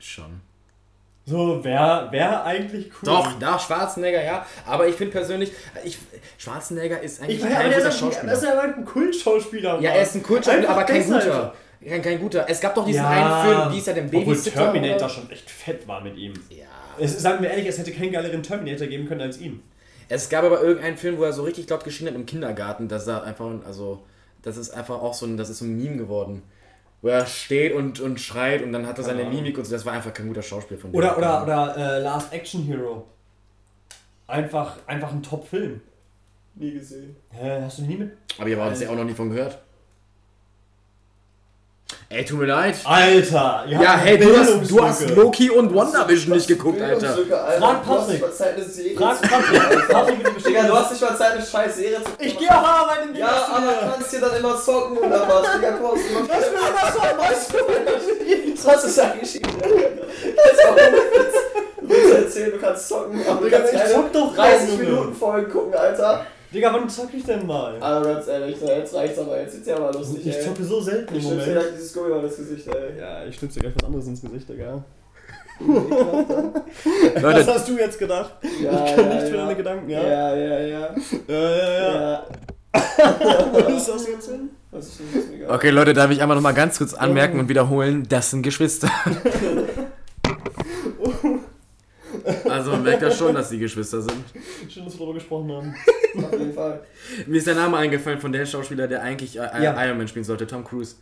Schon. 0.00 0.40
So, 1.30 1.62
wäre 1.64 2.08
wär 2.10 2.44
eigentlich 2.44 2.86
cool. 2.88 2.98
Doch, 3.04 3.38
da 3.38 3.58
Schwarzenegger, 3.58 4.22
ja. 4.22 4.44
Aber 4.66 4.88
ich 4.88 4.96
finde 4.96 5.12
persönlich, 5.12 5.52
ich, 5.84 5.98
Schwarzenegger 6.38 7.00
ist 7.00 7.22
eigentlich 7.22 7.38
Ich 7.38 7.44
aber 7.44 7.54
kein 7.54 7.72
guter 7.72 7.88
ist, 7.88 7.98
Schauspieler. 7.98 8.32
das 8.32 8.42
ist 8.42 8.48
ja 8.48 8.60
ein 8.60 8.84
Kultschauspieler. 8.84 9.80
ja, 9.80 9.90
er 9.90 10.02
ist 10.02 10.14
ein 10.16 10.22
Kultschauspieler, 10.22 10.68
aber 10.70 10.84
kein 10.84 10.96
deshalb. 10.96 11.22
guter. 11.24 11.54
Kein, 11.88 12.02
kein 12.02 12.18
guter. 12.20 12.44
Es 12.48 12.60
gab 12.60 12.74
doch 12.74 12.84
diesen 12.84 13.02
Ja. 13.02 13.08
einen 13.42 13.48
Film, 13.56 13.72
wie 13.72 13.78
ist 13.78 13.88
er 13.88 13.94
denn? 13.94 14.06
Obwohl 14.06 14.20
Babysitter? 14.24 14.64
Terminator 14.64 14.96
oder? 14.96 15.08
schon 15.08 15.30
echt 15.30 15.48
fett 15.48 15.86
war 15.88 16.00
mit 16.02 16.16
ihm. 16.16 16.34
Ja. 16.50 16.66
Es, 16.98 17.18
sagen 17.22 17.42
wir 17.42 17.50
ehrlich, 17.50 17.66
es 17.66 17.78
hätte 17.78 17.92
keinen 17.92 18.12
geileren 18.12 18.42
Terminator 18.42 18.86
geben 18.86 19.06
können 19.08 19.22
als 19.22 19.38
ihn. 19.40 19.62
Es 20.08 20.28
gab 20.28 20.44
aber 20.44 20.60
irgendeinen 20.60 20.96
Film, 20.96 21.16
wo 21.18 21.22
er 21.24 21.32
so 21.32 21.44
richtig 21.44 21.70
laut 21.70 21.84
geschrien 21.84 22.08
hat 22.08 22.14
im 22.16 22.26
Kindergarten. 22.26 22.88
Das 22.88 23.06
war 23.06 23.22
einfach, 23.24 23.48
also, 23.64 24.02
das 24.42 24.56
ist 24.56 24.70
einfach 24.70 25.00
auch 25.00 25.14
so 25.14 25.24
ein, 25.24 25.36
das 25.36 25.48
ist 25.48 25.58
so 25.60 25.64
ein 25.64 25.76
Meme 25.76 25.96
geworden. 25.96 26.42
Wo 27.02 27.08
er 27.08 27.24
steht 27.26 27.72
und, 27.72 28.00
und 28.00 28.20
schreit 28.20 28.62
und 28.62 28.72
dann 28.72 28.86
hat 28.86 28.98
er 28.98 29.04
seine. 29.04 29.24
Mimik 29.24 29.56
und 29.56 29.64
so. 29.64 29.72
Das 29.72 29.86
war 29.86 29.94
einfach 29.94 30.12
kein 30.12 30.28
guter 30.28 30.42
Schauspiel 30.42 30.76
von 30.76 30.92
dem. 30.92 30.96
Oder, 30.96 31.16
oder, 31.16 31.42
oder 31.42 31.76
äh, 31.76 32.02
Last 32.02 32.32
Action 32.32 32.62
Hero. 32.64 33.06
Einfach, 34.26 34.76
einfach 34.86 35.10
ein 35.12 35.22
Top-Film. 35.22 35.80
Nie 36.54 36.72
gesehen. 36.72 37.16
Hä, 37.30 37.62
hast 37.62 37.78
du 37.78 37.82
nie 37.82 37.96
mit. 37.96 38.12
Aber 38.38 38.48
ich 38.48 38.56
habe 38.56 38.70
das 38.70 38.80
ja 38.80 38.90
auch 38.90 38.96
noch 38.96 39.04
nie 39.04 39.14
von 39.14 39.30
gehört. 39.30 39.58
Ey, 42.12 42.24
tut 42.24 42.40
mir 42.40 42.46
leid. 42.46 42.74
Alter! 42.84 43.64
Ja, 43.68 43.78
habt 43.78 44.04
hey, 44.04 44.18
du 44.18 44.36
hast, 44.36 44.68
du 44.68 44.84
hast. 44.84 45.10
Loki 45.10 45.48
und 45.48 45.72
WandaVision 45.72 46.34
nicht 46.34 46.48
geguckt, 46.48 46.82
Alter. 46.82 47.16
Frag 47.58 47.86
Patrick. 47.86 48.24
Frag 48.96 49.20
Patrick. 49.22 50.44
Digga, 50.44 50.62
du 50.64 50.74
hast 50.74 50.90
nicht 50.90 51.02
mal 51.02 51.16
Zeit, 51.16 51.32
eine 51.34 51.46
scheiß 51.46 51.76
Serie 51.76 51.98
zu 51.98 52.10
gucken. 52.10 52.26
Ich 52.26 52.36
gehe 52.36 52.50
auch 52.50 52.66
arbeiten, 52.66 53.14
Ja, 53.14 53.48
aber 53.54 53.92
kannst 53.92 54.12
dir 54.12 54.20
dann 54.20 54.36
immer 54.36 54.60
zocken 54.60 54.98
oder 54.98 55.20
was? 55.28 55.52
Digga, 55.54 55.70
mal, 55.70 55.92
was 55.92 56.00
du 56.00 56.14
machst. 56.14 56.30
Das 56.30 56.50
will 56.50 56.58
immer 56.58 56.92
so, 56.92 57.00
weißt 57.22 57.52
du? 57.52 58.66
Was 58.66 58.84
ist 58.84 58.98
angeschieden? 59.00 59.52
Das 59.60 60.52
ist 60.52 60.66
auch. 60.66 60.76
Du 61.80 61.88
willst 61.88 62.14
erzählen, 62.14 62.52
du 62.52 62.58
kannst 62.58 62.88
zocken, 62.88 63.20
aber 63.28 63.40
du 63.40 63.50
kannst 63.50 63.72
ich 63.72 63.78
keine 63.78 63.94
zock 63.94 64.12
doch 64.12 64.34
30 64.34 64.58
kaum, 64.68 64.68
Junge. 64.78 64.90
Minuten 64.90 65.14
Folgen 65.14 65.50
gucken, 65.50 65.74
Alter. 65.74 66.26
Digga, 66.52 66.72
wann 66.72 66.88
zock 66.88 67.10
ich 67.14 67.24
denn 67.24 67.46
mal? 67.46 67.80
Aber 67.80 68.14
ganz 68.14 68.26
ehrlich, 68.26 68.60
jetzt 68.60 68.94
reicht's 68.94 69.18
aber, 69.18 69.40
jetzt 69.40 69.54
wird's 69.54 69.68
ja 69.68 69.78
mal 69.78 69.94
lustig, 69.94 70.26
Ich 70.26 70.36
ey. 70.36 70.44
zocke 70.44 70.64
so 70.64 70.80
selten 70.80 71.14
im 71.14 71.20
Ich 71.20 71.26
schnippst 71.26 71.46
dir 71.46 71.50
Moment. 71.50 71.66
gleich 71.68 71.74
dieses 71.78 71.92
Gummi 71.94 72.08
mal 72.08 72.24
ins 72.24 72.36
Gesicht, 72.36 72.66
ey. 72.66 72.98
Ja, 72.98 73.24
ich 73.24 73.36
schnipse 73.36 73.60
dir 73.60 73.66
gleich 73.66 73.74
was 73.76 73.84
anderes 73.84 74.06
ins 74.08 74.20
Gesicht, 74.22 74.48
Digga. 74.48 74.84
Was 75.62 77.22
Leute, 77.22 77.46
hast 77.54 77.68
du 77.68 77.76
jetzt 77.76 77.98
gedacht? 77.98 78.32
Ja, 78.62 78.84
ich 78.84 78.96
kann 78.96 79.04
ja, 79.10 79.14
nicht 79.14 79.26
für 79.28 79.36
ja. 79.36 79.42
deine 79.42 79.56
Gedanken, 79.56 79.90
ja? 79.90 80.02
Ja, 80.02 80.34
ja, 80.34 80.58
ja. 80.60 80.94
Ja, 81.28 81.34
ja, 81.34 81.72
ja. 81.72 81.92
Ja. 81.92 82.26
Was 83.52 83.74
ist 83.74 83.88
das 83.88 84.06
jetzt 84.08 84.30
hin? 84.30 84.50
Was 84.70 84.86
ist 84.86 85.00
denn 85.00 85.06
das 85.14 85.30
egal? 85.30 85.54
okay, 85.54 85.68
Leute, 85.70 85.92
darf 85.92 86.10
ich 86.10 86.22
einmal 86.22 86.36
noch 86.36 86.42
mal 86.42 86.54
ganz 86.54 86.78
kurz 86.78 86.94
anmerken 86.94 87.38
und 87.38 87.50
wiederholen, 87.50 88.06
das 88.08 88.30
sind 88.30 88.42
Geschwister. 88.42 88.90
Also 92.48 92.72
man 92.72 92.82
merkt 92.82 93.02
ja 93.02 93.10
schon, 93.10 93.34
dass 93.34 93.50
die 93.50 93.58
Geschwister 93.58 94.02
sind. 94.02 94.24
Schön, 94.68 94.84
dass 94.84 94.94
wir 94.94 94.98
darüber 94.98 95.14
gesprochen 95.14 95.52
haben. 95.52 95.74
Auf 96.16 96.32
jeden 96.32 96.52
Fall. 96.52 96.80
Mir 97.26 97.38
ist 97.38 97.46
der 97.46 97.54
Name 97.54 97.76
eingefallen 97.76 98.18
von 98.20 98.32
der 98.32 98.44
Schauspieler, 98.46 98.86
der 98.88 99.02
eigentlich 99.02 99.36
äh, 99.38 99.42
Ja. 99.62 99.84
Iron 99.86 99.98
Man 99.98 100.08
spielen 100.08 100.24
sollte, 100.24 100.46
Tom 100.46 100.64
Cruise. 100.64 100.96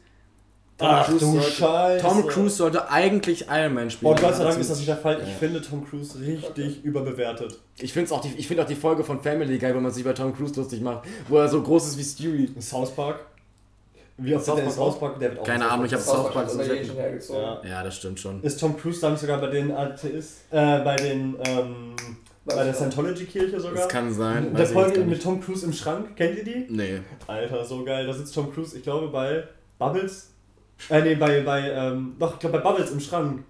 Ach 0.80 1.06
Cruise 1.06 1.24
du 1.24 1.32
sollte- 1.32 1.50
Scheiße. 1.50 2.06
Tom 2.06 2.26
Cruise 2.28 2.54
sollte 2.56 2.88
eigentlich 2.90 3.46
Iron 3.50 3.74
Man 3.74 3.90
spielen. 3.90 4.12
Oh 4.12 4.14
Gott 4.20 4.36
sei 4.36 4.44
Dank 4.44 4.58
ist 4.60 4.70
das 4.70 4.76
nicht 4.78 4.88
der 4.88 4.96
Fall. 4.96 5.20
Ich 5.22 5.28
Ja. 5.28 5.34
finde 5.34 5.60
Tom 5.60 5.84
Cruise 5.88 6.18
richtig 6.20 6.84
überbewertet. 6.84 7.58
Ich 7.80 7.92
finde 7.92 8.12
auch, 8.14 8.20
die- 8.20 8.34
ich 8.36 8.46
find 8.46 8.60
auch 8.60 8.66
die 8.66 8.76
Folge 8.76 9.02
von 9.02 9.20
Family 9.20 9.58
geil, 9.58 9.74
wo 9.74 9.80
man 9.80 9.90
sich 9.90 10.02
über 10.04 10.14
Tom 10.14 10.36
Cruise 10.36 10.54
lustig 10.54 10.80
macht, 10.80 11.06
wo 11.28 11.38
er 11.38 11.48
so 11.48 11.60
groß 11.62 11.88
ist 11.88 11.98
wie 11.98 12.04
Stewie. 12.04 12.60
South 12.60 12.94
Park. 12.94 13.20
Wie 14.20 14.34
oft 14.34 14.44
South 14.44 14.60
Park 14.60 14.72
South 14.72 14.98
Park? 15.00 15.18
Der 15.20 15.30
wird 15.30 15.40
auch 15.40 15.44
Keine 15.44 15.68
Ahnung, 15.70 15.86
ich 15.86 15.92
Park. 15.92 16.06
hab 16.06 16.14
South 16.16 16.32
Park 16.32 16.50
so. 17.20 17.34
Ja. 17.34 17.60
Ja, 17.68 17.82
das 17.84 17.96
stimmt 17.96 18.18
schon. 18.20 18.42
Ist 18.42 18.58
Tom 18.60 18.76
Cruise 18.76 19.00
da 19.00 19.10
nicht 19.10 19.20
sogar 19.20 19.40
bei 19.40 19.46
den 19.48 19.70
Atheist, 19.72 20.38
äh, 20.50 20.78
bei 20.80 20.96
den, 20.96 21.36
ähm, 21.44 21.94
bei 22.48 22.64
der. 22.64 22.66
Das 22.66 22.78
Scientology-Kirche 22.78 23.60
sogar? 23.60 23.88
kann 23.88 24.12
sein. 24.12 24.48
In 24.48 24.54
der 24.54 24.66
Folge 24.66 25.00
mit. 25.00 25.22
Tom 25.22 25.40
Cruise 25.40 25.64
im 25.66 25.72
Schrank, 25.72 26.16
kennt 26.16 26.38
ihr 26.38 26.44
die? 26.44 26.66
Nee. 26.68 27.00
Alter, 27.26 27.64
so 27.64 27.84
geil. 27.84 28.06
Da 28.06 28.12
sitzt 28.12 28.34
Tom 28.34 28.52
Cruise, 28.52 28.76
ich 28.76 28.82
glaube, 28.82 29.08
bei 29.08 29.44
Bubbles. 29.78 30.30
Äh, 30.90 31.02
nee, 31.02 31.14
bei, 31.16 31.40
bei, 31.42 31.70
ähm, 31.70 32.14
doch, 32.18 32.34
ich 32.34 32.38
glaube, 32.40 32.58
bei 32.58 32.62
Bubbles 32.64 32.90
im 32.90 33.00
Schrank. 33.00 33.44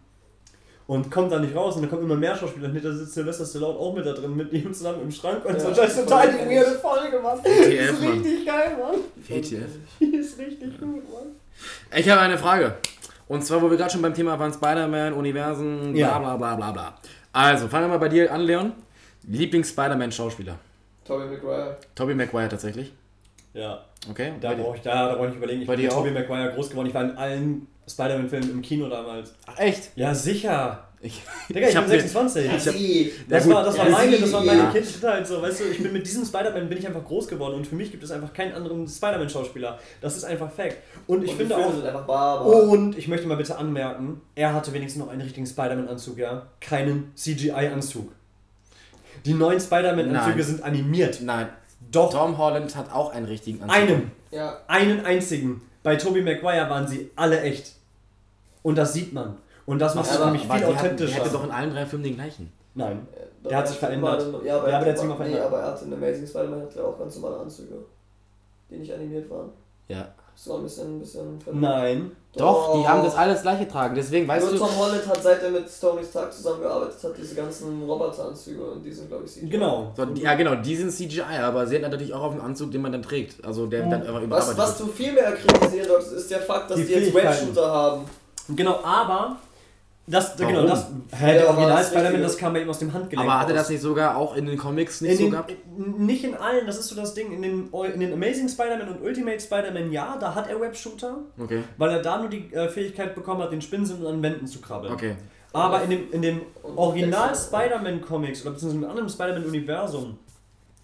Und 0.87 1.11
kommt 1.11 1.31
da 1.31 1.39
nicht 1.39 1.55
raus 1.55 1.77
und 1.77 1.83
dann 1.83 1.91
kommen 1.91 2.05
immer 2.05 2.17
mehr 2.17 2.35
Schauspieler. 2.35 2.69
Und 2.71 2.83
da 2.83 2.91
sitzt 2.91 3.13
Sylvester 3.13 3.45
Stallone 3.45 3.79
auch 3.79 3.95
mit 3.95 4.07
da 4.07 4.13
drin, 4.15 4.35
mit 4.35 4.51
ihm 4.55 4.73
zusammen 4.73 5.03
im 5.03 5.11
Schrank. 5.13 5.45
Und 5.45 5.53
Ja, 5.53 5.61
so, 5.61 5.71
das 5.71 5.91
ist 5.91 6.01
total 6.09 6.29
die 6.33 6.49
weirde 6.49 6.79
Folge, 6.79 7.21
Mann. 7.21 7.39
Die 7.45 7.51
WTF, 7.51 7.91
ist 7.93 8.03
richtig 8.03 8.47
geil, 8.47 8.77
Mann. 8.81 8.95
WTF. 9.17 9.71
Die 10.01 10.17
ist 10.17 10.39
richtig 10.39 10.81
gut, 10.81 11.05
Mann. 11.13 11.27
Ich 11.95 12.09
habe 12.09 12.23
eine 12.23 12.39
Frage. 12.39 12.75
Und 13.27 13.45
zwar, 13.45 13.61
wo 13.61 13.71
wir 13.71 13.77
gerade 13.77 13.91
schon 13.91 14.01
beim 14.01 14.15
Thema 14.15 14.39
waren, 14.39 14.51
Spider-Man, 14.51 15.13
Universen, 15.13 15.93
bla 15.93 16.01
Ja. 16.01 16.19
bla 16.19 16.37
bla 16.39 16.55
bla 16.57 16.71
bla. 16.73 16.95
Also, 17.35 17.69
fangen 17.69 17.85
wir 17.85 17.89
mal 17.91 17.99
bei 17.99 18.09
dir 18.09 18.33
an, 18.33 18.41
Leon. 18.41 18.73
Lieblings-Spider-Man-Schauspieler. 19.29 20.59
Tobey 21.05 21.27
Maguire. 21.27 21.77
Tobey 21.95 22.15
Maguire 22.15 22.49
tatsächlich. 22.49 22.93
Ja, 23.55 23.85
Okay. 24.11 24.33
da 24.41 24.55
brauche 24.55 24.77
ich, 24.77 24.83
da, 24.83 25.09
da 25.09 25.15
brauch 25.17 25.29
ich 25.29 25.35
überlegen. 25.37 25.63
Ich 25.63 25.67
Bei 25.67 25.75
bin 25.77 25.85
mit? 25.87 25.93
Tobey 25.93 26.11
Maguire 26.11 26.53
groß 26.55 26.71
geworden. 26.71 26.89
Ich 26.89 26.95
war 26.95 27.05
in 27.05 27.17
allen 27.17 27.67
Spider-Man-Filmen 27.89 28.51
im 28.51 28.63
Kino 28.63 28.89
damals. 28.89 29.35
Ach, 29.47 29.59
echt? 29.59 29.91
Ja, 29.97 30.15
sicher. 30.15 30.85
Ich, 31.01 31.23
Digga, 31.49 31.69
ich, 31.69 31.77
hab 31.77 31.85
bin 31.87 31.93
mir- 31.95 32.01
26. 32.01 32.45
Ich 32.45 32.51
hab-. 32.51 33.29
Das 33.29 33.47
Ja, 33.47 33.55
war, 33.55 33.63
gut. 33.65 33.67
das 33.73 33.79
war 33.79 33.89
meine, 33.89 34.19
das 34.19 34.33
war 34.33 34.45
meine 34.45 34.63
ja. 34.65 34.71
Kindheit 34.73 35.27
so, 35.27 35.41
weißt 35.41 35.61
du, 35.61 35.65
ich 35.67 35.81
bin 35.81 35.93
mit 35.93 36.05
diesem 36.05 36.25
Spider-Man 36.25 36.69
bin 36.69 36.77
ich 36.79 36.87
einfach 36.89 37.05
groß 37.05 37.29
geworden 37.29 37.55
und 37.55 37.67
für 37.69 37.77
mich 37.77 37.91
gibt 37.93 38.03
es 38.03 38.11
einfach 38.11 38.33
keinen 38.33 38.53
anderen 38.53 38.87
Spider-Man-Schauspieler. 38.89 39.79
Das 40.01 40.17
ist 40.17 40.25
einfach 40.25 40.51
Fact. 40.51 40.77
Und 41.07 41.23
ich 41.25 41.31
Und 41.31 41.37
finde 41.39 41.57
auch, 41.57 41.73
sind 41.73 41.87
einfach 41.87 42.05
Barber. 42.05 42.47
und 42.47 42.99
ich 42.99 43.07
möchte 43.07 43.29
mal 43.29 43.37
bitte 43.37 43.57
anmerken, 43.57 44.21
er 44.35 44.53
hatte 44.55 44.73
wenigstens 44.73 45.01
noch 45.05 45.11
einen 45.11 45.21
richtigen 45.23 45.47
Spider-Man-Anzug, 45.47 46.19
ja? 46.19 46.49
Keinen 46.61 47.13
CGI-Anzug. 47.15 48.11
Die 49.25 49.35
neuen 49.35 49.61
Spider-Man-Anzüge 49.61 50.37
Nein. 50.37 50.43
sind 50.45 50.63
animiert. 50.63 51.21
Nein. 51.23 51.49
Doch, 51.91 52.13
Tom 52.13 52.37
Holland 52.39 52.75
hat 52.77 52.93
auch 52.93 53.13
einen 53.13 53.27
richtigen 53.27 53.63
Anzug. 53.63 53.77
einen, 53.77 54.11
Ja. 54.31 54.59
einen 54.67 55.05
einzigen. 55.05 55.63
Bei 55.83 55.97
Tobey 55.97 56.23
Maguire 56.23 56.69
waren 56.69 56.87
sie 56.87 57.11
alle 57.17 57.41
echt. 57.41 57.75
Und 58.63 58.77
das 58.77 58.93
sieht 58.93 59.13
man. 59.13 59.39
Und 59.65 59.79
das 59.79 59.95
macht 59.95 60.11
es 60.11 60.17
für 60.17 60.31
mich 60.31 60.43
viel 60.43 60.49
der 60.59 60.69
hat- 60.69 60.77
authentischer. 60.77 61.15
Der 61.15 61.25
hatte 61.25 61.33
doch 61.33 61.45
in 61.45 61.51
allen 61.51 61.71
drei 61.71 61.87
Filmen 61.87 62.05
den 62.05 62.15
gleichen. 62.17 62.53
Nein. 62.75 63.07
Der 63.45 63.51
Der 63.51 63.59
hat 63.59 63.69
sich 63.69 63.77
verändert. 63.79 64.21
Ja, 64.23 64.29
aber, 64.29 64.45
Ja, 64.45 64.57
aber 64.59 64.67
der 64.69 64.79
hat 64.79 64.99
sich 64.99 65.09
hat- 65.09 65.19
mal 65.19 65.25
Nee, 65.25 65.31
verändert. 65.31 65.47
aber 65.47 65.59
er 65.61 65.67
hatte 65.73 65.85
in 65.85 65.93
Amazing 65.95 66.27
Spider-Man 66.27 66.63
hat 66.63 66.77
er 66.77 66.85
auch 66.87 66.99
ganz 66.99 67.17
normale 67.19 67.41
Anzüge. 67.43 67.75
Die 68.71 68.77
nicht 68.79 68.93
animiert 68.93 69.31
waren. 69.31 69.51
Ja. 69.89 70.09
Das 70.35 70.49
war 70.49 70.57
ein 70.59 70.63
bisschen, 70.65 70.97
ein 70.97 71.01
bisschen 71.01 71.39
Nein. 71.53 72.13
Doch, 72.39 72.81
die 72.81 72.89
haben 72.89 73.05
das 73.05 73.15
alles 73.15 73.43
gleiche 73.43 73.69
tragen. 73.69 73.95
Deswegen, 73.95 74.27
weißt 74.29 74.45
Nur 74.47 74.55
du. 74.55 74.59
Tom 74.61 74.79
Holland 74.79 75.07
hat 75.07 75.23
seit 75.23 75.43
er 75.43 75.51
mit 75.51 75.65
Tony 75.81 76.03
Stark 76.05 76.33
zusammengearbeitet 76.33 77.03
hat, 77.03 77.11
diese 77.19 77.35
ganzen 77.35 77.83
Roboteranzüge 77.85 78.63
und 78.63 78.83
die 78.83 78.93
sind, 78.93 79.09
glaube 79.09 79.25
ich, 79.25 79.33
CGI. 79.33 79.49
Genau. 79.49 79.93
So, 79.97 80.05
die, 80.07 80.23
ja, 80.23 80.35
genau, 80.35 80.55
die 80.55 80.77
sind 80.77 80.91
CGI, 80.91 81.23
aber 81.43 81.67
sie 81.67 81.77
hat 81.77 81.83
natürlich 81.83 82.15
auch 82.15 82.23
auf 82.23 82.33
einen 82.33 82.41
Anzug, 82.41 82.71
den 82.71 82.81
man 82.83 82.93
dann 82.93 83.03
trägt. 83.03 83.45
Also 83.45 83.67
der 83.67 83.83
dann 83.83 84.03
einfach 84.03 84.15
Was, 84.15 84.23
überarbeitet 84.25 84.59
was 84.59 84.79
wird. 84.79 84.89
du 84.89 84.93
viel 84.93 85.13
mehr 85.13 85.33
kritisieren 85.33 85.89
solltest, 85.89 86.13
ist 86.13 86.31
der 86.31 86.41
Fakt, 86.41 86.71
dass 86.71 86.77
Die 86.79 86.87
die, 86.87 86.93
jetzt. 86.93 87.15
Webshooter 87.15 87.71
haben. 87.71 88.05
Genau, 88.49 88.79
aber 88.83 89.37
das, 90.11 90.39
Warum? 90.39 90.53
genau, 90.55 90.67
das, 90.67 90.87
hä, 91.19 91.27
Ja, 91.27 91.33
der 91.35 91.49
aber 91.49 91.59
Original 91.59 91.85
Spider-Man, 91.85 92.23
das 92.23 92.37
kam 92.39 92.53
bei 92.53 92.63
ihm 92.63 92.71
aus 92.71 92.79
dem 92.79 92.93
Handgelenk 92.93 93.29
Aber 93.29 93.41
hatte 93.41 93.53
raus. 93.53 93.61
das 93.63 93.71
nicht 93.71 93.81
sogar 93.83 94.17
auch 94.17 94.35
in 94.37 94.47
den 94.47 94.57
Comics 94.59 95.01
nicht 95.01 95.11
in 95.13 95.17
so 95.19 95.23
den, 95.25 95.31
gehabt? 95.33 95.51
in- 95.77 96.07
Nicht 96.07 96.25
in 96.25 96.35
allen, 96.35 96.67
das 96.67 96.79
ist 96.79 96.89
so 96.89 96.97
das 96.97 97.15
Ding. 97.15 97.33
In 97.33 97.43
den, 97.43 97.69
in 97.95 98.01
den 98.01 98.13
Amazing 98.13 98.49
Spider-Man 98.49 98.89
und 98.89 99.03
Ultimate 99.03 99.39
Spider-Man, 99.41 99.93
ja, 99.93 100.17
da 100.19 100.35
hat 100.35 100.49
er 100.49 100.61
Webshooter, 100.61 101.19
Okay, 101.39 101.63
weil 101.77 101.91
er 101.91 102.03
da 102.03 102.19
nur 102.19 102.29
die 102.31 102.53
äh, 102.55 102.69
Fähigkeit 102.69 103.15
bekommen 103.15 103.43
hat, 103.43 103.53
den 103.53 103.61
Spinnseln 103.63 104.05
an 104.07 104.23
Wänden 104.23 104.47
zu 104.47 104.61
krabbeln. 104.61 104.93
okay. 104.93 105.15
Aber 105.53 105.83
in 105.83 105.91
dem, 105.91 106.13
in 106.13 106.21
dem 106.23 106.41
Original. 106.77 107.35
Spider-Man-Comics 107.35 108.43
oder 108.43 108.51
beziehungsweise 108.53 108.85
im 108.85 108.91
anderen 108.91 109.09
Spider-Man-Universum, 109.09 110.19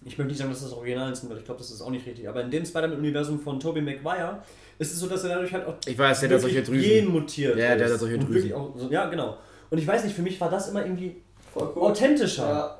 ich 0.03 0.17
möchte 0.17 0.29
nicht 0.29 0.37
sagen, 0.37 0.49
dass 0.51 0.61
das 0.61 0.73
Original 0.73 1.11
ist, 1.11 1.27
weil 1.29 1.37
ich 1.37 1.45
glaube, 1.45 1.59
das 1.59 1.71
ist 1.71 1.81
auch 1.81 1.89
nicht 1.89 2.05
richtig, 2.05 2.27
aber 2.27 2.41
in 2.41 2.51
dem 2.51 2.65
Spider-Man-Universum 2.65 3.39
von 3.39 3.59
Tobey 3.59 3.81
Maguire 3.81 4.39
ist 4.77 4.93
es 4.93 4.99
so, 4.99 5.07
dass 5.07 5.23
er 5.23 5.29
dadurch 5.35 5.53
halt 5.53 5.65
auch 5.65 5.75
Ich 5.85 5.97
weiß, 5.97 6.19
der 6.21 6.29
hat 6.31 6.41
solche 6.41 6.63
Drüsen. 6.63 6.81
jeden 6.89 7.11
mutiert. 7.11 7.57
Ja, 7.57 7.75
der 7.75 7.89
hat 7.91 7.99
solche 7.99 8.17
Drüsen. 8.19 8.49
so, 8.75 8.87
ja, 8.89 9.05
genau. 9.09 9.37
Und 9.69 9.77
ich 9.77 9.87
weiß 9.87 10.03
nicht, 10.03 10.15
für 10.15 10.21
mich 10.21 10.39
war 10.39 10.49
das 10.49 10.69
immer 10.69 10.83
irgendwie 10.85 11.15
authentischer. 11.55 12.47
Ja, 12.47 12.79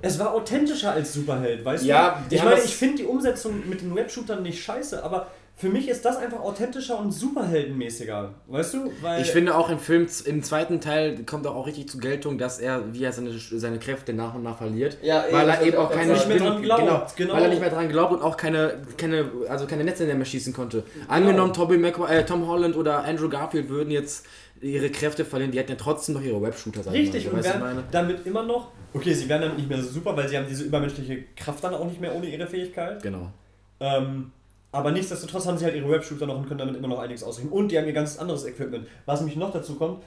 Es 0.00 0.18
war 0.18 0.32
authentischer 0.32 0.92
als 0.92 1.12
Superheld, 1.12 1.64
weißt 1.64 1.84
Ja, 1.84 2.22
du? 2.28 2.34
Ich 2.34 2.42
meine, 2.44 2.60
ich 2.62 2.76
finde 2.76 2.98
die 2.98 3.04
Umsetzung 3.04 3.68
mit 3.68 3.80
den 3.80 3.94
Webshootern 3.94 4.42
nicht 4.42 4.62
scheiße, 4.62 5.02
aber 5.02 5.26
für 5.58 5.68
mich 5.68 5.88
ist 5.88 6.04
das 6.04 6.16
einfach 6.16 6.38
authentischer 6.38 7.00
und 7.00 7.10
superheldenmäßiger, 7.10 8.32
weißt 8.46 8.74
du? 8.74 8.92
Weil 9.02 9.22
Ich 9.22 9.32
finde 9.32 9.56
auch 9.56 9.68
im 9.70 9.80
Film, 9.80 10.06
im 10.24 10.44
zweiten 10.44 10.80
Teil 10.80 11.24
kommt 11.24 11.48
auch, 11.48 11.56
auch 11.56 11.66
richtig 11.66 11.88
zur 11.88 12.00
Geltung, 12.00 12.38
dass 12.38 12.60
er, 12.60 12.94
wie 12.94 13.02
er 13.02 13.12
seine, 13.12 13.32
seine 13.36 13.80
Kräfte 13.80 14.12
nach 14.12 14.34
und 14.34 14.44
nach 14.44 14.58
verliert. 14.58 14.98
Ja, 15.02 15.24
weil 15.32 15.48
er 15.48 15.62
eben 15.62 15.76
auch 15.76 15.90
keine. 15.90 16.12
Nicht 16.12 16.28
mehr 16.28 16.38
dran 16.38 16.62
glaubt, 16.62 16.82
genau, 16.82 17.06
genau. 17.16 17.34
Weil 17.34 17.42
er 17.42 17.48
nicht 17.48 17.60
mehr 17.60 17.70
dran 17.70 17.88
glaubt 17.88 18.12
und 18.12 18.22
auch 18.22 18.36
keine, 18.36 18.82
keine, 18.96 19.28
also 19.48 19.66
keine 19.66 19.82
Netze 19.82 20.06
mehr 20.06 20.24
schießen 20.24 20.52
konnte. 20.52 20.84
Angenommen, 21.08 21.52
Tobey 21.52 21.76
Maguire, 21.76 22.18
äh, 22.18 22.24
Tom 22.24 22.46
Holland 22.46 22.76
oder 22.76 23.02
Andrew 23.02 23.28
Garfield 23.28 23.68
würden 23.68 23.90
jetzt 23.90 24.26
ihre 24.60 24.90
Kräfte 24.90 25.24
verlieren, 25.24 25.50
die 25.50 25.58
hätten 25.58 25.72
ja 25.72 25.76
trotzdem 25.76 26.14
noch 26.14 26.22
ihre 26.22 26.40
Webshooter 26.40 26.84
sein 26.84 26.94
Richtig, 26.94 27.24
so, 27.24 27.30
und 27.30 27.44
werden 27.44 27.60
meine? 27.60 27.84
damit 27.90 28.24
immer 28.26 28.44
noch. 28.44 28.70
Okay, 28.94 29.12
sie 29.12 29.28
werden 29.28 29.42
damit 29.42 29.58
nicht 29.58 29.68
mehr 29.68 29.82
so 29.82 29.88
super, 29.88 30.16
weil 30.16 30.28
sie 30.28 30.36
haben 30.36 30.46
diese 30.48 30.62
übermenschliche 30.62 31.24
Kraft 31.36 31.64
dann 31.64 31.74
auch 31.74 31.84
nicht 31.84 32.00
mehr 32.00 32.14
ohne 32.14 32.26
ihre 32.26 32.46
Fähigkeit. 32.46 33.02
Genau. 33.02 33.32
Ähm, 33.80 34.32
aber 34.72 34.90
nichtsdestotrotz 34.90 35.46
haben 35.46 35.58
sie 35.58 35.64
halt 35.64 35.74
ihre 35.74 35.90
Webshooter 35.90 36.26
noch 36.26 36.36
und 36.36 36.46
können 36.46 36.58
damit 36.58 36.76
immer 36.76 36.88
noch 36.88 36.98
einiges 36.98 37.22
ausrichten. 37.24 37.50
Und 37.52 37.70
die 37.70 37.78
haben 37.78 37.86
ihr 37.86 37.92
ganz 37.92 38.18
anderes 38.18 38.44
Equipment. 38.44 38.86
Was 39.06 39.20
nämlich 39.20 39.36
noch 39.36 39.52
dazu 39.52 39.76
kommt, 39.76 40.02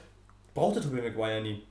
brauchte 0.54 0.80
Tobey 0.80 1.02
Maguire 1.02 1.40
nie. 1.40 1.62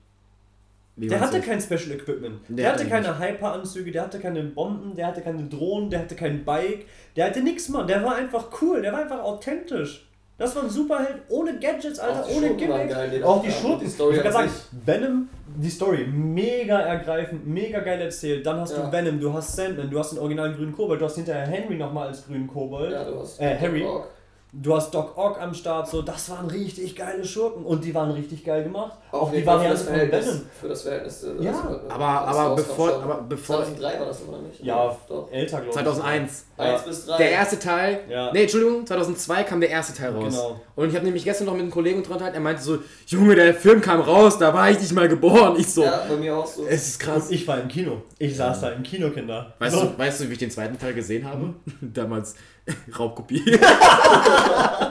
Wie 0.97 1.07
Der 1.07 1.21
hatte 1.21 1.39
kein 1.39 1.61
Special 1.61 1.91
Equipment. 1.91 2.41
Der, 2.49 2.57
Der 2.57 2.73
hatte 2.73 2.87
keine 2.87 3.17
Hyper-Anzüge, 3.17 3.91
der 3.91 4.03
hatte 4.03 4.19
keine 4.19 4.43
Bomben, 4.43 4.93
der 4.95 5.07
hatte 5.07 5.21
keine 5.21 5.43
Drohnen, 5.45 5.89
der 5.89 6.01
hatte 6.01 6.15
kein 6.15 6.43
Bike, 6.43 6.85
der 7.15 7.27
hatte 7.27 7.41
nichts, 7.41 7.69
Mann. 7.69 7.87
Der 7.87 8.03
war 8.03 8.15
einfach 8.15 8.47
cool, 8.61 8.81
der 8.81 8.91
war 8.91 8.99
einfach 9.01 9.23
authentisch. 9.23 10.05
Das 10.37 10.55
war 10.55 10.63
ein 10.63 10.69
Superheld 10.69 11.21
ohne 11.29 11.59
Gadgets, 11.59 11.99
Alter, 11.99 12.27
ohne 12.35 12.57
geil, 12.57 13.11
die 13.13 13.23
Auch 13.23 13.43
die 13.43 13.51
Schurken. 13.51 13.87
ich 13.87 13.97
kann 13.97 14.25
an 14.25 14.33
sagen, 14.33 14.51
Venom, 14.85 15.29
die 15.57 15.69
Story, 15.69 16.05
mega 16.07 16.79
ergreifend, 16.79 17.45
mega 17.47 17.79
geil 17.79 18.01
erzählt. 18.01 18.45
Dann 18.45 18.59
hast 18.59 18.75
Ja. 18.77 18.85
du 18.85 18.91
Venom, 18.91 19.19
du 19.19 19.33
hast 19.33 19.55
Sandman, 19.55 19.89
du 19.89 19.99
hast 19.99 20.11
den 20.11 20.19
originalen 20.19 20.55
grünen 20.55 20.71
Kobold, 20.73 21.01
du 21.01 21.05
hast 21.05 21.15
hinterher 21.15 21.45
Henry 21.47 21.75
nochmal 21.75 22.07
als 22.09 22.25
grünen 22.25 22.47
Kobold. 22.47 22.91
Ja, 22.91 23.03
du 23.03 23.19
hast 23.19 23.39
Äh, 23.41 23.57
Harry. 23.57 23.81
Doc 23.81 23.95
Ock. 23.95 24.07
Du 24.53 24.75
hast 24.75 24.93
Doc 24.93 25.17
Ock 25.17 25.39
am 25.41 25.53
Start, 25.53 25.87
so, 25.87 26.01
das 26.01 26.29
waren 26.29 26.47
richtig 26.47 26.93
geile 26.97 27.23
Schurken 27.23 27.63
und 27.63 27.85
die 27.85 27.95
waren 27.95 28.11
richtig 28.11 28.43
geil 28.43 28.63
gemacht. 28.63 28.97
Auf 29.09 29.21
Auch 29.21 29.31
die 29.31 29.45
Variante 29.45 29.77
das 29.77 29.83
von 29.83 29.93
Verhältnis. 29.93 30.25
Venom. 30.27 30.41
Für 30.59 30.67
das 30.67 30.81
Verhältnis. 30.81 31.23
äh, 31.23 31.27
Ja, 31.43 31.51
also, 31.51 31.79
Aber, 31.87 32.25
das 32.27 32.35
aber, 32.37 32.55
bevor, 32.57 32.93
aber 33.01 33.25
bevor. 33.29 33.55
2003 33.63 33.99
war 34.01 34.05
das 34.07 34.21
oder 34.27 34.37
nicht? 34.39 34.61
Ja, 34.61 34.97
doch. 35.07 35.31
älter, 35.31 35.57
glaube 35.61 35.67
ich. 35.69 35.73
2001. 35.73 36.45
Ja. 36.57 36.63
1 36.65 36.83
bis 36.83 37.05
3. 37.05 37.17
Der 37.17 37.31
erste 37.31 37.59
Teil. 37.59 37.99
Ja. 38.09 38.33
Nee, 38.33 38.41
Entschuldigung, 38.41 38.85
2002 38.85 39.43
kam 39.43 39.61
der 39.61 39.69
erste 39.69 39.93
Teil 39.97 40.11
raus. 40.13 40.33
Genau. 40.33 40.59
Und 40.75 40.89
ich 40.89 40.95
habe 40.95 41.05
nämlich 41.05 41.23
gestern 41.23 41.45
noch 41.45 41.53
mit 41.53 41.61
einem 41.61 41.71
Kollegen 41.71 42.03
dran 42.03 42.17
gehalten, 42.17 42.35
er 42.35 42.41
meinte 42.41 42.61
so: 42.61 42.79
Junge, 43.07 43.35
der 43.35 43.53
Film 43.53 43.79
kam 43.79 44.01
raus, 44.01 44.37
da 44.37 44.53
war 44.53 44.69
ich 44.69 44.81
nicht 44.81 44.91
mal 44.91 45.07
geboren. 45.07 45.55
Ich 45.57 45.73
so: 45.73 45.83
Ja, 45.83 46.03
bei 46.09 46.17
mir 46.17 46.35
auch 46.35 46.45
so. 46.45 46.65
Es 46.67 46.89
ist 46.89 46.99
krass. 46.99 47.29
Und 47.29 47.35
ich 47.35 47.47
war 47.47 47.57
im 47.61 47.69
Kino. 47.69 48.01
Ich 48.19 48.35
saß 48.35 48.59
da 48.59 48.71
im 48.71 48.83
Kino, 48.83 49.11
Kinder. 49.11 49.53
Weißt, 49.59 49.75
So. 49.77 49.83
du, 49.85 49.97
weißt 49.97 50.19
du, 50.21 50.27
wie 50.27 50.33
ich 50.33 50.39
den 50.39 50.51
zweiten 50.51 50.77
Teil 50.77 50.93
gesehen 50.93 51.25
habe? 51.25 51.53
Damals 51.81 52.35
Raubkopie. 52.99 53.43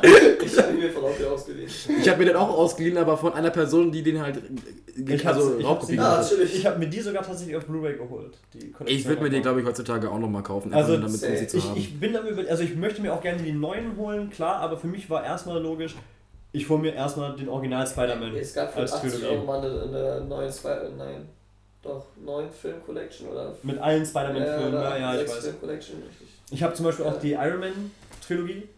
Ich 0.03 0.59
habe 0.59 0.73
ihn 0.73 0.79
mir 0.81 0.91
von 0.91 1.05
Audio 1.05 1.29
ausgeliehen. 1.35 1.69
Ich 2.01 2.09
habe 2.09 2.19
mir 2.19 2.25
den 2.27 2.37
auch 2.37 2.49
ausgeliehen, 2.49 2.97
aber 2.99 3.17
von 3.17 3.33
einer 3.35 3.51
Person, 3.51 3.93
die 3.93 4.03
den 4.03 4.21
halt. 4.21 4.41
Ich 4.97 5.27
also 5.27 5.59
ich 5.59 5.65
hab's 5.67 5.89
Raubkopie 5.89 5.99
Ah. 5.99 6.25
Ich 6.53 6.67
habe 6.67 6.79
mir 6.79 6.87
die 6.89 7.01
sogar 7.01 7.23
tatsächlich 7.23 7.57
auf 7.57 7.67
Blu-ray 7.67 7.97
geholt. 7.97 8.37
Die 8.55 8.75
Ich 8.87 9.07
würde 9.07 9.23
mir 9.23 9.31
den, 9.31 9.43
glaube 9.43 9.61
ich, 9.61 9.67
heutzutage 9.67 10.11
auch 10.11 10.19
nochmal 10.19 10.43
kaufen. 10.43 10.73
Also, 10.75 10.93
damit, 10.95 11.09
um 11.09 11.17
sie 11.17 11.47
zu 11.47 11.59
ich, 11.59 11.65
haben. 11.69 11.77
ich 11.77 12.01
bin 12.01 12.13
damit, 12.13 12.49
also 12.49 12.63
ich 12.63 12.75
möchte 12.77 13.03
mir 13.03 13.13
auch 13.13 13.21
gerne 13.21 13.43
die 13.43 13.53
neuen 13.53 13.97
holen, 13.97 14.31
klar, 14.31 14.57
aber 14.57 14.77
für 14.77 14.87
mich 14.89 15.09
war 15.11 15.23
erstmal 15.25 15.61
logisch, 15.63 15.95
ich 16.53 16.69
hole 16.69 16.81
mir 16.81 16.95
erstmal 16.95 17.37
den 17.37 17.49
Original 17.49 17.87
Spider-Man 17.87 18.35
Es 18.35 18.55
gab 18.55 18.73
für 18.73 18.81
als 18.81 18.93
80 18.95 19.13
Trilogie. 19.13 19.35
Euro 19.37 19.45
mal 19.47 19.59
eine, 19.61 19.83
eine 19.83 20.25
neue, 20.27 20.51
Spi- 20.53 20.69
nein, 20.99 21.29
doch, 21.83 22.07
neuen 22.25 22.51
Film-Collection 22.51 23.29
oder 23.29 23.55
Mit 23.63 23.79
allen 23.79 24.05
Spider-Man-Filmen, 24.05 24.73
ja, 24.75 24.97
ja, 24.97 25.13
ich 25.13 25.19
sechs 25.21 25.33
weiß. 25.37 25.45
Film-Collection, 25.45 25.97
richtig. 26.09 26.27
Ich 26.51 26.63
habe 26.63 26.75
zum 26.75 26.87
Beispiel 26.87 27.05
auch 27.07 27.19
die 27.21 27.33
Iron 27.33 27.61
Man-Trilogie. 27.61 28.69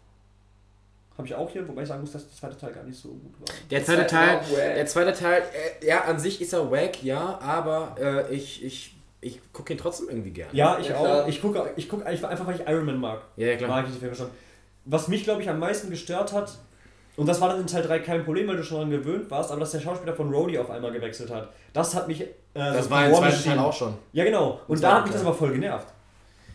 Habe 1.18 1.26
ich 1.26 1.34
auch 1.34 1.50
hier, 1.50 1.66
wobei 1.68 1.82
ich 1.82 1.88
sagen 1.88 2.00
muss, 2.00 2.12
dass 2.12 2.26
der 2.26 2.36
zweite 2.36 2.56
Teil 2.58 2.72
gar 2.72 2.84
nicht 2.84 2.98
so 2.98 3.08
gut 3.08 3.34
war. 3.40 3.54
Der 3.70 3.84
zweite 3.84 4.06
Teil, 4.06 4.40
der 4.56 4.86
zweite 4.86 5.12
Teil, 5.12 5.42
äh, 5.80 5.86
ja, 5.86 6.02
an 6.04 6.18
sich 6.18 6.40
ist 6.40 6.52
er 6.54 6.70
wack, 6.70 7.02
ja, 7.02 7.38
aber 7.40 7.94
äh, 8.00 8.34
ich, 8.34 8.64
ich, 8.64 8.94
ich 9.20 9.38
gucke 9.52 9.72
ihn 9.74 9.78
trotzdem 9.78 10.08
irgendwie 10.08 10.30
gerne. 10.30 10.54
Ja, 10.54 10.78
ich 10.80 10.88
Ja, 10.88 10.96
auch. 10.96 11.04
klar. 11.04 11.28
Ich 11.28 11.42
gucke 11.42 11.70
ich 11.76 11.88
guck 11.88 12.06
einfach, 12.06 12.30
einfach, 12.30 12.46
weil 12.46 12.54
ich 12.56 12.66
Iron 12.66 12.86
Man 12.86 12.98
mag. 12.98 13.20
ja, 13.36 13.48
ja, 13.48 13.56
klar. 13.56 13.68
Mag 13.68 13.86
ich 13.86 13.92
die 13.94 13.98
Filme 14.00 14.14
schon. 14.14 14.28
Was 14.86 15.08
mich, 15.08 15.22
glaube 15.24 15.42
ich, 15.42 15.48
am 15.50 15.58
meisten 15.58 15.90
gestört 15.90 16.32
hat, 16.32 16.58
und 17.16 17.26
das 17.26 17.42
war 17.42 17.50
dann 17.50 17.60
in 17.60 17.66
Teil 17.66 17.82
3 17.82 17.98
kein 17.98 18.24
Problem, 18.24 18.48
weil 18.48 18.56
du 18.56 18.64
schon 18.64 18.78
daran 18.78 18.90
gewöhnt 18.90 19.30
warst, 19.30 19.50
aber 19.50 19.60
dass 19.60 19.72
der 19.72 19.80
Schauspieler 19.80 20.14
von 20.14 20.32
Rhodey 20.32 20.58
auf 20.58 20.70
einmal 20.70 20.92
gewechselt 20.92 21.30
hat. 21.30 21.50
Das 21.74 21.94
hat 21.94 22.08
mich. 22.08 22.22
Äh, 22.22 22.26
Das 22.54 22.86
so 22.86 22.90
war 22.90 23.04
im 23.04 23.12
War 23.12 23.18
zweiten 23.20 23.34
Machine- 23.36 23.54
Teil 23.56 23.64
auch 23.64 23.72
schon. 23.72 23.94
Ja, 24.14 24.24
genau. 24.24 24.60
Und 24.66 24.76
Im 24.76 24.82
da 24.82 24.94
hat 24.96 25.02
mich 25.04 25.12
das 25.12 25.20
aber 25.20 25.34
voll 25.34 25.52
genervt. 25.52 25.88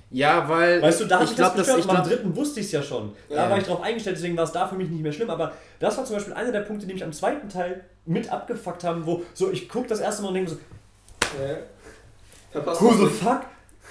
Ja, 0.09 0.47
weil. 0.47 0.81
Weißt 0.81 1.01
du, 1.01 1.05
da 1.05 1.21
ich 1.21 1.35
glaube, 1.35 1.57
das 1.57 1.67
dass 1.67 1.75
gestört. 1.75 1.79
ich 1.79 1.87
glaub, 1.87 2.03
dritten 2.07 2.35
wusste 2.35 2.59
ich 2.61 2.67
es 2.67 2.71
ja 2.71 2.81
schon. 2.81 3.13
Da 3.29 3.35
Ja. 3.35 3.49
war 3.49 3.57
ich 3.57 3.65
drauf 3.65 3.81
eingestellt, 3.81 4.15
deswegen 4.15 4.37
war 4.37 4.45
es 4.45 4.51
da 4.53 4.65
für 4.67 4.75
mich 4.75 4.89
nicht 4.89 5.01
mehr 5.03 5.11
schlimm. 5.11 5.29
Aber 5.29 5.51
das 5.79 5.97
war 5.97 6.05
zum 6.05 6.15
Beispiel 6.15 6.33
einer 6.33 6.51
der 6.51 6.61
Punkte, 6.61 6.85
die 6.87 6.93
mich 6.93 7.03
am 7.03 7.11
zweiten 7.11 7.49
Teil 7.49 7.83
mit 8.05 8.31
abgefuckt 8.31 8.83
haben, 8.85 9.05
wo 9.05 9.23
so 9.33 9.51
ich 9.51 9.67
gucke 9.67 9.87
das 9.87 9.99
erste 9.99 10.21
Mal 10.21 10.29
und 10.29 10.33
denke 10.35 10.51
so. 10.51 10.57
Verpasst 12.51 12.81
who 12.81 12.93
the 12.93 13.05
fuck? 13.07 13.41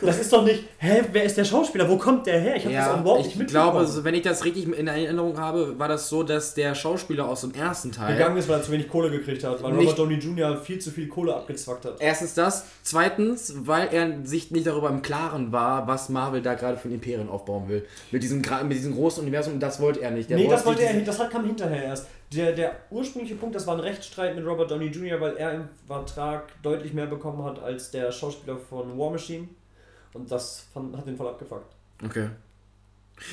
Das 0.01 0.19
ist 0.21 0.31
doch 0.33 0.45
nicht, 0.45 0.65
hä, 0.79 1.03
wer 1.13 1.25
ist 1.25 1.39
der 1.39 1.45
Schauspieler? 1.45 1.89
Wo 1.89 1.97
kommt 1.97 2.27
der 2.27 2.39
her? 2.39 2.57
Ich 2.57 2.65
habe 2.65 2.75
das 2.75 2.89
auch 2.89 2.95
ja, 2.97 3.01
überhaupt 3.01 3.27
ich 3.27 3.37
nicht 3.37 3.49
glaube, 3.49 3.79
mitbekommen. 3.79 3.97
so, 3.97 4.05
wenn 4.05 4.15
ich 4.15 4.23
das 4.23 4.45
richtig 4.45 4.67
in 4.79 4.87
Erinnerung 4.87 5.39
habe, 5.41 5.79
war 5.79 5.89
das 5.89 6.09
so, 6.11 6.23
dass 6.23 6.53
der 6.53 6.75
Schauspieler 6.75 7.27
aus 7.27 7.41
dem 7.41 7.55
ersten 7.55 7.93
Teil. 7.93 8.13
gegangen 8.15 8.37
ist, 8.37 8.47
weil 8.49 8.59
er 8.59 8.63
zu 8.63 8.73
wenig 8.73 8.89
Kohle 8.89 9.11
gekriegt 9.11 9.43
hat, 9.45 9.63
weil 9.63 9.73
Nicht- 9.73 9.85
Robert 9.93 9.99
Downey 9.99 10.15
Jr. 10.17 10.57
viel 10.59 10.79
zu 10.79 10.91
viel 10.91 11.09
Kohle 11.09 11.35
abgezwackt 11.35 11.87
hat. 11.87 11.97
Erstens 11.99 12.35
das, 12.35 12.67
zweitens, 12.83 13.55
weil 13.61 13.89
er 13.91 14.25
sich 14.25 14.51
nicht 14.51 14.67
darüber 14.67 14.91
im 14.91 15.01
Klaren 15.01 15.51
war, 15.53 15.87
was 15.87 16.11
Marvel 16.11 16.43
da 16.43 16.55
gerade 16.55 16.77
für 16.77 16.89
ein 16.89 16.95
Imperium 16.95 17.31
aufbauen 17.31 17.69
will. 17.69 17.87
Mit 18.11 18.23
diesem, 18.23 18.43
mit 18.65 18.77
diesem 18.77 18.95
großen 18.95 19.23
Universum, 19.23 19.59
das 19.59 19.81
wollte 19.81 20.03
er 20.03 20.11
nicht. 20.11 20.29
Der 20.29 20.37
nee, 20.37 20.47
das 20.49 20.67
wollte 20.67 20.83
er, 20.83 20.93
das 21.01 21.19
hat, 21.19 21.31
kam 21.31 21.47
hinterher 21.47 21.85
erst. 21.85 22.07
Der, 22.35 22.53
der 22.53 22.73
ursprüngliche 22.91 23.37
Punkt, 23.37 23.55
das 23.55 23.67
war 23.67 23.75
ein 23.75 23.81
Rechtsstreit 23.81 24.35
mit 24.37 24.45
Robert 24.45 24.71
Downey 24.71 24.87
Jr., 24.89 25.21
weil 25.21 25.37
er 25.37 25.53
im 25.53 25.69
Vertrag 25.87 26.49
deutlich 26.63 26.93
mehr 26.93 27.07
bekommen 27.07 27.43
hat 27.45 27.63
als 27.63 27.91
der 27.93 28.11
Schauspieler 28.13 28.57
von 28.59 28.99
War 28.99 29.11
Machine. 29.13 29.49
Und 30.17 30.31
das 30.31 30.67
fand, 30.73 30.97
hat 30.97 31.07
den 31.07 31.17
voll 31.17 31.29
abgefuckt. 31.29 31.75
Okay. 32.05 32.31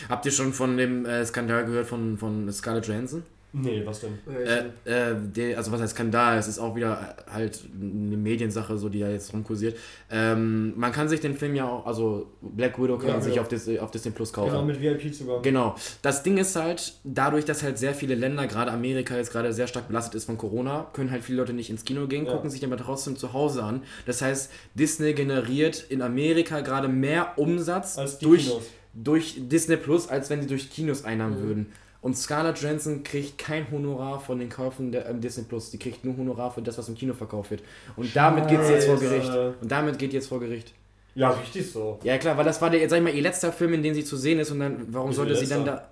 Habt 0.10 0.26
ihr 0.26 0.32
schon 0.32 0.54
von 0.54 0.78
dem 0.78 1.06
äh, 1.06 1.26
Skandal 1.26 1.66
gehört 1.66 1.88
von, 1.88 2.18
von 2.18 2.52
Scarlett 2.52 2.88
Johansson? 2.88 3.24
Nee, 3.56 3.84
was 3.86 4.00
denn? 4.02 4.18
Äh, 4.28 5.12
äh, 5.12 5.16
der, 5.16 5.58
also 5.60 5.72
was 5.72 5.80
heißt 5.80 5.94
Skandal? 5.94 6.40
Es 6.40 6.48
ist 6.48 6.58
auch 6.58 6.76
wieder 6.76 7.16
halt 7.32 7.62
eine 7.80 8.18
Mediensache, 8.18 8.80
so 8.80 8.90
die 8.90 9.00
da 9.00 9.10
jetzt 9.10 9.32
rumkursiert. 9.32 9.78
Ähm, 10.10 10.74
man 10.76 10.92
kann 10.92 11.08
sich 11.08 11.20
den 11.22 11.36
Film 11.36 11.54
ja 11.54 11.70
auch, 11.70 11.86
also 11.86 12.32
Black 12.42 12.82
Widow 12.82 12.98
kann 12.98 13.10
Ja, 13.10 13.14
man 13.14 13.22
sich 13.22 13.40
auf, 13.40 13.48
Dis 13.48 13.70
auf 13.78 13.92
Disney 13.92 14.12
Plus 14.12 14.34
kaufen. 14.34 14.50
Genau, 14.50 14.66
mit 14.66 14.82
VIP-Zugang. 14.82 15.44
Genau. 15.44 15.76
Das 16.02 16.24
Ding 16.24 16.38
ist 16.40 16.56
halt, 16.56 16.96
dadurch, 17.04 17.46
dass 17.46 17.62
halt 17.62 17.78
sehr 17.78 17.94
viele 17.94 18.16
Länder, 18.16 18.48
gerade 18.48 18.72
Amerika 18.72 19.16
jetzt 19.18 19.32
gerade 19.32 19.54
sehr 19.54 19.68
stark 19.68 19.88
belastet 19.88 20.16
ist 20.16 20.26
von 20.26 20.38
Corona, 20.40 20.88
können 20.94 21.12
halt 21.12 21.24
viele 21.24 21.38
Leute 21.38 21.54
nicht 21.54 21.70
ins 21.70 21.86
Kino 21.86 22.08
gehen, 22.08 22.26
Ja. 22.26 22.32
gucken 22.34 22.50
sich 22.50 22.66
aber 22.66 22.78
trotzdem 22.78 23.18
zu 23.18 23.34
Hause 23.34 23.64
an. 23.64 23.84
Das 24.08 24.24
heißt, 24.24 24.52
Disney 24.74 25.14
generiert 25.14 25.86
in 25.90 26.02
Amerika 26.02 26.62
gerade 26.62 26.88
mehr 26.88 27.34
Umsatz 27.38 28.00
Als 28.00 28.18
die 28.18 28.26
durch, 28.26 28.48
Kinos. 28.48 28.64
durch 28.96 29.36
Disney 29.38 29.78
Plus, 29.78 30.10
als 30.10 30.32
wenn 30.32 30.42
sie 30.42 30.48
durch 30.48 30.72
Kinos 30.72 31.06
einnahmen 31.06 31.40
Mhm. 31.40 31.48
würden. 31.48 31.66
Und 32.04 32.18
Scarlett 32.18 32.60
Johansson 32.60 33.02
kriegt 33.02 33.38
kein 33.38 33.72
Honorar 33.72 34.20
von 34.20 34.38
den 34.38 34.50
Käufen 34.50 34.92
der 34.92 35.10
ähm, 35.10 35.22
Disney 35.22 35.46
Plus. 35.46 35.72
Die 35.72 35.80
kriegt 35.80 36.04
nur 36.04 36.18
Honorar 36.18 36.52
für 36.52 36.62
das, 36.62 36.78
was 36.78 36.90
im 36.90 36.96
Kino 36.96 37.14
verkauft 37.14 37.52
wird. 37.52 37.64
Und 37.96 38.14
damit 38.14 38.50
geht 38.50 38.62
sie 38.66 38.74
jetzt 38.74 38.88
vor 38.88 38.98
Scheiße. 38.98 39.10
Gericht. 39.10 39.62
Und 39.62 39.72
damit 39.72 39.98
geht 39.98 40.12
jetzt 40.12 40.28
vor 40.28 40.42
Gericht. 40.42 40.74
Ja, 41.16 41.30
richtig 41.30 41.72
so. 41.72 42.00
Ja 42.04 42.18
klar, 42.18 42.36
weil 42.36 42.44
das 42.44 42.62
war 42.62 42.70
der, 42.70 42.82
jetzt 42.82 42.90
sag 42.90 42.98
ich 42.98 43.04
mal, 43.04 43.14
ihr 43.14 43.22
letzter 43.22 43.54
Film, 43.54 43.74
in 43.74 43.84
dem 43.84 43.94
sie 43.94 44.04
zu 44.04 44.18
sehen 44.18 44.38
ist 44.40 44.52
und 44.52 44.60
dann, 44.60 44.86
warum 44.90 45.12
Wieso 45.12 45.22
sollte 45.22 45.38
sie 45.38 45.48
dann 45.48 45.64
da. 45.64 45.88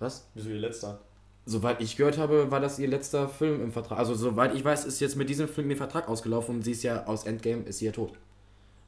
Was? 0.00 0.26
Wieso 0.34 0.50
ihr 0.50 0.58
letzter? 0.58 0.98
Soweit 1.46 1.80
ich 1.80 1.96
gehört 1.96 2.18
habe, 2.18 2.50
war 2.50 2.58
das 2.58 2.80
ihr 2.80 2.88
letzter 2.88 3.28
Film 3.28 3.62
im 3.62 3.70
Vertrag. 3.70 3.98
Also 3.98 4.14
soweit 4.14 4.52
ich 4.56 4.64
weiß, 4.64 4.84
ist 4.84 4.98
jetzt 4.98 5.14
mit 5.14 5.28
diesem 5.28 5.46
Film 5.46 5.70
ihr 5.70 5.76
Vertrag 5.76 6.08
ausgelaufen 6.08 6.56
und 6.56 6.62
sie 6.62 6.72
ist 6.72 6.82
ja 6.82 7.06
aus 7.06 7.24
Endgame, 7.24 7.62
ist 7.62 7.78
sie 7.78 7.86
ja 7.86 7.92
tot. 7.92 8.14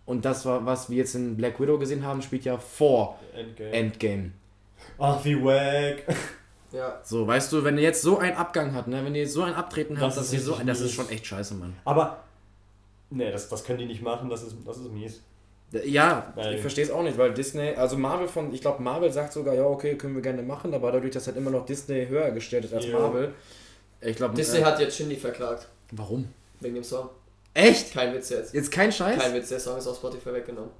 Und 0.06 0.24
das 0.24 0.44
war, 0.44 0.66
was 0.66 0.90
wir 0.90 0.96
jetzt 0.96 1.14
in 1.14 1.36
Black 1.36 1.60
Widow 1.60 1.78
gesehen 1.78 2.04
haben, 2.04 2.20
spielt 2.20 2.44
ja 2.44 2.58
vor 2.58 3.20
Endgame. 3.32 3.70
Endgame. 3.70 4.30
Ach, 4.98 5.24
wie 5.24 5.42
wack. 5.42 6.04
Ja. 6.72 7.00
So, 7.04 7.26
weißt 7.26 7.52
du, 7.52 7.64
wenn 7.64 7.76
ihr 7.76 7.82
jetzt 7.84 8.00
so 8.02 8.18
einen 8.18 8.36
Abgang 8.36 8.72
hat, 8.74 8.86
ne, 8.88 9.04
wenn 9.04 9.14
ihr 9.14 9.22
jetzt 9.22 9.34
so 9.34 9.42
ein 9.42 9.52
Abtreten 9.54 9.96
habt, 10.00 10.08
Das 10.08 10.14
das, 10.16 10.26
ist 10.28 10.32
ihr 10.32 10.40
so, 10.40 10.58
das 10.64 10.80
ist 10.80 10.92
schon 10.94 11.08
echt 11.10 11.26
scheiße, 11.26 11.54
Mann. 11.54 11.76
Aber, 11.84 12.22
nee, 13.10 13.30
das, 13.30 13.48
das 13.48 13.62
können 13.64 13.80
die 13.80 13.86
nicht 13.86 14.00
machen, 14.02 14.30
das 14.30 14.42
ist, 14.42 14.56
das 14.66 14.78
ist 14.78 14.90
mies. 14.90 15.20
Ja, 15.84 16.32
Weil- 16.34 16.54
ich 16.54 16.60
verstehe 16.60 16.84
es 16.84 16.90
auch 16.90 17.02
nicht, 17.02 17.16
weil 17.18 17.32
Disney, 17.34 17.74
also 17.74 17.96
Marvel 17.96 18.28
von, 18.28 18.52
ich 18.54 18.60
glaube 18.60 18.82
Marvel 18.82 19.10
sagt 19.12 19.32
sogar, 19.32 19.54
ja 19.54 19.64
okay, 19.64 19.96
können 19.96 20.14
wir 20.14 20.22
gerne 20.22 20.42
machen, 20.42 20.72
aber 20.74 20.92
dadurch, 20.92 21.12
dass 21.12 21.26
halt 21.26 21.36
immer 21.36 21.50
noch 21.50 21.64
Disney 21.66 22.06
höher 22.06 22.30
gestellt 22.30 22.64
ist 22.66 22.74
als 22.74 22.86
Jo. 22.86 22.98
Marvel, 22.98 23.32
ich 24.02 24.16
glaube, 24.16 24.34
Disney 24.34 24.60
äh, 24.60 24.64
hat 24.64 24.80
jetzt 24.80 24.96
Shindy 24.96 25.16
verklagt. 25.16 25.68
warum? 25.92 26.28
Wegen 26.60 26.74
dem 26.74 26.84
Song. 26.84 27.08
Echt? 27.54 27.92
Kein 27.92 28.14
Witz 28.14 28.28
jetzt. 28.30 28.54
Jetzt 28.54 28.70
kein 28.70 28.90
Scheiß? 28.92 29.18
Kein 29.20 29.34
Witz, 29.34 29.48
der 29.50 29.60
Song 29.60 29.76
ist 29.78 29.86
auf 29.86 29.96
Spotify 29.96 30.32
weggenommen. 30.32 30.70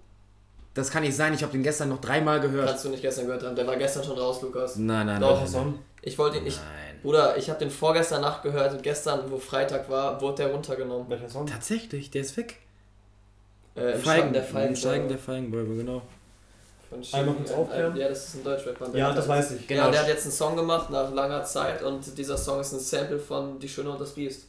Das 0.74 0.90
kann 0.90 1.02
nicht 1.02 1.14
sein, 1.14 1.34
ich 1.34 1.42
habe 1.42 1.52
den 1.52 1.62
gestern 1.62 1.90
noch 1.90 2.00
dreimal 2.00 2.40
gehört. 2.40 2.66
Kannst 2.68 2.84
du 2.86 2.88
nicht 2.88 3.02
gestern 3.02 3.26
gehört 3.26 3.42
haben. 3.42 3.54
Der 3.54 3.66
war 3.66 3.76
gestern 3.76 4.04
schon 4.04 4.18
raus, 4.18 4.40
Lukas. 4.40 4.76
Nein, 4.76 5.06
nein, 5.06 5.20
Doch, 5.20 5.38
nein. 5.40 5.46
Song? 5.48 5.78
Ich 6.00 6.18
wollte 6.18 6.38
ihn 6.38 6.44
nicht. 6.44 6.58
Nein. 6.58 6.98
Bruder, 7.02 7.36
ich 7.36 7.50
habe 7.50 7.58
den 7.58 7.70
vorgestern 7.70 8.22
Nacht 8.22 8.42
gehört 8.42 8.72
und 8.72 8.82
gestern, 8.82 9.30
wo 9.30 9.36
Freitag 9.38 9.90
war, 9.90 10.20
wurde 10.20 10.44
der 10.44 10.52
runtergenommen. 10.52 11.08
Welcher 11.10 11.28
Song? 11.28 11.46
Tatsächlich, 11.46 12.10
der 12.10 12.22
ist 12.22 12.36
weg. 12.36 12.58
Äh, 13.76 13.92
Im 13.94 14.02
Schatten 14.04 14.32
der 14.32 14.44
Feigen. 14.44 14.68
Im 14.68 14.76
Steigen 14.76 15.08
der 15.08 15.18
Feigenbäume, 15.18 15.76
genau. 15.76 16.02
Von 16.88 17.02
Einmal 17.18 17.34
kurz 17.34 17.48
Shindy. 17.48 17.62
aufklären. 17.62 17.96
Ja, 17.96 18.08
das 18.08 18.24
ist 18.28 18.34
ein 18.36 18.44
Deutschrap-Band. 18.44 18.94
Ja, 18.94 19.12
das 19.12 19.28
weiß 19.28 19.50
ich. 19.52 19.66
Genau. 19.66 19.84
Ja, 19.84 19.90
der 19.90 20.00
hat 20.02 20.08
jetzt 20.08 20.22
einen 20.24 20.32
Song 20.32 20.56
gemacht 20.56 20.90
nach 20.90 21.12
langer 21.12 21.42
Zeit 21.44 21.82
und 21.82 22.16
dieser 22.18 22.36
Song 22.38 22.60
ist 22.60 22.72
ein 22.72 22.80
Sample 22.80 23.18
von 23.18 23.58
Die 23.58 23.68
Schöne 23.68 23.90
und 23.90 24.00
das 24.00 24.12
Biest. 24.12 24.46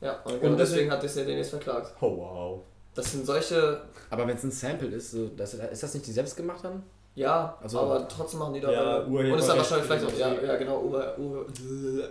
Ja, 0.00 0.12
und, 0.24 0.40
genau 0.40 0.52
Und 0.52 0.58
deswegen 0.58 0.58
deswegen- 0.58 0.90
hat 0.92 1.02
Disney 1.02 1.24
den 1.26 1.38
jetzt 1.38 1.50
verklagt. 1.50 1.94
Oh, 2.00 2.16
wow. 2.16 2.60
Das 2.98 3.12
sind 3.12 3.24
solche, 3.24 3.80
Aber 4.10 4.26
wenn 4.26 4.36
es 4.36 4.42
ein 4.42 4.50
Sample 4.50 4.88
ist, 4.88 5.12
so, 5.12 5.28
das, 5.36 5.54
ist 5.54 5.82
das 5.84 5.94
nicht 5.94 6.04
die 6.08 6.10
selbst 6.12 6.36
gemacht 6.36 6.64
haben? 6.64 6.82
ja, 7.14 7.56
Also- 7.62 7.78
aber 7.78 8.08
trotzdem 8.08 8.40
machen 8.40 8.54
die 8.54 8.60
da 8.60 8.72
Ja, 8.72 8.96
und 8.98 9.14
ist 9.14 9.48
dann 9.48 9.56
Urheberrecht 9.56 9.56
wahrscheinlich 9.58 9.86
vielleicht 9.86 10.04
auch, 10.06 10.18
ja, 10.18 10.42
ja 10.42 10.56
genau, 10.56 10.80
Ur, 10.82 11.18
Ur, 11.18 11.46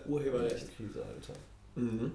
Urheberrecht. 0.08 0.67
Krise, 0.78 1.00
Alter. 1.04 1.34
Mhm. 1.76 2.12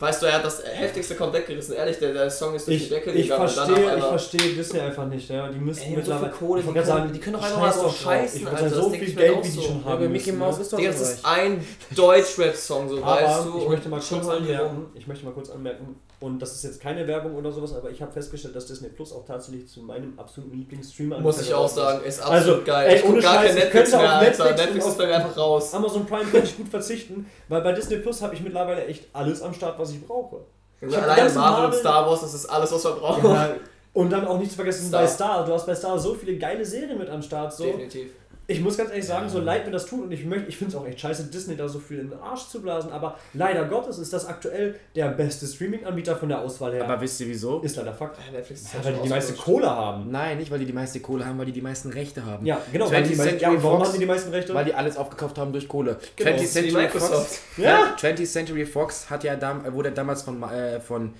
Weißt 0.00 0.22
du, 0.22 0.26
er 0.26 0.34
hat 0.34 0.44
das 0.44 0.62
heftigste 0.64 1.16
kommt 1.16 1.32
weggerissen. 1.32 1.74
Ehrlich, 1.74 1.98
der, 1.98 2.12
der 2.12 2.30
Song 2.30 2.54
ist 2.54 2.68
durch 2.68 2.76
Ich, 2.76 2.84
die 2.84 2.90
Decke 2.90 3.10
ich 3.10 3.22
gegangen. 3.28 3.50
dann 3.56 3.66
verstehe 3.66 3.96
ich 3.96 4.04
verstehe 4.04 4.54
Disney 4.54 4.78
einfach 4.80 5.06
nicht, 5.06 5.28
ja. 5.28 5.48
Die 5.48 5.58
müssen 5.58 5.82
Ey, 5.82 5.90
so 5.90 5.96
mittlerweile. 5.96 6.30
viel 6.32 6.38
Kohle, 6.38 6.62
die 6.62 6.72
können- 6.72 6.84
sagen, 6.86 7.12
die 7.12 7.18
können 7.18 7.32
doch 7.36 7.42
einfach 7.42 7.60
mal 7.60 7.70
drauf. 7.70 7.96
scheißen, 8.00 8.40
Ich 8.42 8.46
Alter, 8.46 8.62
das 8.62 8.72
so 8.74 8.90
viel 8.90 9.12
Geld, 9.12 9.38
wie 9.38 9.42
die 9.42 9.48
so. 9.48 9.62
schon 9.62 9.84
haben. 9.84 10.12
Mickey 10.12 10.30
Mouse 10.32 10.58
ist 10.60 10.72
doch 10.72 10.78
Digga, 10.78 10.92
so 10.92 11.00
das 11.00 11.12
ist 11.14 11.26
ein 11.26 11.64
Deutschrap-Song, 11.96 12.88
so 12.88 13.02
weißt 13.02 13.40
Aber 13.40 13.50
du. 13.50 13.58
ich 13.62 13.68
möchte 13.68 13.88
mal 13.88 14.00
kurz 14.00 14.28
anmerken, 14.28 14.86
ich 14.94 15.06
möchte 15.06 15.24
mal 15.24 15.32
kurz 15.32 15.50
anmerken, 15.50 15.96
und 16.20 16.40
das 16.40 16.52
ist 16.54 16.64
jetzt 16.64 16.80
keine 16.80 17.06
Werbung 17.06 17.34
oder 17.36 17.52
sowas, 17.52 17.74
aber 17.74 17.90
ich 17.90 18.00
habe 18.02 18.10
festgestellt, 18.12 18.56
dass 18.56 18.66
Disney 18.66 18.88
Plus 18.88 19.12
auch 19.12 19.24
tatsächlich 19.24 19.68
zu 19.68 19.82
meinem 19.82 20.18
absoluten 20.18 20.56
Lieblingsstreamer 20.56 21.20
Muss 21.20 21.40
ich 21.40 21.52
auch 21.54 21.68
sagen, 21.68 22.04
ist 22.04 22.20
absolut 22.20 22.38
Also, 22.54 22.64
geil. 22.64 22.88
ey, 22.88 22.96
ich 22.96 23.02
guck 23.02 23.10
ohne 23.12 23.20
gar 23.22 23.44
kein 23.44 23.54
Netflix 23.54 23.90
mehr, 23.92 24.12
Alter. 24.12 24.50
Netflix 24.54 24.86
ist 24.86 24.98
bei 24.98 25.06
mir 25.06 25.14
einfach 25.16 25.36
raus. 25.36 25.74
Amazon 25.74 26.06
Prime 26.06 26.24
kann 26.30 26.42
ich 26.42 26.56
gut 26.56 26.68
verzichten, 26.68 27.26
weil 27.48 27.60
bei 27.62 27.72
Disney 27.72 27.96
Plus 27.98 28.20
habe 28.22 28.34
ich 28.34 28.40
mittlerweile 28.42 28.84
echt 28.86 29.04
alles 29.12 29.42
am 29.42 29.54
Start, 29.54 29.78
was 29.78 29.87
ich 29.90 30.06
brauche. 30.06 30.40
Ich 30.80 30.96
Alleine 30.96 31.30
Marvel 31.30 31.66
und 31.66 31.74
Star 31.74 32.06
Wars, 32.06 32.20
das 32.20 32.34
ist 32.34 32.46
alles, 32.46 32.70
was 32.70 32.84
wir 32.84 32.92
brauchen. 32.92 33.30
Ja, 33.32 33.54
und 33.92 34.10
dann 34.10 34.26
auch 34.26 34.38
nicht 34.38 34.50
zu 34.50 34.56
vergessen 34.56 34.86
Star. 34.86 35.00
bei 35.00 35.06
Star. 35.08 35.44
Du 35.44 35.52
hast 35.52 35.66
bei 35.66 35.74
Star 35.74 35.98
so 35.98 36.14
viele 36.14 36.38
geile 36.38 36.64
Serien 36.64 36.98
mit 36.98 37.08
am 37.08 37.20
Start. 37.20 37.52
So. 37.52 37.64
Definitiv. 37.64 38.10
Ich 38.50 38.62
muss 38.62 38.78
ganz 38.78 38.88
ehrlich 38.88 39.04
sagen, 39.04 39.28
so 39.28 39.40
leid 39.40 39.66
mir 39.66 39.72
das 39.72 39.84
tut 39.84 40.04
und 40.04 40.10
ich 40.10 40.24
möchte, 40.24 40.48
ich 40.48 40.56
finde 40.56 40.74
es 40.74 40.80
auch 40.80 40.86
echt 40.86 40.98
scheiße, 40.98 41.24
Disney 41.24 41.54
da 41.54 41.68
so 41.68 41.78
viel 41.78 41.98
in 41.98 42.08
den 42.08 42.18
Arsch 42.18 42.48
zu 42.48 42.62
blasen, 42.62 42.90
aber 42.90 43.18
leider 43.34 43.66
Gottes 43.66 43.98
ist 43.98 44.10
das 44.10 44.24
aktuell 44.24 44.74
der 44.96 45.08
beste 45.10 45.46
Streaming-Anbieter 45.46 46.16
von 46.16 46.30
der 46.30 46.40
Auswahl 46.40 46.72
her. 46.72 46.82
Aber 46.84 46.98
wisst 46.98 47.20
ihr 47.20 47.26
wieso? 47.28 47.60
ist 47.60 47.76
leider 47.76 47.92
Fakt. 47.92 48.16
Ja, 48.26 48.32
Netflix 48.32 48.62
ist 48.62 48.72
Ja, 48.72 48.82
weil 48.82 48.94
die 48.94 49.02
die 49.02 49.08
meiste. 49.10 49.34
Kohle 49.34 49.66
haben. 49.68 50.10
Nein, 50.10 50.38
nicht 50.38 50.50
weil 50.50 50.60
die 50.60 50.64
die 50.64 50.72
meiste 50.72 51.00
Kohle 51.00 51.26
haben, 51.26 51.38
weil 51.38 51.44
die 51.44 51.52
die 51.52 51.60
meisten 51.60 51.90
Rechte 51.90 52.24
haben. 52.24 52.46
Ja, 52.46 52.58
genau. 52.72 52.90
Weil 52.90 53.02
die 53.02 53.10
20th 53.10 53.16
meisten, 53.18 53.34
ja, 53.34 53.48
Century 53.50 53.62
warum 53.62 53.78
Fox, 53.78 53.88
haben 53.88 53.92
die 53.92 54.00
die 54.00 54.06
meisten 54.06 54.30
Rechte? 54.30 54.54
Weil 54.54 54.64
die 54.64 54.74
alles 54.74 54.96
aufgekauft 54.96 55.36
haben 55.36 55.52
durch 55.52 55.68
Kohle. 55.68 55.98
Genau, 56.16 56.30
20th 56.30 56.32
das 56.32 56.42
ist 56.42 56.54
wie 56.54 56.60
Century 56.62 56.82
Microsoft. 56.82 57.12
Fox, 57.34 57.40
Ja. 57.58 57.96
20th 58.00 58.26
Century 58.32 58.64
Fox 58.64 59.10
hat 59.10 59.24
ja 59.24 59.36
dam 59.36 59.70
wurde 59.74 59.92
damals 59.92 60.22
von, 60.22 60.42
äh, 60.44 60.80
von 60.80 61.12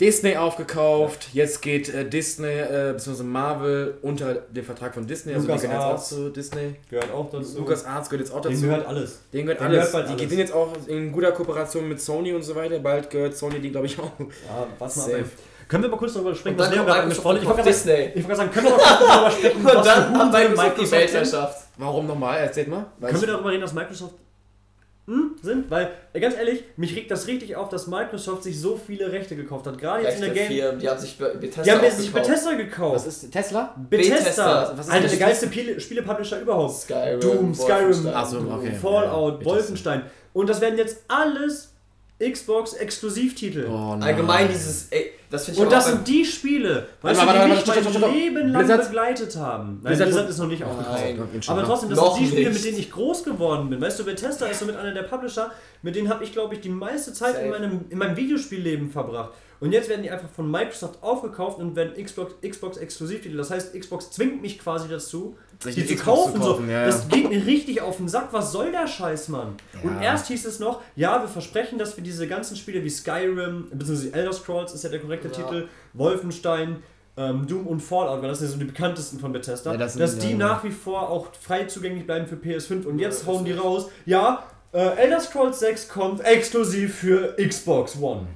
Disney 0.00 0.36
aufgekauft. 0.36 1.28
Jetzt 1.32 1.62
geht 1.62 1.88
äh, 1.88 2.04
Disney 2.08 2.48
äh, 2.48 2.92
bzw. 2.94 3.22
Marvel 3.22 3.98
unter 4.02 4.34
den 4.34 4.64
Vertrag 4.64 4.92
von 4.94 5.06
Disney. 5.06 5.34
Also 5.34 5.46
Lucas 5.46 5.60
die 5.62 5.68
gehören 5.68 5.80
jetzt 5.80 5.86
auch 5.86 5.92
Arts. 5.92 6.08
zu 6.08 6.28
Disney. 6.30 6.74
gehört 6.90 7.12
auch 7.12 7.30
dazu. 7.30 7.58
Lukas 7.58 7.84
Arts 7.84 8.10
gehört 8.10 8.26
jetzt 8.26 8.34
auch 8.34 8.40
dazu. 8.40 8.56
Denen 8.56 8.62
gehört 8.62 8.86
alles. 8.88 9.20
Denen 9.32 9.46
gehört 9.46 9.60
denen 9.60 9.70
alles. 9.70 9.78
gehört 9.78 9.92
bald 9.92 10.08
die 10.08 10.22
alles. 10.24 10.30
sind 10.30 10.38
jetzt 10.40 10.52
auch 10.52 10.72
in 10.88 11.12
guter 11.12 11.32
Kooperation 11.32 11.88
mit 11.88 12.00
Sony 12.00 12.32
und 12.32 12.42
so 12.42 12.54
weiter. 12.56 12.78
Bald 12.80 13.08
gehört 13.08 13.36
Sony 13.36 13.60
die, 13.60 13.70
glaube 13.70 13.86
ich, 13.86 13.98
auch. 13.98 14.10
Ja, 14.18 14.66
was 14.78 14.96
mal 14.96 15.02
Safe. 15.02 15.24
Können 15.68 15.82
wir 15.84 15.90
mal 15.90 15.96
kurz 15.96 16.12
darüber 16.12 16.34
sprechen, 16.34 16.56
Und 16.56 16.60
dann 16.60 16.70
Leo 16.72 16.78
kommt 16.82 16.88
gerade 16.92 17.08
Microsoft 17.08 17.26
angesprochen 17.26 17.36
hat? 17.36 17.42
Ich 17.42 17.48
wollte 17.48 17.62
gerade 17.62 17.72
sagen, 17.72 18.02
Disney. 18.04 18.20
ich 18.20 18.28
wollte 18.28 18.28
gerade 18.28 18.36
sagen, 18.36 18.50
können 18.52 18.66
wir 18.66 18.70
mal 18.76 18.80
kurz 18.82 18.98
darüber 18.98 19.30
sprechen, 19.30 19.56
Und 19.64 20.32
was 20.32 20.42
für 20.42 20.48
Microsoft 20.48 20.80
die? 20.80 20.90
Weltherrschaft. 20.92 21.64
Warum 21.78 22.06
nochmal? 22.06 22.38
Erzählt 22.40 22.68
mal. 22.68 22.86
Weiß 22.98 23.10
Können 23.10 23.22
wir 23.22 23.28
darüber 23.28 23.50
reden, 23.50 23.60
dass 23.62 23.72
Microsoft 23.72 24.14
sind? 25.06 25.70
Weil, 25.70 25.90
äh, 26.14 26.20
ganz 26.20 26.34
ehrlich, 26.36 26.64
mich 26.76 26.96
regt 26.96 27.10
das 27.10 27.26
richtig 27.26 27.56
auf, 27.56 27.68
dass 27.68 27.86
Microsoft 27.86 28.42
sich 28.42 28.58
so 28.58 28.80
viele 28.86 29.12
Rechte 29.12 29.36
gekauft 29.36 29.66
hat. 29.66 29.76
Gerade 29.78 30.02
jetzt 30.04 30.14
in 30.16 30.20
der 30.22 30.30
Game... 30.30 30.46
Firmen, 30.46 30.80
die 30.80 30.88
haben 30.88 30.98
sich 30.98 31.18
Be- 31.18 31.36
Bethesda 31.38 31.62
Die 31.62 31.70
haben 31.72 31.80
sich 31.90 32.08
aufgekauft. 32.08 32.26
Bethesda 32.28 32.52
gekauft. 32.54 32.94
Was 32.94 33.06
ist 33.06 33.30
Tesla? 33.30 33.74
Bethesda, 33.90 34.14
Bethesda. 34.16 34.72
Was 34.76 34.86
ist 34.86 34.92
einer 34.92 35.02
das? 35.02 35.10
der 35.10 35.20
geilsten 35.20 35.52
Spiele- 35.52 35.80
Spiele-Publisher 35.80 36.40
überhaupt. 36.40 36.74
Skyrim, 36.74 37.20
Doom, 37.20 37.54
Skyrim, 37.54 37.78
Wolfenstein. 37.86 38.12
Ach 38.14 38.26
so, 38.26 38.38
okay. 38.38 38.72
Fallout, 38.80 39.40
Ja, 39.40 39.44
Wolfenstein. 39.46 40.02
Und 40.32 40.48
das 40.48 40.60
werden 40.62 40.78
jetzt 40.78 41.02
alles 41.08 41.70
Xbox-Exklusivtitel. 42.22 43.66
Oh, 43.68 43.90
nein. 43.96 44.02
Allgemein 44.02 44.48
dieses, 44.48 44.88
das 45.34 45.48
Und 45.58 45.70
das 45.72 45.86
sind 45.86 46.06
die 46.06 46.24
Spiele, 46.24 46.86
weißt 47.02 47.20
du, 47.20 47.26
die 47.26 47.50
mich 47.50 47.98
mein. 48.00 48.12
Leben 48.14 48.48
lang 48.52 48.64
Blizzard- 48.66 48.84
begleitet 48.86 49.36
haben. 49.36 49.80
Nein, 49.82 49.82
Blizzard- 49.82 50.06
Blizzard 50.08 50.30
ist 50.30 50.38
noch 50.38 50.46
nicht 50.46 50.62
aufgekauft. 50.64 51.00
Nein. 51.02 51.42
Aber 51.48 51.64
trotzdem, 51.64 51.90
das 51.90 51.98
Noch 51.98 52.14
sind 52.16 52.24
die 52.26 52.30
Spiele, 52.30 52.50
mit 52.50 52.64
denen 52.64 52.78
ich 52.78 52.90
groß 52.90 53.24
geworden 53.24 53.68
bin. 53.70 53.80
Weißt 53.80 53.98
du, 53.98 54.04
Bethesda 54.04 54.46
ist 54.46 54.60
somit 54.60 54.76
einer 54.76 54.92
der 54.92 55.02
Publisher, 55.02 55.50
mit 55.82 55.96
denen 55.96 56.08
habe 56.08 56.22
ich, 56.24 56.32
glaube 56.32 56.54
ich, 56.54 56.60
die 56.60 56.68
meiste 56.68 57.12
Zeit 57.12 57.42
in 57.42 57.50
meinem, 57.50 57.84
in 57.90 57.98
meinem 57.98 58.16
Videospielleben 58.16 58.90
verbracht. 58.90 59.30
Und 59.60 59.72
jetzt 59.72 59.88
werden 59.88 60.02
die 60.02 60.10
einfach 60.10 60.28
von 60.28 60.50
Microsoft 60.50 61.02
aufgekauft 61.02 61.58
und 61.58 61.74
werden 61.76 61.92
Xbox, 62.02 62.34
Xbox 62.46 62.76
Exklusivtitel. 62.76 63.36
Das 63.36 63.50
heißt, 63.50 63.72
Xbox 63.78 64.10
zwingt 64.10 64.42
mich 64.42 64.58
quasi 64.58 64.88
dazu, 64.88 65.36
Sich 65.60 65.74
die 65.76 65.82
die 65.82 65.86
zu 65.88 65.94
Xbox 65.96 66.18
zu 66.18 66.26
kaufen. 66.32 66.40
kaufen, 66.40 66.66
so. 66.66 66.72
ja. 66.72 66.84
Das 66.86 67.08
geht 67.08 67.28
mir 67.30 67.46
richtig 67.46 67.80
auf 67.80 67.96
den 67.96 68.08
Sack. 68.08 68.28
Was 68.32 68.52
soll 68.52 68.70
der 68.72 68.86
Scheiß, 68.86 69.28
Mann? 69.28 69.54
Und 69.82 69.94
Ja. 69.96 70.02
erst 70.02 70.26
hieß 70.28 70.44
es 70.44 70.58
noch, 70.58 70.82
ja, 70.96 71.20
wir 71.22 71.28
versprechen, 71.28 71.78
dass 71.78 71.96
wir 71.96 72.04
diese 72.04 72.26
ganzen 72.26 72.56
Spiele 72.56 72.82
wie 72.84 72.90
Skyrim, 72.90 73.68
beziehungsweise 73.72 74.12
Elder 74.12 74.32
Scrolls 74.32 74.72
ist 74.74 74.84
ja 74.84 74.90
der 74.90 75.00
korrekte 75.00 75.28
Ja. 75.28 75.34
Titel, 75.34 75.68
Wolfenstein, 75.94 76.82
ähm, 77.16 77.46
Doom 77.46 77.66
und 77.68 77.80
Fallout, 77.80 78.20
weil 78.22 78.28
das 78.28 78.40
sind 78.40 78.48
ja 78.48 78.52
so 78.54 78.58
die 78.58 78.64
bekanntesten 78.64 79.18
von 79.20 79.32
Bethesda, 79.32 79.72
Ja, 79.72 79.78
das 79.78 79.92
sind- 79.94 80.00
dass 80.02 80.18
die 80.18 80.32
ja. 80.32 80.36
nach 80.36 80.64
wie 80.64 80.72
vor 80.72 81.08
auch 81.08 81.28
frei 81.40 81.64
zugänglich 81.64 82.04
bleiben 82.06 82.26
für 82.26 82.36
PS5 82.36 82.84
und 82.86 82.98
jetzt 82.98 83.24
hauen 83.26 83.44
die 83.44 83.52
raus, 83.52 83.86
ja, 84.04 84.42
äh, 84.72 84.78
Elder 84.96 85.20
Scrolls 85.20 85.60
6 85.60 85.88
kommt 85.88 86.24
exklusiv 86.24 86.96
für 86.96 87.36
Xbox 87.38 87.96
One. 88.00 88.26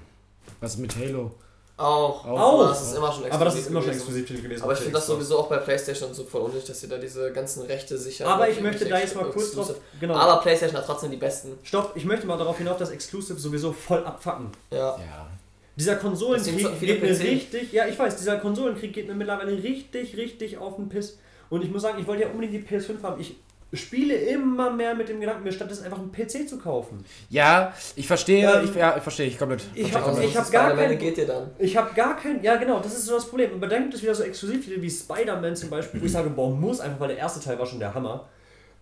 Was 0.60 0.74
ist 0.74 0.78
mit 0.78 0.96
Halo? 0.96 1.32
auch. 1.78 2.26
Auch. 2.26 2.38
Aber 2.38 2.68
das 2.68 2.82
ist 2.82 2.96
immer 2.96 3.12
schon 3.12 3.24
exklusiv 3.24 3.34
Aber 3.34 3.44
das 3.44 3.54
ist 3.54 3.66
immer 3.68 3.80
schon 3.80 3.90
gewesen. 3.90 4.00
Exklusivtitel 4.00 4.42
gewesen. 4.42 4.62
Aber 4.62 4.72
ich 4.72 4.78
finde 4.78 4.94
das 4.94 5.06
sowieso 5.06 5.38
auch 5.38 5.48
bei 5.48 5.58
PlayStation 5.58 6.08
und 6.08 6.14
so 6.14 6.24
voll 6.24 6.42
unnötig, 6.42 6.66
dass 6.66 6.80
sie 6.80 6.88
da 6.88 6.98
diese 6.98 7.32
ganzen 7.32 7.62
Rechte 7.62 7.96
sichern. 7.96 8.28
Aber 8.28 8.48
ich 8.48 8.60
möchte 8.60 8.86
da 8.86 8.98
jetzt 8.98 9.14
mal 9.14 9.30
kurz 9.30 9.52
drauf. 9.52 9.74
Genau. 10.00 10.14
Aber 10.14 10.40
PlayStation 10.40 10.78
hat 10.78 10.86
trotzdem 10.86 11.10
die 11.10 11.16
besten. 11.16 11.58
Stopp, 11.62 11.92
ich 11.94 12.04
möchte 12.04 12.26
mal 12.26 12.36
darauf 12.36 12.58
hinauf, 12.58 12.76
dass 12.76 12.90
Exclusive 12.90 13.38
sowieso 13.38 13.72
voll 13.72 14.04
abfacken. 14.04 14.48
Ja. 14.70 14.96
Ja. 14.96 15.30
Dieser 15.76 15.94
Konsolenkrieg 15.94 16.60
so 16.60 16.70
geht 16.80 17.00
mir 17.00 17.16
richtig, 17.16 17.72
ja 17.72 17.86
ich 17.86 17.96
weiß, 17.96 18.16
dieser 18.16 18.38
Konsolenkrieg 18.38 18.92
geht 18.92 19.06
mir 19.06 19.14
mittlerweile 19.14 19.52
richtig, 19.62 20.16
richtig 20.16 20.58
auf 20.58 20.74
den 20.74 20.88
Piss. 20.88 21.18
Und 21.50 21.62
ich 21.62 21.70
muss 21.70 21.82
sagen, 21.82 22.00
ich 22.00 22.06
wollte 22.08 22.24
ja 22.24 22.30
unbedingt 22.30 22.52
die 22.52 22.76
PS5 22.76 23.00
haben. 23.02 23.20
Ich 23.20 23.36
spiele 23.74 24.14
immer 24.14 24.70
mehr 24.70 24.94
mit 24.94 25.08
dem 25.08 25.20
Gedanken, 25.20 25.42
mir 25.44 25.52
stattdessen 25.52 25.84
einfach 25.84 25.98
einen 25.98 26.10
PC 26.10 26.48
zu 26.48 26.58
kaufen. 26.58 27.04
Ja, 27.28 27.74
ich 27.96 28.06
verstehe, 28.06 28.50
Ähm, 28.50 28.64
ich, 28.64 28.74
ja, 28.74 28.96
ich 28.96 29.02
verstehe, 29.02 29.26
ich 29.26 29.38
komplett. 29.38 29.62
ich 29.74 29.90
verstehe 29.92 29.94
hab- 30.00 30.04
komplett. 30.04 30.30
ich 30.30 30.36
hab 30.38 30.50
gar 30.50 30.74
kein- 30.74 30.98
geht 30.98 31.16
dir 31.18 31.26
dann. 31.26 31.50
Ich 31.58 31.76
habe 31.76 31.94
gar 31.94 32.16
kein, 32.16 32.42
ja 32.42 32.56
genau, 32.56 32.80
das 32.80 32.94
ist 32.94 33.04
so 33.06 33.14
das 33.14 33.26
Problem. 33.28 33.50
Aber 33.54 33.66
dann 33.66 33.82
gibt 33.82 33.94
es 33.94 34.02
wieder 34.02 34.14
so 34.14 34.22
Exklusivtitel 34.22 34.80
wie 34.80 34.90
Spider-Man 34.90 35.54
zum 35.54 35.68
Beispiel, 35.70 36.00
wo 36.00 36.06
ich 36.06 36.12
sage, 36.12 36.30
boah, 36.30 36.50
muss 36.50 36.80
einfach, 36.80 37.00
weil 37.00 37.08
der 37.08 37.18
erste 37.18 37.40
Teil 37.40 37.58
war 37.58 37.66
schon 37.66 37.78
der 37.78 37.92
Hammer. 37.94 38.26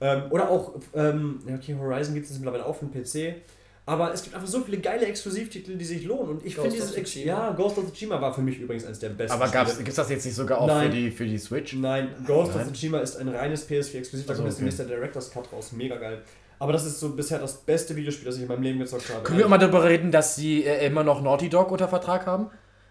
Ähm, 0.01 0.25
oder 0.31 0.51
auch, 0.51 0.75
ähm, 0.95 1.41
ja, 1.49 1.55
okay, 1.57 1.75
Horizon 1.79 2.15
gibt 2.15 2.27
es 2.27 2.33
mittlerweile 2.39 2.67
auch 2.67 2.77
für 2.77 2.85
den 2.85 3.03
PC. 3.03 3.35
Aber 3.89 4.13
es 4.13 4.25
gibt 4.25 4.35
einfach 4.35 4.49
so 4.49 4.61
viele 4.63 4.79
geile 4.79 5.07
Exklusivtitel, 5.07 5.77
die 5.77 5.85
sich 5.85 6.05
lohnen. 6.05 6.31
Und 6.31 6.45
ich 6.45 6.57
finde 6.57 6.71
dieses. 6.71 6.95
Ex 6.95 7.15
ja, 7.15 7.53
Ghost 7.53 7.79
of 7.79 7.87
Tsushima 7.93 8.21
war 8.21 8.35
für 8.35 8.41
mich 8.41 8.59
übrigens 8.59 8.85
eines 8.85 8.99
der 8.99 9.11
besten. 9.11 9.41
Aber 9.41 9.47
gibt 9.49 9.89
es 9.89 9.95
das 9.95 10.11
jetzt 10.11 10.25
nicht 10.27 10.35
sogar 10.35 10.61
auch 10.61 10.67
Nein. 10.67 10.91
für 10.91 10.97
die, 10.97 11.11
für 11.13 11.25
die 11.25 11.39
Switch? 11.39 11.73
Nein, 11.75 12.09
Ghost 12.27 12.53
Nein. 12.57 12.67
of 12.67 12.73
Tsushima 12.73 12.99
ist 12.99 13.17
ein 13.17 13.29
reines 13.29 13.69
PS4-Exklusiv, 13.69 14.27
da 14.27 14.33
Ach 14.33 14.37
so, 14.37 14.43
kommt 14.43 14.47
jetzt 14.49 14.55
okay. 14.55 14.55
demnächst 14.57 14.79
der 14.81 14.87
Director's 14.87 15.31
Cut 15.31 15.53
raus. 15.53 15.71
Mega 15.71 15.95
geil. 15.97 16.23
Aber 16.59 16.73
das 16.73 16.85
ist 16.85 16.99
so 16.99 17.11
bisher 17.11 17.39
das 17.39 17.59
beste 17.59 17.95
Videospiel, 17.95 18.27
das 18.27 18.37
ich 18.37 18.43
in 18.43 18.49
meinem 18.49 18.63
Leben 18.63 18.81
gezockt 18.81 19.09
habe. 19.13 19.23
Können 19.23 19.39
wir 19.39 19.49
mal 19.49 19.59
darüber 19.59 19.85
reden, 19.85 20.11
dass 20.11 20.35
sie 20.35 20.65
äh, 20.65 20.87
immer 20.87 21.05
noch 21.05 21.23
Naughty 21.23 21.49
Dog 21.49 21.71
unter 21.71 21.87
Vertrag 21.87 22.27
haben? 22.27 22.51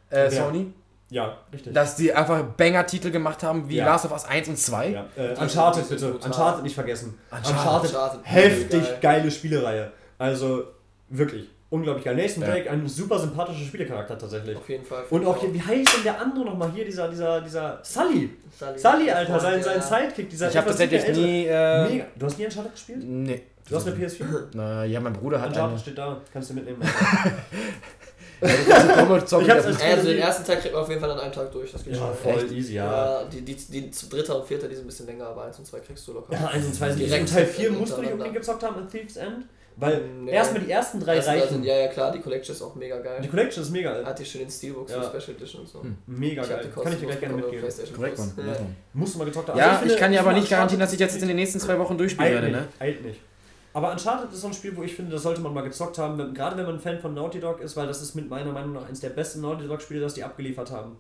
Äh? 0.10 0.30
Sony? 0.30 0.72
Ja, 1.10 1.40
richtig. 1.52 1.74
Dass 1.74 1.98
die 1.98 2.14
einfach 2.14 2.42
Banger-Titel 2.42 3.12
gemacht 3.12 3.44
haben 3.44 3.68
wie 3.68 3.76
Ja. 3.78 3.86
Last 3.86 4.06
of 4.06 4.12
Us 4.12 4.24
1 4.24 4.48
und 4.48 4.58
2? 4.58 4.90
ja. 4.90 5.06
Äh, 5.18 5.36
Uncharted 5.38 5.90
bitte. 5.90 6.14
Uncharted 6.14 6.64
nicht 6.64 6.76
vergessen. 6.76 7.18
Uncharted. 7.32 7.52
Uncharted, 7.52 7.90
Uncharted, 7.92 8.22
heftig 8.24 8.84
geil. 8.84 8.98
geile 9.02 9.32
Spielereihe. 9.32 9.92
Also 10.18 10.64
wirklich 11.10 11.50
unglaublich 11.70 12.06
geil. 12.06 12.16
Nathan 12.16 12.42
Ja. 12.42 12.48
Drake, 12.50 12.70
ein 12.72 12.88
super 12.88 13.20
sympathischer 13.20 13.66
Spielecharakter 13.66 14.18
tatsächlich. 14.18 14.56
Auf 14.56 14.70
jeden 14.70 14.86
Fall. 14.86 15.04
Und 15.10 15.26
auch 15.26 15.38
hier, 15.40 15.54
wie 15.54 15.62
heißt 15.62 15.98
denn 15.98 16.04
der 16.04 16.22
andere 16.22 16.46
nochmal 16.46 16.72
hier, 16.74 16.86
dieser, 16.86 17.08
dieser, 17.10 17.42
dieser 17.42 17.80
Sully? 17.84 18.30
Sully, 18.58 18.80
Sully, 18.80 19.12
Alter, 19.12 19.40
sein, 19.40 19.58
Ja. 19.60 19.64
sein 19.64 19.82
Sidekick, 19.82 20.30
dieser 20.30 20.50
Ich 20.50 20.58
habe 20.58 20.72
dicke 20.74 20.90
tatsächlich 20.98 21.18
nie. 21.18 21.46
Äh, 21.48 21.90
Mega. 21.90 22.06
Du 22.16 22.26
hast 22.26 22.38
nie 22.40 22.46
Uncharted 22.46 22.72
gespielt? 22.72 23.00
Nee. 23.04 23.42
Du 23.68 23.76
hast 23.76 23.88
eine 23.88 23.96
PS4? 23.96 24.26
Na, 24.54 24.86
ja, 24.86 25.00
mein 25.00 25.14
Bruder 25.14 25.42
hat 25.42 25.48
Uncharted 25.50 25.72
eine. 25.72 25.80
steht 25.80 25.98
da, 25.98 26.22
kannst 26.32 26.52
du 26.52 26.54
mitnehmen. 26.54 26.78
ich 28.42 28.48
Ich 28.48 28.50
hab's 29.10 29.34
als- 29.34 29.82
Also 29.82 30.08
den 30.10 30.18
ersten 30.20 30.46
Teil 30.46 30.58
kriegt 30.60 30.74
man 30.74 30.84
auf 30.84 30.90
jeden 30.90 31.02
Fall 31.02 31.12
an 31.12 31.20
einem 31.20 31.32
Tag 31.32 31.52
durch. 31.52 31.72
Das 31.72 31.84
geht 31.84 31.94
Ja, 31.94 32.00
schnell. 32.00 32.34
voll 32.34 32.44
Echt? 32.44 32.52
easy, 32.54 32.74
ja. 32.76 32.86
Ja, 33.22 33.24
die, 33.26 33.42
die, 33.42 33.56
die 33.56 33.90
zu 33.92 34.08
dritter 34.08 34.40
und 34.40 34.48
vierter, 34.48 34.68
die 34.68 34.76
sind 34.76 34.84
ein 34.84 34.88
bisschen 34.88 35.08
länger, 35.08 35.28
aber 35.28 35.46
eins 35.46 35.58
und 35.58 35.66
zwei 35.66 35.80
kriegst 35.80 36.08
du 36.08 36.14
locker. 36.14 36.34
Ja, 36.34 36.48
1 36.48 36.66
und 36.66 36.76
2 36.76 36.90
sind 36.92 37.00
Direkt. 37.00 37.30
Teil 37.34 37.46
4 37.46 37.72
musst 37.72 37.98
du 37.98 38.02
nicht 38.02 38.12
unbedingt 38.12 38.36
gezockt 38.36 38.62
haben 38.64 38.80
in 38.82 38.88
Thieves 38.88 39.16
End. 39.18 39.46
Weil 39.78 40.02
Nee. 40.22 40.32
erstmal 40.32 40.62
die 40.62 40.72
ersten 40.72 41.00
drei 41.02 41.16
Also, 41.18 41.28
da 41.32 41.34
reichen. 41.36 41.50
sind- 41.50 41.64
ja, 41.66 41.76
ja, 41.76 41.88
klar, 41.88 42.12
die 42.12 42.20
Collection 42.22 42.56
ist 42.56 42.62
auch 42.62 42.76
mega 42.76 42.98
geil. 43.00 43.20
Die 43.22 43.28
Collection 43.28 43.62
ist 43.64 43.72
mega, 43.72 44.04
Hat 44.06 44.18
die 44.18 44.26
schön 44.26 44.42
in 44.42 44.50
Steelbooks 44.50 44.92
Ja. 44.92 45.02
für 45.02 45.20
Special 45.20 45.36
Edition 45.38 45.62
und 45.62 45.68
so. 45.68 45.82
Hm. 45.84 45.98
mega 46.08 46.42
Ich 46.44 46.50
geil. 46.50 46.70
Kann 46.74 46.94
ich 46.94 47.00
dir 47.00 47.06
gleich 47.08 47.20
gerne 47.20 47.36
mitgeben. 47.36 47.68
Korrekt. 47.96 48.18
Mann. 48.18 48.32
Ja. 48.38 48.44
Mann. 48.46 48.76
Musst 48.94 49.16
du 49.16 49.20
mal 49.20 49.26
gezockt 49.26 49.50
haben. 49.50 49.58
Ja, 49.58 49.76
finde- 49.78 49.94
ich 49.94 50.00
kann 50.00 50.12
dir 50.12 50.20
aber 50.22 50.34
nicht 50.34 50.50
garantieren, 50.50 50.80
dass 50.80 50.94
ich 50.94 51.00
das 51.00 51.12
jetzt 51.14 51.22
in 51.22 51.28
den 51.28 51.38
nächsten 51.38 51.60
zwei 51.60 51.78
Wochen 51.78 51.98
durchspielen 51.98 52.34
werde, 52.34 52.52
ne? 52.52 52.68
eilt 52.80 53.04
nicht. 53.04 53.20
Aber 53.74 53.92
Uncharted 53.92 54.32
ist 54.32 54.40
so 54.40 54.48
ein 54.48 54.54
Spiel, 54.54 54.74
wo 54.78 54.84
ich 54.84 54.96
finde, 54.96 55.12
das 55.12 55.24
sollte 55.24 55.42
man 55.42 55.54
mal 55.54 55.62
gezockt 55.64 55.98
haben, 55.98 56.18
wenn, 56.18 56.34
gerade 56.34 56.56
wenn 56.56 56.66
man 56.66 56.76
ein 56.76 56.80
Fan 56.80 56.98
von 56.98 57.14
Naughty 57.14 57.42
Dog 57.42 57.60
ist, 57.60 57.76
weil 57.76 57.88
das 57.88 58.02
ist 58.02 58.16
mit 58.16 58.30
meiner 58.30 58.54
Meinung 58.54 58.72
nach 58.72 58.86
eines 58.88 59.02
der 59.02 59.10
besten 59.10 59.42
Naughty 59.42 59.68
Dog 59.68 59.82
Spiele, 59.82 60.00
das 60.00 60.14
die 60.14 60.24
abgeliefert 60.24 60.72
haben. 60.72 60.96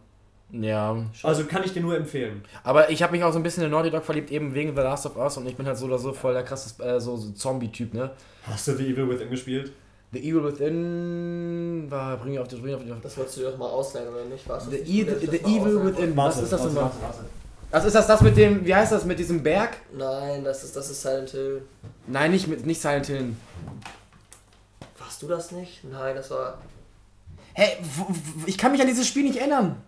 Ja. 0.52 0.96
Also 1.24 1.46
kann 1.46 1.64
ich 1.64 1.74
dir 1.74 1.82
nur 1.82 1.98
empfehlen. 1.98 2.44
Aber 2.64 2.90
ich 2.90 3.02
habe 3.04 3.12
mich 3.14 3.24
auch 3.24 3.32
so 3.32 3.40
ein 3.40 3.44
bisschen 3.44 3.64
in 3.64 3.72
Naughty 3.72 3.90
Dog 3.90 4.06
verliebt, 4.06 4.32
eben 4.32 4.54
wegen 4.54 4.76
The 4.76 4.82
Last 4.82 5.06
of 5.06 5.18
Us 5.18 5.38
und 5.38 5.48
ich 5.48 5.56
bin 5.56 5.66
halt 5.66 5.78
so 5.78 5.86
oder 5.86 5.98
so 5.98 6.14
voll 6.14 6.34
der 6.34 6.44
krasse 6.44 6.82
äh, 6.84 7.00
so, 7.00 7.18
so 7.18 7.32
Zombie-Typ, 7.32 7.94
ne? 7.94 8.12
Hast 8.44 8.68
du 8.68 8.76
The 8.76 8.86
Evil 8.86 9.10
Within 9.10 9.30
gespielt? 9.30 9.72
The 10.14 10.20
Evil 10.20 10.44
Within 10.44 11.88
war, 11.90 12.18
bring 12.18 12.34
ich 12.34 12.40
auf 12.40 12.48
die, 12.48 12.56
bring 12.56 12.70
ich 12.70 12.76
auf 12.76 12.84
die. 12.84 12.94
Das 13.02 13.18
wolltest 13.18 13.38
du 13.38 13.42
dir 13.42 13.52
doch 13.52 13.58
mal 13.58 13.70
ausleihen, 13.70 14.08
oder 14.08 14.24
nicht? 14.26 14.48
Warst 14.48 14.68
du 14.68 14.72
The, 14.72 14.78
nicht 14.78 14.90
e 14.90 15.04
the, 15.04 15.28
the 15.28 15.38
Evil 15.40 15.78
ausleihen 15.78 15.86
Within, 15.86 16.18
was 16.18 16.42
ist 16.42 16.52
das 16.54 16.64
nochmal? 16.64 16.92
warte. 17.02 17.26
Was 17.72 17.84
ist 17.84 17.96
das, 17.96 18.08
das 18.08 18.22
mit 18.22 18.38
dem, 18.38 18.66
wie 18.66 18.74
heißt 18.74 18.92
das, 18.92 19.04
mit 19.04 19.20
diesem 19.20 19.44
Berg? 19.44 19.78
Nein, 19.98 20.44
das 20.44 20.64
ist, 20.64 20.76
das 20.76 20.90
ist 20.90 21.02
Silent 21.02 21.32
Hill. 21.32 21.64
Nein, 22.08 22.32
nicht, 22.32 22.48
mit, 22.48 22.66
nicht 22.66 22.80
Silent 22.80 23.08
Hill. 23.08 23.36
Warst 25.00 25.22
du 25.22 25.28
das 25.28 25.52
nicht? 25.52 25.84
Nein, 25.84 26.16
das 26.16 26.32
war. 26.32 26.60
Hey, 27.54 27.78
ich 28.46 28.58
kann 28.58 28.72
mich 28.72 28.80
an 28.80 28.88
dieses 28.88 29.08
Spiel 29.08 29.24
nicht 29.24 29.40
erinnern. 29.40 29.82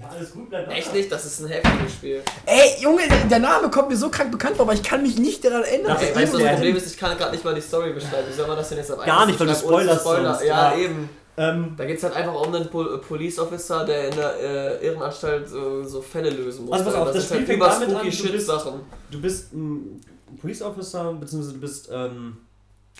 Ja, 0.00 0.08
alles 0.08 0.32
gut, 0.32 0.48
bleib 0.48 0.68
Echt 0.70 0.92
nicht? 0.92 1.10
Das 1.10 1.24
ist 1.24 1.40
ein 1.40 1.48
heftiges 1.48 1.92
Spiel. 1.92 2.22
Ey, 2.46 2.80
Junge, 2.80 3.02
der 3.30 3.38
Name 3.40 3.68
kommt 3.70 3.88
mir 3.90 3.96
so 3.96 4.08
krank 4.10 4.30
bekannt 4.30 4.56
vor, 4.56 4.64
aber 4.66 4.74
ich 4.74 4.82
kann 4.82 5.02
mich 5.02 5.18
nicht 5.18 5.44
daran 5.44 5.62
erinnern. 5.64 5.94
Das 5.94 6.02
Ey, 6.02 6.08
ist 6.10 6.16
weißt 6.16 6.34
du, 6.34 6.38
das 6.38 6.52
Problem 6.52 6.76
ist, 6.76 6.86
ich 6.86 6.96
kann 6.96 7.16
gerade 7.18 7.32
nicht 7.32 7.44
mal 7.44 7.54
die 7.54 7.60
Story 7.60 7.92
beschreiben. 7.92 8.28
Wie 8.28 8.32
soll 8.32 8.46
man 8.46 8.56
das 8.56 8.68
denn 8.68 8.78
jetzt 8.78 8.90
am 8.92 9.00
Gar 9.04 9.26
nicht, 9.26 9.40
weil 9.40 9.46
du 9.48 9.54
spoilerst 9.54 10.04
sonst. 10.04 10.44
Ja, 10.44 10.72
Ja. 10.72 10.76
eben. 10.78 11.08
Ähm, 11.36 11.74
Da 11.76 11.84
geht 11.84 11.98
es 11.98 12.02
halt 12.02 12.14
einfach 12.14 12.34
um 12.34 12.52
einen 12.52 12.68
Pol 12.68 12.98
Police 13.00 13.38
Officer, 13.38 13.84
der 13.84 14.08
in 14.08 14.16
der 14.16 14.40
äh, 14.80 14.86
Irrenanstalt 14.86 15.48
so, 15.48 15.84
so 15.84 16.02
Fälle 16.02 16.30
lösen 16.30 16.64
muss. 16.64 16.72
Also 16.72 16.84
pass 16.86 16.94
auf, 16.94 17.04
das 17.06 17.14
das 17.14 17.24
ist 17.24 17.30
halt 17.30 17.40
Spiel 17.42 17.46
fängt 17.46 17.56
über 17.58 17.68
damit 17.68 17.88
an, 17.96 18.04
du 18.04 18.32
bist- 18.32 18.46
Sachen. 18.46 18.80
du 19.10 19.20
bist 19.20 19.52
ein 19.52 20.00
Police 20.40 20.62
Officer, 20.62 21.12
beziehungsweise 21.12 21.54
du 21.54 21.60
bist 21.60 21.88
ähm, 21.92 22.38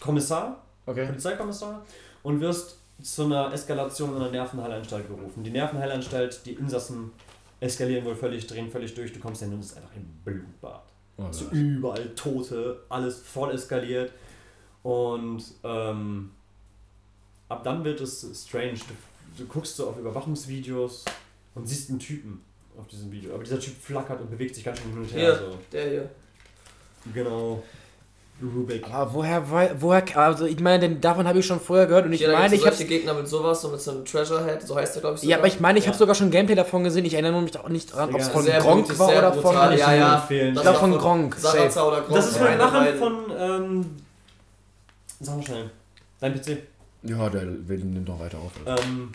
Kommissar, 0.01 0.63
Okay. 0.87 1.05
Polizeikommissar 1.07 1.85
und 2.23 2.41
wirst 2.41 2.77
zu 3.03 3.25
einer 3.25 3.53
Eskalation 3.53 4.11
in 4.11 4.17
einer 4.17 4.31
Nervenheilanstalt 4.31 5.07
gerufen. 5.09 5.45
Die 5.45 5.51
Nervenheilanstalt, 5.51 6.45
die 6.47 6.55
Insassen 6.55 7.13
eskalieren 7.61 8.05
wohl 8.05 8.17
völlig, 8.17 8.47
drehen 8.47 8.71
völlig 8.71 8.95
durch, 8.95 9.13
du 9.13 9.21
kommst 9.21 9.43
hin 9.43 9.53
und 9.53 9.61
es 9.61 9.67
ist 9.73 9.77
einfach 9.77 9.95
ein 9.95 10.21
Blutbad. 10.25 10.83
Oh 11.17 11.27
so 11.31 11.45
Gott. 11.47 11.55
überall 11.55 12.15
Tote, 12.15 12.81
alles 12.89 13.19
voll 13.21 13.53
eskaliert. 13.53 14.13
Und 14.83 15.43
ähm, 15.65 16.31
ab 17.49 17.65
dann 17.65 17.85
wird 17.85 18.01
es 18.01 18.27
strange. 18.47 18.75
Du, 19.37 19.43
du 19.43 19.47
guckst 19.49 19.77
so 19.77 19.89
auf 19.89 19.99
Überwachungsvideos 19.99 21.05
und 21.55 21.67
siehst 21.67 21.91
einen 21.91 21.99
Typen 21.99 22.43
auf 22.77 22.87
diesem 22.87 23.11
Video. 23.11 23.35
Aber 23.35 23.43
dieser 23.43 23.59
Typ 23.59 23.75
flackert 23.81 24.21
und 24.21 24.31
bewegt 24.31 24.55
sich 24.55 24.65
ganz 24.65 24.79
schön 24.79 24.91
hin 24.93 25.01
und 25.01 25.13
her. 25.13 25.37
Hier, 25.37 25.51
So. 25.51 25.59
der 25.73 25.91
hier. 25.91 26.11
Genau. 27.13 27.63
Rubik. 28.41 28.87
Aber 28.93 29.13
woher, 29.15 29.43
woher, 29.81 30.17
also 30.17 30.47
ich 30.47 30.61
meine, 30.61 30.81
denn 30.81 31.01
davon 31.01 31.27
habe 31.27 31.41
ich 31.41 31.47
schon 31.47 31.59
vorher 31.61 31.87
gehört 31.87 32.07
und 32.07 32.13
ich 32.13 32.23
da 32.23 32.33
meine, 32.33 32.55
ich 32.55 32.65
habe 32.65 32.85
Gegner 32.85 33.15
mit 33.15 33.27
sowas, 33.27 33.61
so 33.63 33.69
mit 33.69 33.81
so 33.81 33.91
einem 33.91 34.05
Treasure 34.05 34.45
Head, 34.45 34.63
so 34.63 34.77
heißt 34.77 34.95
der, 34.95 35.01
glaube 35.03 35.17
ich. 35.17 35.25
ja, 35.25 35.39
aber 35.39 35.49
ich 35.49 35.59
meine, 35.59 35.79
ich 35.79 35.87
habe 35.87 35.95
Ja. 35.95 35.99
sogar 35.99 36.15
schon 36.15 36.31
Gameplay 36.31 36.55
davon 36.55 36.85
gesehen. 36.85 37.05
Ich 37.05 37.15
erinnere 37.15 37.43
mich 37.43 37.59
auch 37.59 37.69
nicht 37.69 37.93
dran, 37.93 38.11
ob 38.15 38.21
es 38.21 38.29
Ja, 38.29 38.33
von 38.33 38.43
sehr 38.45 38.61
Gronk 38.61 38.99
war 38.99 39.09
oder 39.09 39.33
von. 39.33 39.73
ich 39.73 39.81
ja, 39.81 39.95
ja. 39.95 40.15
Das 40.29 40.31
Ich 40.31 40.53
glaub, 40.53 40.65
war 40.67 40.75
von 40.75 40.99
Gronk, 40.99 41.37
oder. 41.39 42.05
Das 42.13 42.29
ist 42.31 42.41
Machern 42.41 42.85
beiden. 42.85 42.99
von. 42.99 43.15
Ähm, 43.37 43.97
sag 45.21 45.37
mal 45.37 45.43
schnell. 45.45 45.71
Dein 46.21 46.35
PC. 46.35 46.59
Ja, 47.03 47.29
der 47.31 47.43
will 47.69 47.79
nimmt 47.79 48.09
doch 48.09 48.21
weiter 48.21 48.39
auf. 48.39 48.53
Ähm, 48.67 49.11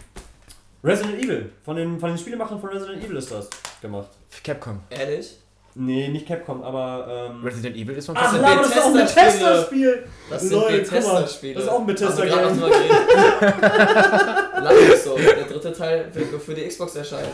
Resident 0.84 1.24
Evil. 1.24 1.50
Von 1.64 1.78
den, 1.78 1.98
von 2.00 2.10
den 2.10 2.18
Spielemachern 2.18 2.60
von 2.60 2.70
Resident 2.70 3.04
Evil 3.04 3.16
ist 3.18 3.32
das 3.32 3.50
gemacht. 3.82 4.10
Capcom. 4.44 4.82
Ehrlich? 4.90 5.38
Nee, 5.76 6.08
nicht 6.10 6.28
Capcom, 6.28 6.62
aber. 6.62 7.30
Ähm, 7.32 7.44
Resident 7.44 7.76
Evil 7.76 7.96
ist 7.96 8.06
von 8.06 8.16
Ach, 8.18 8.32
Lama, 8.34 8.62
das 8.62 8.68
ist 8.70 8.80
auch 8.80 8.86
ein. 8.88 8.94
Bethesda-Spiel! 8.94 10.04
Das 10.30 10.42
sind 10.42 10.60
mal, 10.60 10.72
Bethesda-Spiele. 10.72 11.54
Das 11.56 11.64
ist 11.64 11.70
auch 11.70 11.80
ein 11.80 11.88
gerade 11.88 12.06
Bethesda-Game. 12.06 12.90
Lange 14.64 14.98
so. 15.04 15.18
Der 15.18 15.46
dritte 15.46 15.74
Teil 15.74 16.06
wird 16.14 16.32
nur 16.32 16.40
für 16.40 16.54
die 16.54 16.68
Xbox 16.68 16.96
erscheinen. 16.96 17.28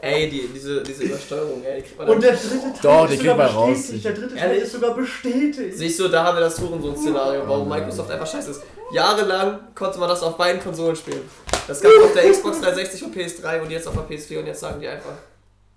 ey, 0.00 0.30
die, 0.30 0.48
diese, 0.54 0.82
diese 0.82 1.04
Übersteuerung, 1.04 1.62
ey, 1.64 1.76
die 1.76 1.82
kriegt 1.82 1.98
man 1.98 2.08
Und 2.08 2.22
der 2.22 2.32
dritte 2.32 2.72
Teil 2.80 2.80
Doch, 2.82 3.10
ist 3.10 3.18
sogar 3.18 3.36
man 3.36 3.46
raus. 3.46 3.68
bestätigt. 3.76 4.04
Der 4.04 4.12
dritte 4.12 4.34
Teil 4.34 4.48
Ehrlich? 4.48 4.62
ist 4.62 4.72
sogar 4.72 4.94
bestätigt. 4.94 5.76
Siehst 5.78 6.00
du, 6.00 6.08
da 6.08 6.24
haben 6.24 6.36
wir 6.36 6.40
das 6.42 6.60
Hurensohn-Szenario, 6.60 7.42
warum 7.46 7.68
Microsoft 7.68 8.10
einfach 8.10 8.26
scheiße 8.26 8.52
ist. 8.52 8.62
Jahrelang 8.92 9.58
konnte 9.74 9.98
man 9.98 10.08
das 10.08 10.22
auf 10.22 10.36
beiden 10.36 10.62
Konsolen 10.62 10.94
spielen. 10.96 11.28
Das 11.66 11.80
gab 11.80 11.92
auf 12.04 12.12
der 12.14 12.30
Xbox 12.30 12.60
360 12.60 13.04
und 13.04 13.16
PS3 13.16 13.60
und 13.62 13.70
jetzt 13.70 13.86
auf 13.88 13.94
der 13.94 14.04
PS4 14.08 14.38
und 14.40 14.46
jetzt 14.46 14.60
sagen 14.60 14.80
die 14.80 14.88
einfach, 14.88 15.10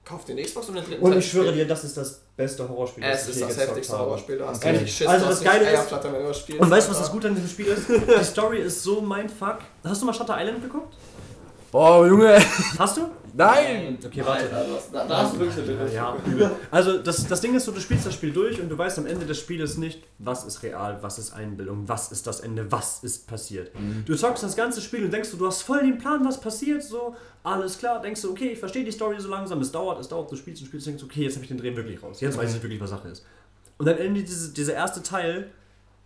kauf 0.06 0.26
den 0.26 0.38
Xbox 0.44 0.70
und 0.70 0.76
den 0.76 0.86
dritten 0.86 1.04
Und 1.04 1.18
ich 1.18 1.30
schwöre 1.30 1.52
dir, 1.54 1.68
das 1.68 1.84
ist 1.84 1.96
das 1.98 2.22
beste 2.36 2.68
Horrorspiel, 2.68 3.04
Es 3.04 3.24
ich 3.24 3.30
ist 3.30 3.40
je 3.42 3.46
das 3.48 3.58
heftigste. 3.58 3.98
Horrorspiel, 3.98 4.38
du 4.38 4.48
hast 4.48 4.64
Ehrlich. 4.66 4.96
Schiss, 4.96 5.08
Also 5.08 5.26
das 5.28 5.44
Geile 5.44 5.66
ist- 5.66 5.78
Eierflattern, 5.80 6.14
wenn 6.14 6.22
du 6.22 6.28
das 6.30 6.40
spielst. 6.40 6.62
Und 6.62 6.70
weißt 6.72 6.88
du, 6.88 6.92
was 6.92 7.00
das. 7.00 7.12
Gute 7.12 7.28
an 7.28 7.36
diesem 7.36 7.50
Spiel 7.50 7.66
ist? 7.68 7.88
Die 8.20 8.24
Story 8.24 8.60
ist 8.60 8.82
so 8.84 9.02
mindfuck. 9.02 9.60
Hast 9.84 10.02
du 10.02 10.06
mal 10.06 10.14
Shutter 10.14 10.36
Island 10.40 10.62
geguckt? 10.62 10.96
Oh, 11.72 12.06
Junge. 12.08 12.40
Hast 12.80 12.98
du? 12.98 13.02
Nein. 13.40 13.98
Okay, 14.06 14.22
warte. 14.26 14.50
Da, 14.92 15.06
da 15.06 15.18
hast 15.24 15.34
du 15.34 15.40
wirklich 15.40 15.80
eine. 15.80 15.94
Ja, 15.94 16.18
übel. 16.26 16.52
Also 16.70 16.98
das, 16.98 17.26
das 17.26 17.40
Ding 17.40 17.56
ist 17.56 17.64
so, 17.64 17.72
du 17.72 17.80
spielst 17.80 18.06
das 18.06 18.14
Spiel 18.14 18.34
durch 18.34 18.62
und 18.62 18.68
du 18.68 18.78
weißt 18.78 19.00
am 19.00 19.06
Ende 19.06 19.26
des 19.26 19.40
Spieles 19.40 19.78
nicht, 19.78 20.04
was 20.18 20.44
ist 20.44 20.62
real, 20.62 20.98
was 21.02 21.20
ist 21.20 21.32
Einbildung, 21.32 21.88
was 21.88 22.12
ist 22.12 22.28
das 22.28 22.42
Ende, 22.42 22.70
was 22.70 23.02
ist 23.02 23.28
passiert. 23.28 23.72
Du 24.06 24.14
zockst 24.14 24.44
das 24.44 24.58
ganze 24.58 24.82
Spiel 24.82 25.06
und 25.06 25.14
denkst 25.14 25.32
du, 25.32 25.38
du 25.38 25.48
hast 25.48 25.62
voll 25.62 25.80
den 25.80 25.98
Plan, 25.98 26.26
was 26.26 26.42
passiert, 26.42 26.84
so, 26.84 27.16
alles 27.44 27.78
klar, 27.78 28.02
denkst 28.02 28.22
du, 28.24 28.32
okay, 28.32 28.50
ich 28.50 28.60
verstehe 28.60 28.84
die 28.84 28.92
Story 28.92 29.16
so 29.20 29.30
langsam, 29.30 29.62
es 29.62 29.72
dauert, 29.72 30.02
es 30.02 30.10
dauert, 30.10 30.30
du 30.30 30.36
spielst 30.36 30.62
und 30.62 30.68
spielst 30.68 30.88
und 30.88 30.94
denkst, 30.94 31.06
okay, 31.06 31.24
jetzt 31.24 31.36
habe 31.36 31.46
ich 31.46 31.50
den 31.50 31.58
Dreh 31.58 31.74
wirklich 31.74 32.04
raus, 32.04 32.20
jetzt 32.20 32.38
weiß 32.38 32.56
ich 32.56 32.62
wirklich, 32.62 32.82
was 32.82 32.90
Sache 32.90 33.08
ist. 33.08 33.26
Und 33.78 33.86
dann 33.86 33.98
endet 33.98 34.28
diese, 34.28 34.52
dieser 34.52 34.74
erste 34.74 35.02
Teil 35.02 35.50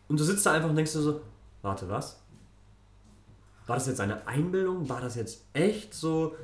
und 0.08 0.19
du 0.19 0.24
sitzt 0.24 0.46
da 0.46 0.52
einfach 0.52 0.69
und 0.69 0.76
denkst 0.76 0.93
dir 0.93 1.00
so, 1.00 1.22
warte, 1.63 1.89
was? 1.89 2.23
War 3.67 3.78
das 3.78 3.88
jetzt 3.88 4.02
eine 4.02 4.28
Einbildung? 4.28 4.89
War 4.89 4.99
das 5.02 5.15
jetzt 5.15 5.41
echt 5.54 5.93
so? 5.93 6.36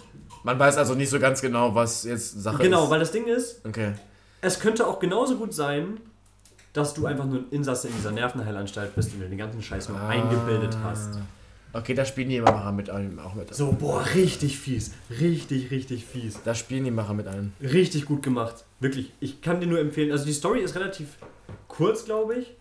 Man 0.43 0.57
weiß 0.57 0.77
also 0.77 0.95
nicht 0.95 1.09
so 1.09 1.19
ganz 1.19 1.41
genau, 1.41 1.75
was 1.75 2.03
jetzt 2.05 2.41
Sache 2.41 2.63
Genau, 2.63 2.85
ist. 2.85 2.89
weil 2.89 2.99
das 2.99 3.11
Ding 3.11 3.25
ist, 3.27 3.65
Okay. 3.65 3.93
Es 4.41 4.59
könnte 4.61 4.87
auch 4.87 4.99
genauso 4.99 5.35
gut 5.35 5.53
sein, 5.53 5.99
dass 6.71 6.93
du 6.93 7.05
einfach 7.05 7.25
nur 7.25 7.39
ein 7.39 7.45
Insasse 7.51 7.89
in 7.89 7.95
dieser 7.95 8.11
Nervenheilanstalt 8.11 8.95
bist 8.95 9.11
und 9.13 9.19
dir 9.19 9.27
den 9.27 9.37
ganzen 9.37 9.61
Scheiß 9.61 9.89
nur 9.89 9.99
eingebildet 9.99 10.77
hast. 10.81 11.19
Okay, 11.73 11.93
da 11.93 12.05
spielen 12.05 12.29
die 12.29 12.39
Macher 12.39 12.71
mit 12.71 12.89
einem 12.89 13.19
auch 13.19 13.35
mit. 13.35 13.53
So, 13.53 13.73
boah, 13.73 14.03
richtig 14.15 14.57
fies. 14.57 14.91
Richtig, 15.19 15.71
richtig 15.71 16.05
fies. 16.05 16.39
Da 16.43 16.55
spielen 16.55 16.85
die 16.85 16.91
Macher 16.91 17.13
mit 17.13 17.27
einem. 17.27 17.51
Richtig 17.61 18.05
gut 18.05 18.23
gemacht. 18.23 18.63
Wirklich. 18.79 19.11
Ich 19.19 19.41
kann 19.41 19.59
dir 19.59 19.67
nur 19.67 19.79
empfehlen. 19.79 20.11
Also 20.11 20.25
die 20.25 20.33
Story 20.33 20.61
ist 20.61 20.73
relativ 20.75 21.09
kurz, 21.67 22.05
glaube 22.05 22.35
ich. 22.35 22.55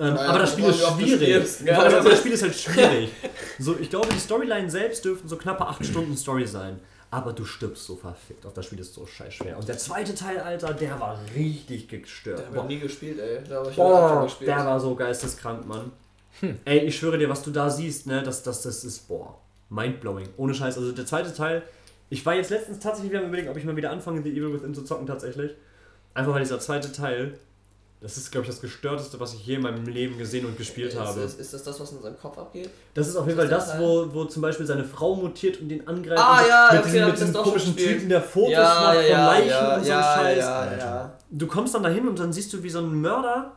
Ähm, 0.00 0.14
Naja, 0.14 0.28
aber 0.28 0.38
das 0.40 0.52
Spiel 0.52 0.64
ist 0.66 0.80
schwierig. 0.86 1.58
gell? 1.64 1.74
aber 1.74 2.10
das 2.10 2.18
Spiel 2.20 2.32
ist 2.32 2.42
halt 2.42 2.54
schwierig. 2.58 3.10
So, 3.58 3.76
ich 3.78 3.90
glaube, 3.90 4.08
die 4.14 4.18
Storyline 4.18 4.70
selbst 4.70 5.04
dürften 5.04 5.28
so 5.28 5.36
knappe 5.36 5.66
8 5.66 5.84
Stunden 5.84 6.16
Story 6.16 6.46
sein. 6.46 6.78
Aber 7.10 7.32
du 7.32 7.44
stirbst 7.46 7.84
so 7.86 7.96
verfickt. 7.96 8.44
Auch 8.44 8.52
das 8.52 8.66
Spiel 8.66 8.78
ist 8.80 8.92
so 8.92 9.06
scheiß 9.06 9.32
schwer. 9.32 9.56
Und 9.56 9.66
der 9.66 9.78
zweite 9.78 10.14
Teil, 10.14 10.38
Alter, 10.40 10.74
der 10.74 11.00
war 11.00 11.18
richtig 11.34 11.88
gestört. 11.88 12.42
Der 12.52 12.60
hat 12.60 12.68
nie 12.68 12.78
gespielt, 12.78 13.18
ey. 13.18 13.40
Da 13.48 13.56
habe 13.56 13.70
ich 13.70 13.76
Boah, 13.76 14.24
gespielt. 14.24 14.48
der 14.50 14.58
war 14.66 14.78
so 14.78 14.94
geisteskrank, 14.94 15.66
Mann. 15.66 15.90
Ey, 16.66 16.80
ich 16.80 16.96
schwöre 16.98 17.16
dir, 17.18 17.28
was 17.30 17.42
du 17.42 17.50
da 17.50 17.68
siehst, 17.70 18.06
ne, 18.06 18.22
das, 18.22 18.42
das, 18.42 18.60
das 18.62 18.84
ist, 18.84 19.08
boah, 19.08 19.38
mindblowing. 19.70 20.28
Ohne 20.36 20.52
Scheiß. 20.54 20.76
Also 20.76 20.92
der 20.92 21.06
zweite 21.06 21.34
Teil, 21.34 21.62
ich 22.10 22.24
war 22.26 22.34
jetzt 22.34 22.50
letztens 22.50 22.78
tatsächlich 22.78 23.10
wieder 23.10 23.22
am 23.22 23.28
überlegen, 23.28 23.48
ob 23.48 23.56
ich 23.56 23.64
mal 23.64 23.74
wieder 23.74 23.90
anfange, 23.90 24.22
The 24.22 24.30
Evil 24.30 24.52
Within 24.52 24.74
zu 24.74 24.82
zocken, 24.84 25.06
tatsächlich. 25.06 25.52
Einfach 26.14 26.32
weil 26.34 26.42
dieser 26.42 26.60
zweite 26.60 26.92
Teil, 26.92 27.38
das 28.00 28.16
ist, 28.16 28.30
glaube 28.30 28.44
ich, 28.46 28.50
das 28.50 28.60
gestörteste, 28.60 29.18
was 29.18 29.34
ich 29.34 29.44
je 29.44 29.56
in 29.56 29.62
meinem 29.62 29.84
Leben 29.86 30.18
gesehen 30.18 30.46
und 30.46 30.56
gespielt 30.56 30.92
ist, 30.92 30.98
habe. 31.00 31.20
Ist, 31.20 31.40
ist 31.40 31.52
das 31.52 31.64
das, 31.64 31.80
was 31.80 31.90
in 31.90 32.00
seinem 32.00 32.18
Kopf 32.18 32.38
abgeht? 32.38 32.70
Das 32.94 33.08
ist 33.08 33.16
auf 33.16 33.26
jeden 33.26 33.38
Fall 33.38 33.48
das 33.48 33.72
das, 33.72 33.80
wo, 33.80 34.06
wo 34.12 34.24
zum 34.24 34.40
Beispiel 34.40 34.66
seine 34.66 34.84
Frau 34.84 35.16
mutiert 35.16 35.60
und 35.60 35.68
den 35.68 35.86
angreift. 35.88 36.22
Ah, 36.22 36.40
ja, 36.48 36.68
mit 36.72 36.80
okay, 36.82 36.90
diesem, 36.92 37.06
mit 37.06 37.12
das 37.14 37.26
diesem 37.26 37.42
komischen. 37.42 37.76
Typen, 37.76 38.08
der 38.08 38.22
Fotos 38.22 38.56
macht 38.56 38.94
von 38.98 39.10
Leichen 39.10 39.48
ja, 39.48 39.76
und 39.76 39.84
so 39.84 39.90
ja, 39.90 39.98
ein 39.98 40.24
Scheiß. 40.24 40.38
ja, 40.38 40.76
ja. 40.78 41.18
Du 41.30 41.46
kommst 41.48 41.74
dann 41.74 41.82
dahin 41.82 42.06
und 42.06 42.18
dann 42.20 42.32
siehst 42.32 42.52
du, 42.52 42.62
wie 42.62 42.70
so 42.70 42.78
ein 42.78 43.00
Mörder 43.00 43.56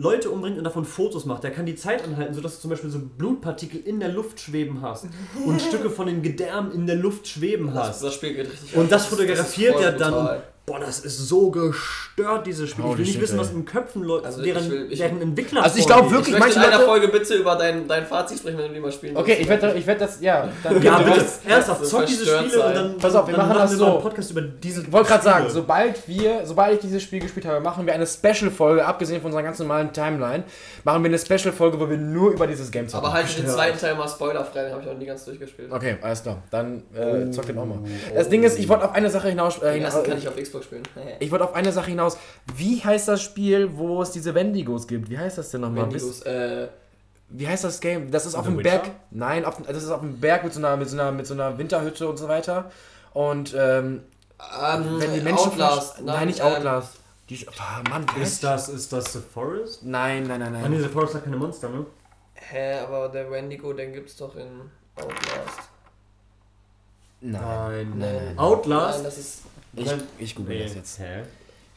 Leute 0.00 0.30
umbringt 0.30 0.58
und 0.58 0.64
davon 0.64 0.84
Fotos 0.84 1.24
macht. 1.24 1.42
Der 1.42 1.50
kann 1.50 1.66
die 1.66 1.74
Zeit 1.74 2.04
anhalten, 2.04 2.32
sodass 2.32 2.56
du 2.56 2.60
zum 2.60 2.70
Beispiel 2.70 2.90
so 2.90 3.00
Blutpartikel 3.00 3.80
in 3.80 3.98
der 3.98 4.10
Luft 4.10 4.38
schweben 4.38 4.80
hast 4.82 5.06
und 5.46 5.60
Stücke 5.60 5.88
von 5.88 6.06
den 6.06 6.22
Gedärmen 6.22 6.72
in 6.72 6.86
der 6.86 6.96
Luft 6.96 7.26
schweben 7.26 7.72
Das, 7.74 7.88
hast. 7.88 8.04
das 8.04 8.14
Spiel 8.14 8.34
geht 8.34 8.52
richtig 8.52 8.76
Und 8.76 8.92
das 8.92 9.06
fotografiert 9.06 9.80
er 9.80 9.92
dann. 9.92 10.40
Boah, 10.68 10.78
das 10.80 11.00
ist 11.00 11.18
so 11.28 11.50
gestört, 11.50 12.46
dieses 12.46 12.70
Spiel. 12.70 12.84
Holy 12.84 12.92
ich 12.94 12.98
will 12.98 13.04
nicht 13.14 13.20
wissen, 13.22 13.38
was 13.38 13.50
in 13.50 13.64
Köpfen 13.64 14.02
läuft, 14.04 14.26
Also 14.26 14.42
deren, 14.42 14.64
ich 14.64 14.70
will- 14.70 14.86
ich- 14.92 14.98
deren 14.98 15.20
Entwickler 15.20 15.62
Also 15.64 15.78
ich 15.78 15.86
glaub 15.86 16.00
vorgeht. 16.00 16.12
wirklich- 16.18 16.34
Ich 16.34 16.40
möchte 16.40 16.54
in 16.56 16.60
manche 16.60 16.68
einer 16.76 16.86
Leute- 16.86 17.00
Folge 17.02 17.18
bitte 17.18 17.34
über 17.34 17.56
dein, 17.56 17.88
dein 17.88 18.06
Fazit 18.06 18.38
sprechen, 18.38 18.58
wenn 18.58 18.68
du 18.68 18.74
die 18.74 18.80
mal 18.80 18.92
spielen 18.92 19.16
Okay, 19.16 19.28
willst. 19.30 19.42
ich 19.42 19.48
werde 19.48 19.78
ich 19.78 19.86
werd 19.86 20.00
das, 20.00 20.20
ja. 20.20 20.48
Dann 20.62 20.82
Ja, 20.82 20.98
Du 20.98 21.04
bitte, 21.04 21.16
wirst- 21.20 21.40
ernsthaft, 21.46 21.86
zock 21.86 22.06
diese 22.06 22.24
Spiele 22.26 22.42
und 22.44 22.50
sein. 22.50 22.74
dann, 22.74 22.98
Pass 22.98 23.14
auf, 23.14 23.26
wir 23.26 23.34
dann 23.36 23.48
machen 23.48 23.58
das 23.58 23.70
wir 23.72 23.78
so. 23.78 23.86
einen 23.92 24.02
Podcast 24.02 24.30
über 24.30 24.40
diese 24.42 24.82
Ich 24.82 24.92
wollte 24.92 25.08
gerade 25.08 25.24
sagen, 25.24 25.46
sobald 25.48 26.06
wir, 26.08 26.40
sobald 26.44 26.74
ich 26.74 26.80
dieses 26.80 27.02
Spiel 27.02 27.20
gespielt 27.20 27.46
habe, 27.46 27.60
machen 27.60 27.86
wir 27.86 27.94
eine 27.94 28.06
Special-Folge, 28.06 28.84
abgesehen 28.84 29.20
von 29.20 29.26
unserer 29.30 29.42
ganz 29.42 29.58
normalen 29.58 29.92
Timeline, 29.92 30.44
machen 30.84 31.02
wir 31.02 31.08
eine 31.08 31.18
Special-Folge, 31.18 31.80
wo 31.80 31.88
wir 31.88 31.96
nur 31.96 32.32
über 32.32 32.46
dieses 32.46 32.70
Game 32.70 32.88
zocken. 32.88 33.06
Aber 33.06 33.14
halt 33.14 33.38
den 33.38 33.46
zweiten 33.48 33.78
Teil 33.78 33.94
mal 33.94 34.08
spoilerfrei, 34.08 34.64
den 34.64 34.72
habe 34.72 34.82
ich 34.82 34.88
auch 34.90 34.96
nie 34.98 35.06
ganz 35.06 35.24
durchgespielt. 35.24 35.70
Okay, 35.72 35.96
alles 36.02 36.22
klar. 36.22 36.42
Dann 36.50 36.82
äh, 36.94 37.30
zock 37.30 37.46
den 37.46 37.58
auch 37.58 37.64
mal. 37.66 37.78
Das 38.14 38.28
Ding 38.28 38.42
ist, 38.42 38.58
ich 38.58 38.68
wollte 38.68 38.84
auf 38.84 38.94
eine 38.94 39.08
Sache 39.10 39.28
hinaus. 39.28 39.58
Äh, 39.62 39.74
Den 39.74 39.82
ersten 39.84 40.02
kann 40.04 40.18
ich 40.18 40.26
auf 40.28 40.36
Xbox 40.36 40.57
spielen. 40.62 40.82
ich 41.20 41.30
wollte 41.30 41.44
auf 41.44 41.54
eine 41.54 41.72
Sache 41.72 41.90
hinaus. 41.90 42.16
Wie 42.56 42.82
heißt 42.82 43.08
das 43.08 43.22
Spiel, 43.22 43.76
wo 43.76 44.02
es 44.02 44.10
diese 44.10 44.34
Wendigos 44.34 44.86
gibt? 44.86 45.10
Wie 45.10 45.18
heißt 45.18 45.38
das 45.38 45.50
denn 45.50 45.62
nochmal? 45.62 45.84
Wendigos, 45.84 46.22
äh, 46.22 46.68
Wie 47.28 47.46
heißt 47.46 47.64
das 47.64 47.80
Game? 47.80 48.10
Das 48.10 48.26
ist 48.26 48.34
auf 48.34 48.44
The 48.44 48.50
dem 48.50 48.58
Witcher? 48.58 48.70
Berg. 48.70 48.90
Nein, 49.10 49.44
auf, 49.44 49.60
das 49.62 49.82
ist 49.82 49.90
auf 49.90 50.00
dem 50.00 50.20
Berg 50.20 50.44
mit 50.44 50.52
so 50.52 50.60
einer, 50.60 50.76
mit 50.76 50.88
so 50.88 50.96
einer, 50.96 51.12
mit 51.12 51.26
so 51.26 51.34
einer 51.34 51.58
Winterhütte 51.58 52.08
und 52.08 52.16
so 52.16 52.28
weiter. 52.28 52.70
Und 53.12 53.54
ähm, 53.58 54.02
ähm, 54.62 55.00
wenn 55.00 55.14
die 55.14 55.20
Menschen. 55.20 55.52
Outlast. 55.52 56.00
Nein, 56.02 56.28
nicht 56.28 56.40
ähm, 56.40 56.46
Outlast. 56.46 56.98
Die, 57.28 57.46
oh, 57.46 57.90
Mann, 57.90 58.06
Ist 58.20 58.42
das, 58.42 58.70
ist 58.70 58.92
das 58.92 59.12
The 59.12 59.18
Forest? 59.18 59.84
Nein, 59.84 60.22
nein, 60.26 60.40
nein, 60.40 60.52
nein. 60.52 60.70
nee, 60.70 60.80
The 60.80 60.88
Forest 60.88 61.16
hat 61.16 61.24
keine 61.24 61.36
Monster, 61.36 61.68
ne? 61.68 61.84
Hä, 62.34 62.78
aber 62.78 63.10
der 63.10 63.30
Wendigo, 63.30 63.72
den 63.74 63.92
gibt's 63.92 64.16
doch 64.16 64.34
in 64.36 64.70
Outlast. 64.96 65.68
Nein. 67.20 67.92
Nein, 67.96 67.98
nein. 67.98 68.38
Outlast? 68.38 68.98
Nein, 68.98 69.04
das 69.04 69.18
ist. 69.18 69.42
Ich, 69.80 69.92
ich 70.18 70.34
google 70.34 70.56
Nee. 70.56 70.64
das 70.64 70.74
jetzt. 70.74 70.98
Hä? 71.00 71.22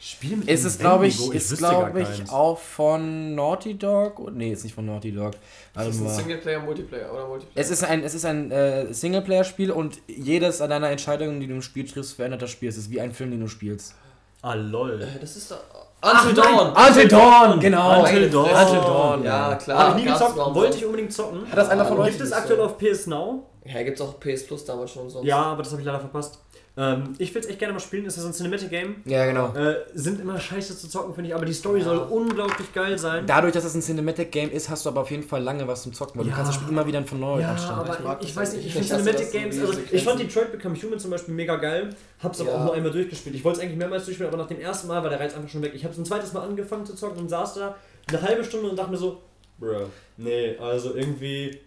Spiel 0.04 0.36
mit 0.36 0.48
Ist 0.48 0.64
es, 0.64 0.78
glaube 0.80 1.06
ich, 1.06 1.16
Wendigo? 1.16 1.32
ist, 1.36 1.58
glaube 1.58 2.00
ich, 2.02 2.28
auch 2.28 2.58
von 2.58 3.36
Naughty 3.36 3.78
Dog? 3.78 4.18
Oh, 4.18 4.30
Nee, 4.30 4.52
ist 4.52 4.64
nicht 4.64 4.74
von 4.74 4.84
Naughty 4.84 5.12
Dog. 5.12 5.34
Warte 5.74 5.90
ist 5.90 5.98
ein 6.00 6.04
mal. 6.04 6.10
Singleplayer, 6.10 6.58
Multiplayer 6.60 7.12
oder 7.14 7.28
Multiplayer. 7.28 7.52
Es 7.64 7.70
ist 7.70 7.84
ein, 7.84 8.02
es 8.02 8.12
ist 8.14 8.24
ein 8.24 8.50
äh, 8.50 8.92
Singleplayer-Spiel 8.92 9.70
und 9.70 9.98
jedes 10.08 10.58
deiner 10.58 10.90
Entscheidungen, 10.90 11.38
die 11.38 11.46
du 11.46 11.54
im 11.54 11.62
Spiel 11.62 11.86
triffst, 11.88 12.14
verändert 12.14 12.42
das 12.42 12.50
Spiel. 12.50 12.68
Es 12.68 12.76
ist 12.76 12.90
wie 12.90 13.00
ein 13.00 13.12
Film, 13.12 13.30
den 13.30 13.40
du 13.40 13.46
spielst. 13.46 13.94
Ah, 14.42 14.54
lol. 14.54 15.00
Äh, 15.02 15.20
Das 15.20 15.36
ist 15.36 15.52
doch. 15.52 15.60
Until. 16.04 16.34
Dawn! 16.34 16.72
Until 16.74 17.06
Dawn, 17.06 17.60
genau. 17.60 18.00
Until 18.00 18.28
Dawn. 18.28 18.50
Until 18.50 18.80
Dawn, 18.80 19.22
Ja, 19.22 19.54
klar. 19.54 19.78
Habe 19.90 20.00
ich 20.00 20.04
nie 20.04 20.10
gezockt, 20.10 20.36
wollte 20.36 20.76
ich 20.78 20.84
unbedingt 20.84 21.12
zocken. 21.12 21.48
Hat 21.48 21.56
das 21.56 21.68
einer 21.68 21.84
von 21.84 21.98
euch? 21.98 22.08
Gibt 22.10 22.22
es 22.22 22.32
aktuell 22.32 22.60
auf 22.60 22.76
PS 22.76 23.06
Now? 23.06 23.46
Ja, 23.64 23.80
gibt's 23.84 24.00
auch 24.00 24.18
PS 24.18 24.44
Plus 24.48 24.64
damals 24.64 24.90
schon 24.90 25.02
und 25.04 25.10
sonst. 25.10 25.24
Ja, 25.28 25.40
aber 25.42 25.62
das 25.62 25.70
habe 25.70 25.80
ich 25.80 25.86
leider 25.86 26.00
verpasst. 26.00 26.40
Ähm, 26.74 27.12
ich 27.18 27.34
will 27.34 27.42
es 27.42 27.48
echt 27.48 27.58
gerne 27.58 27.74
mal 27.74 27.80
spielen, 27.80 28.06
ist 28.06 28.16
ja 28.16 28.22
so 28.22 28.28
ein 28.28 28.32
Cinematic 28.32 28.70
Game. 28.70 28.96
Ja, 29.04 29.26
genau. 29.26 29.54
Äh, 29.54 29.80
sind 29.92 30.18
immer 30.20 30.40
scheiße 30.40 30.74
zu 30.78 30.88
zocken, 30.88 31.14
finde 31.14 31.28
ich, 31.28 31.34
aber 31.34 31.44
die 31.44 31.52
Story 31.52 31.82
soll 31.82 31.98
unglaublich 31.98 32.72
geil 32.72 32.96
sein. 32.98 33.24
Dadurch, 33.26 33.52
dass 33.52 33.64
es 33.64 33.74
ein 33.74 33.82
Cinematic 33.82 34.32
Game 34.32 34.50
ist, 34.50 34.70
hast 34.70 34.86
du 34.86 34.88
aber 34.88 35.02
auf 35.02 35.10
jeden 35.10 35.22
Fall 35.22 35.42
lange 35.42 35.68
was 35.68 35.82
zum 35.82 35.92
Zocken, 35.92 36.18
weil 36.18 36.26
Ja. 36.26 36.30
du 36.30 36.36
kannst 36.36 36.48
das 36.52 36.56
Spiel 36.56 36.70
immer 36.70 36.86
wieder 36.86 37.04
von 37.04 37.20
neu 37.20 37.40
Ja, 37.42 37.50
anschauen. 37.50 37.78
aber 37.80 37.92
Ich 37.98 38.04
mag 38.04 38.18
ich, 38.22 38.26
das 38.28 38.36
weiß 38.36 38.48
eigentlich 38.54 38.64
nicht, 38.64 38.66
ich 38.66 38.88
finde 38.88 39.02
Ich 39.02 39.04
Cinematic 39.04 39.32
Games, 39.32 39.58
also 39.60 39.80
ich 39.92 40.02
fand. 40.04 40.20
Detroit 40.20 40.52
Become 40.52 40.82
Human 40.82 40.98
zum 40.98 41.10
Beispiel 41.10 41.34
mega 41.34 41.56
geil, 41.56 41.90
hab's 42.22 42.40
aber 42.40 42.50
Ja. 42.50 42.56
auch 42.56 42.64
nur 42.64 42.74
einmal 42.74 42.90
durchgespielt. 42.92 43.36
Ich 43.36 43.44
wollte 43.44 43.58
es 43.58 43.64
eigentlich 43.64 43.76
mehrmals 43.78 44.06
durchspielen, 44.06 44.32
aber 44.32 44.42
nach 44.42 44.48
dem 44.48 44.60
ersten 44.60 44.88
Mal 44.88 45.02
war 45.02 45.10
der 45.10 45.20
Reiz 45.20 45.34
einfach 45.34 45.50
schon 45.50 45.60
weg. 45.60 45.72
Ich 45.74 45.84
habe 45.84 45.92
es 45.92 45.98
ein 45.98 46.06
zweites 46.06 46.32
Mal 46.32 46.40
angefangen 46.40 46.86
zu 46.86 46.94
zocken 46.94 47.18
und 47.18 47.28
saß 47.28 47.52
da 47.54 47.76
eine 48.08 48.22
halbe 48.22 48.42
Stunde 48.44 48.70
und 48.70 48.78
dachte 48.78 48.90
mir 48.92 48.96
so, 48.96 49.20
bruh, 49.58 49.88
nee, 50.16 50.56
also 50.56 50.94
irgendwie... 50.94 51.60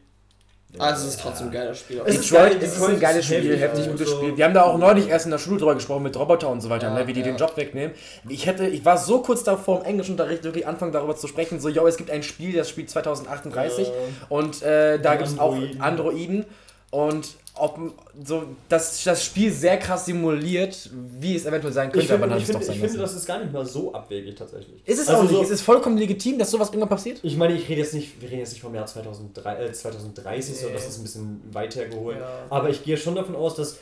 Also 0.80 1.07
es 1.07 1.15
ist 1.15 1.21
trotzdem 1.21 1.47
ein 1.47 1.51
geiles 1.53 1.80
Spiel. 1.80 2.01
Es 2.05 2.15
ist 2.17 2.32
Detroit, 2.32 2.51
geil, 2.51 2.59
es 2.63 2.78
ist 2.78 2.84
ein 2.84 2.99
geiles 2.99 3.26
Spiel, 3.26 3.57
heftig 3.57 3.88
gutes 3.91 4.09
so. 4.09 4.17
Spiel. 4.17 4.38
Wir 4.38 4.45
haben 4.45 4.53
da 4.53 4.63
auch 4.63 4.78
neulich 4.78 5.07
erst 5.07 5.26
in 5.26 5.32
der 5.32 5.38
Schule 5.38 5.57
drüber 5.59 5.76
gesprochen 5.76 6.03
mit 6.03 6.17
Roboter 6.17 6.49
und 6.49 6.61
so 6.61 6.69
weiter, 6.69 6.88
Ja, 6.88 6.93
ne, 6.93 7.07
wie 7.07 7.13
die 7.13 7.21
ja. 7.21 7.26
den 7.28 7.38
Job 7.38 7.55
wegnehmen. 7.57 7.95
Ich 8.30 8.45
hätte, 8.45 8.65
ich 8.67 8.84
war 8.86 8.97
so 8.97 9.21
kurz 9.21 9.43
davor 9.43 9.80
im 9.82 9.86
Englischunterricht 9.86 10.43
wirklich 10.43 10.67
anfangen 10.67 10.91
darüber 10.91 11.15
zu 11.15 11.28
sprechen, 11.28 11.59
so, 11.59 11.69
yo, 11.69 11.86
es 11.88 11.97
gibt 11.97 12.11
ein 12.11 12.23
Spiel, 12.23 12.53
das 12.55 12.69
spielt 12.69 12.89
2038 12.89 13.88
Ja. 13.88 13.93
und 14.30 14.61
äh, 14.63 14.99
da 14.99 15.15
gibt 15.15 15.30
es 15.30 15.39
auch. 15.39 15.55
Androiden 15.80 16.45
und 16.91 17.36
ob 17.57 17.79
so 18.25 18.43
das, 18.69 19.03
das 19.03 19.23
Spiel 19.23 19.51
sehr 19.51 19.77
krass 19.77 20.05
simuliert, 20.05 20.89
wie 21.19 21.35
es 21.35 21.45
eventuell 21.45 21.73
sein 21.73 21.91
könnte, 21.91 22.05
Ich, 22.05 22.11
aber 22.11 22.27
dann 22.27 22.37
ich, 22.37 22.43
ist 22.43 22.49
es 22.49 22.53
doch 22.55 22.59
finde, 22.61 22.65
sein 22.67 22.75
ich 22.75 22.91
finde, 22.91 22.97
das 23.05 23.13
ist 23.15 23.25
gar 23.25 23.39
nicht 23.39 23.53
mal 23.53 23.65
so 23.65 23.93
abwegig 23.93 24.35
tatsächlich. 24.35 24.75
Ist 24.85 24.99
es 24.99 25.07
Also 25.07 25.19
auch 25.19 25.23
nicht, 25.23 25.33
so- 25.35 25.43
es 25.43 25.49
ist 25.51 25.61
vollkommen 25.61 25.97
legitim, 25.97 26.37
dass 26.37 26.51
sowas 26.51 26.67
irgendwann 26.69 26.89
passiert. 26.89 27.19
Ich 27.23 27.37
meine, 27.37 27.53
ich 27.55 27.67
rede 27.69 27.81
jetzt 27.81 27.93
nicht, 27.93 28.21
wir 28.21 28.29
reden 28.29 28.39
jetzt 28.39 28.51
nicht 28.53 28.61
vom 28.61 28.75
Jahr 28.75 28.85
2003, 28.85 29.55
äh, 29.65 29.71
2030, 29.71 30.55
so 30.59 30.69
das 30.69 30.87
ist 30.87 30.97
ein 30.97 31.03
bisschen 31.03 31.41
weit 31.53 31.75
hergeholt. 31.75 32.17
Ja. 32.19 32.27
Aber 32.49 32.69
ich 32.69 32.83
gehe 32.83 32.97
schon 32.97 33.15
davon 33.15 33.35
aus, 33.35 33.55
dass 33.55 33.77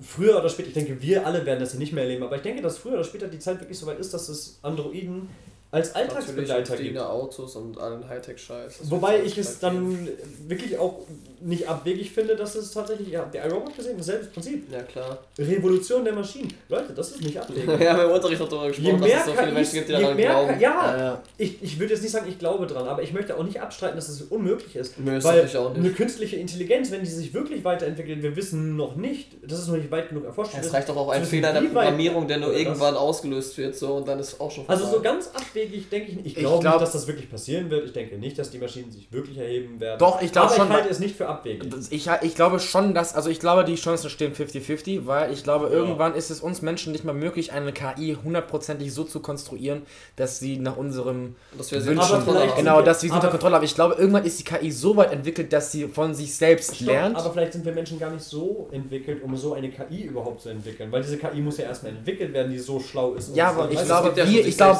früher 0.00 0.38
oder 0.38 0.48
später, 0.48 0.68
ich 0.68 0.74
denke, 0.74 1.00
wir 1.00 1.26
alle 1.26 1.44
werden 1.46 1.60
das 1.60 1.70
hier 1.72 1.80
nicht 1.80 1.92
mehr 1.92 2.04
erleben, 2.04 2.22
aber 2.22 2.36
ich 2.36 2.42
denke, 2.42 2.62
dass 2.62 2.78
früher 2.78 2.94
oder 2.94 3.04
später 3.04 3.28
die 3.28 3.38
Zeit 3.38 3.60
wirklich 3.60 3.78
so 3.78 3.86
weit 3.86 3.98
ist, 3.98 4.12
dass 4.14 4.28
es 4.28 4.58
Androiden 4.62 5.28
als 5.76 5.94
Alltagsbegleiter 5.94 6.76
gibt. 6.76 6.98
Autos 6.98 7.56
und 7.56 7.78
allen 7.78 8.08
Hightech-Scheiß. 8.08 8.78
Wobei 8.90 9.22
ich 9.22 9.36
es 9.38 9.58
dann 9.58 10.08
wirklich 10.48 10.78
auch 10.78 11.00
nicht 11.40 11.68
abwegig 11.68 12.10
finde, 12.10 12.34
dass 12.34 12.54
es 12.54 12.70
tatsächlich, 12.72 13.08
ja, 13.10 13.24
der 13.26 13.46
iRobot 13.46 13.76
gesehen, 13.76 13.94
dasselbe 13.98 14.24
Prinzip. 14.26 14.72
Ja, 14.72 14.82
klar. 14.82 15.18
Revolution 15.38 16.04
der 16.04 16.14
Maschinen. 16.14 16.52
Leute, 16.68 16.92
das 16.94 17.10
ist 17.12 17.20
nicht 17.22 17.38
abwegig. 17.38 17.66
Wir 17.78 17.92
haben 17.92 18.00
im 18.08 18.10
Unterricht 18.10 18.40
noch 18.40 18.48
darüber 18.48 18.68
gesprochen, 18.68 19.00
dass 19.00 19.10
es 19.10 19.24
so 19.26 19.32
viele 19.32 19.52
Menschen 19.52 19.74
gibt, 19.74 19.88
die 19.88 19.92
je 19.92 20.00
daran 20.00 20.16
mehr 20.16 20.30
glauben. 20.30 20.48
K- 20.54 20.60
ja, 20.60 20.96
Ja. 20.98 21.22
ich, 21.38 21.62
ich 21.62 21.78
würde 21.78 21.92
jetzt 21.92 22.02
nicht 22.02 22.12
sagen, 22.12 22.26
ich 22.28 22.38
glaube 22.38 22.66
dran, 22.66 22.88
aber 22.88 23.02
ich 23.02 23.12
möchte 23.12 23.36
auch 23.36 23.44
nicht 23.44 23.60
abstreiten, 23.60 23.96
dass 23.96 24.08
es 24.08 24.22
unmöglich 24.22 24.74
ist. 24.76 24.98
Nö, 24.98 25.16
ist 25.18 25.24
Weil 25.24 25.36
natürlich 25.36 25.56
auch 25.58 25.70
nicht. 25.74 25.78
eine 25.84 25.90
künstliche 25.90 26.36
Intelligenz, 26.36 26.90
wenn 26.90 27.00
die 27.00 27.06
sich 27.10 27.34
wirklich 27.34 27.62
weiterentwickelt, 27.64 28.22
wir 28.22 28.34
wissen 28.34 28.76
noch 28.76 28.96
nicht, 28.96 29.28
das 29.46 29.60
ist 29.60 29.68
noch 29.68 29.76
nicht 29.76 29.90
weit 29.90 30.08
genug 30.08 30.24
erforscht. 30.24 30.54
Es 30.58 30.72
reicht 30.72 30.88
doch 30.88 30.96
auch 30.96 31.10
ein 31.10 31.24
Fehler 31.24 31.48
in 31.56 31.64
der 31.64 31.70
Programmierung, 31.70 32.26
der 32.26 32.38
nur 32.38 32.54
irgendwann 32.54 32.96
ausgelöst 32.96 33.56
wird, 33.58 33.76
so 33.76 33.94
und 33.94 34.08
dann 34.08 34.18
ist 34.18 34.40
auch 34.40 34.50
schon 34.50 34.64
Also 34.68 34.84
so 34.84 34.90
vorbei. 34.92 35.04
ganz 35.10 35.28
abwegig 35.34 35.65
ich 35.74 35.90
nicht. 35.90 36.18
Ich 36.20 36.26
Ich 36.26 36.34
glaube 36.36 36.60
glaub- 36.60 36.74
nicht, 36.74 36.82
dass 36.82 36.92
das 36.92 37.06
wirklich 37.06 37.30
passieren 37.30 37.70
wird. 37.70 37.86
Ich 37.86 37.92
denke 37.92 38.16
nicht, 38.18 38.38
dass 38.38 38.50
die 38.50 38.58
Maschinen 38.58 38.90
sich 38.90 39.10
wirklich 39.12 39.38
erheben 39.38 39.80
werden. 39.80 39.98
Doch, 39.98 40.20
ich 40.22 40.32
glaube 40.32 40.48
aber 40.48 40.56
schon, 40.56 40.66
ich 40.68 40.72
halte 40.72 40.88
es 40.88 40.98
nicht 41.00 41.16
für 41.16 41.26
abwegig. 41.28 41.72
Ich, 41.90 42.08
ich 42.22 42.34
glaube 42.34 42.60
schon, 42.60 42.94
dass, 42.94 43.14
also 43.14 43.30
ich 43.30 43.40
glaube, 43.40 43.64
die 43.64 43.74
Chancen 43.76 44.10
stehen 44.10 44.34
50-50, 44.34 45.06
weil 45.06 45.32
ich 45.32 45.42
glaube, 45.42 45.66
Ja. 45.66 45.72
irgendwann 45.72 46.14
ist 46.14 46.30
es 46.30 46.40
uns 46.40 46.62
Menschen 46.62 46.92
nicht 46.92 47.04
mehr 47.04 47.14
möglich, 47.14 47.52
eine 47.52 47.72
KI 47.72 48.16
hundertprozentig 48.22 48.92
so 48.92 49.04
zu 49.04 49.20
konstruieren, 49.20 49.82
dass 50.16 50.38
sie 50.38 50.58
nach 50.58 50.76
unserem 50.76 51.34
dass 51.56 51.70
wir 51.72 51.80
sie 51.80 51.88
Wünschen, 51.88 52.02
unter 52.02 52.14
Aber 52.14 52.16
Kontrolle 52.24 52.38
vielleicht- 52.40 52.56
haben. 52.56 52.64
genau, 52.64 52.82
dass 52.82 53.00
sie 53.00 53.06
es 53.08 53.12
unter 53.12 53.24
aber- 53.24 53.30
Kontrolle 53.32 53.56
haben. 53.56 53.64
Ich 53.64 53.74
glaube, 53.74 53.94
irgendwann 53.98 54.24
ist 54.24 54.38
die 54.38 54.44
KI 54.44 54.70
so 54.70 54.96
weit 54.96 55.12
entwickelt, 55.12 55.52
dass 55.52 55.72
sie 55.72 55.86
von 55.88 56.14
sich 56.14 56.34
selbst 56.34 56.76
Stopp, 56.76 56.86
lernt. 56.88 57.16
aber 57.16 57.32
vielleicht 57.32 57.52
sind 57.52 57.64
wir 57.64 57.72
Menschen 57.72 57.98
gar 57.98 58.10
nicht 58.10 58.24
so 58.24 58.68
entwickelt, 58.70 59.22
um 59.22 59.36
so 59.36 59.54
eine 59.54 59.70
KI 59.70 60.02
überhaupt 60.04 60.40
zu 60.42 60.48
entwickeln. 60.48 60.90
Weil 60.92 61.02
diese 61.02 61.16
KI 61.18 61.40
muss 61.40 61.58
ja 61.58 61.64
erstmal 61.64 61.92
entwickelt 61.92 62.32
werden, 62.32 62.52
die 62.52 62.58
so 62.58 62.80
schlau 62.80 63.14
ist. 63.14 63.34
Ja, 63.36 63.50
und 63.50 63.56
aber 63.56 63.64
so. 63.66 63.70
ich 63.72 63.78
du, 63.80 63.84
glaube, 63.86 64.16
wir- 64.16 64.24
ich 64.24 64.44
sich 64.44 64.56
glaube- 64.56 64.78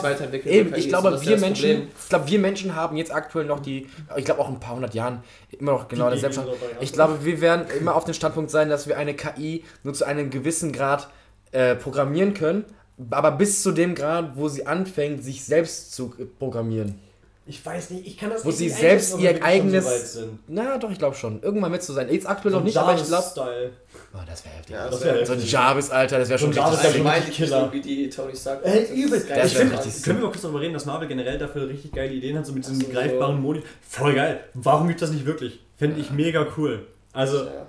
selbst 0.68 0.74
KIs, 0.74 0.84
ich 0.84 0.88
glaube, 0.90 1.20
wir 1.22 1.38
Menschen, 1.38 1.70
Problem. 1.70 1.88
ich 2.02 2.08
glaube, 2.08 2.28
wir 2.28 2.38
Menschen 2.38 2.74
haben 2.74 2.96
jetzt 2.96 3.12
aktuell 3.14 3.46
noch 3.46 3.60
die, 3.60 3.88
ich 4.16 4.24
glaube 4.24 4.40
auch 4.40 4.48
in 4.48 4.54
ein 4.54 4.60
paar 4.60 4.74
hundert 4.76 4.94
Jahren 4.94 5.22
immer 5.58 5.72
noch 5.72 5.88
genau 5.88 6.10
Gegend 6.10 6.32
Stand. 6.34 6.48
Ich 6.80 6.92
glaube, 6.92 7.24
wir 7.24 7.40
werden 7.40 7.66
immer 7.78 7.94
auf 7.94 8.04
dem 8.04 8.14
Standpunkt 8.14 8.50
sein, 8.50 8.68
dass 8.68 8.86
wir 8.86 8.96
eine 8.98 9.14
KI 9.14 9.64
nur 9.82 9.94
zu 9.94 10.04
einem 10.04 10.30
gewissen 10.30 10.72
Grad 10.72 11.08
äh, 11.52 11.74
programmieren 11.74 12.34
können, 12.34 12.64
aber 13.10 13.30
bis 13.32 13.62
zu 13.62 13.72
dem 13.72 13.94
Grad, 13.94 14.36
wo 14.36 14.48
sie 14.48 14.66
anfängt, 14.66 15.22
sich 15.24 15.44
selbst 15.44 15.94
zu 15.94 16.14
äh, 16.18 16.24
programmieren. 16.24 16.98
ich 17.46 17.64
weiß 17.64 17.90
nicht, 17.90 18.06
ich 18.06 18.16
kann 18.18 18.30
das 18.30 18.44
Wo 18.44 18.50
sie 18.50 18.64
nicht 18.64 18.76
selbst 18.76 19.14
einschätzen, 19.14 19.36
ob 19.36 19.40
ihr 19.40 19.44
eigenes- 19.44 20.12
So. 20.14 20.28
Na, 20.48 20.78
doch, 20.78 20.90
ich 20.90 20.98
glaube 20.98 21.14
schon. 21.14 21.40
Irgendwann 21.42 21.70
mit 21.70 21.82
zu 21.82 21.92
sein. 21.92 22.08
Jetzt 22.10 22.28
aktuell 22.28 22.52
So 22.52 22.58
noch 22.58 22.64
nicht, 22.64 22.76
aber 22.76 22.94
ich 22.94 23.04
glaube. 23.04 23.70
Jarvis-Style. 24.16 24.22
Oh, 24.22 24.26
das 24.26 24.44
wäre 24.44 24.54
heftig. 24.56 24.74
Ja, 24.74 24.88
Das 24.88 25.04
wäre 25.04 25.26
so 25.26 25.32
ein. 25.34 25.40
Jarvis, 25.46 25.90
Alter, 25.90 26.18
das 26.18 26.28
wäre 26.28 26.38
schon 26.38 26.48
ein 26.48 26.50
richtig 26.52 26.64
Jarvis, 26.64 26.78
Also 26.78 26.88
der 26.88 26.92
sick. 26.92 27.04
meine 27.04 27.24
Killer. 27.24 27.48
Technologie, 27.70 27.80
die 27.82 28.10
Tony 28.10 28.36
Stark 28.36 28.60
Ey, 28.64 28.80
das 28.80 28.90
übel. 28.90 29.18
ist 29.18 29.28
geil. 29.28 29.38
Das 29.42 29.46
Ich 29.46 29.54
wär 29.58 29.60
finde, 29.66 29.84
richtig 29.84 30.02
können 30.02 30.18
wir 30.18 30.24
mal 30.24 30.30
kurz 30.30 30.42
darüber 30.42 30.60
reden, 30.60 30.74
dass 30.74 30.86
Marvel 30.86 31.08
generell 31.08 31.38
dafür 31.38 31.68
richtig 31.68 31.92
geile 31.92 32.12
Ideen 32.12 32.38
hat, 32.38 32.46
so 32.46 32.52
mit 32.52 32.64
diesem 32.64 32.78
Ach 32.80 32.86
so. 32.86 32.92
greifbaren 32.92 33.40
Modi. 33.42 33.62
Voll 33.88 34.14
geil. 34.14 34.40
Warum 34.54 34.88
gibt 34.88 35.02
das 35.02 35.10
nicht 35.10 35.26
wirklich? 35.26 35.60
Finde 35.76 36.00
ich 36.00 36.10
mega 36.10 36.46
cool. 36.56 36.86
Also, 37.12 37.44
Ja. 37.44 37.66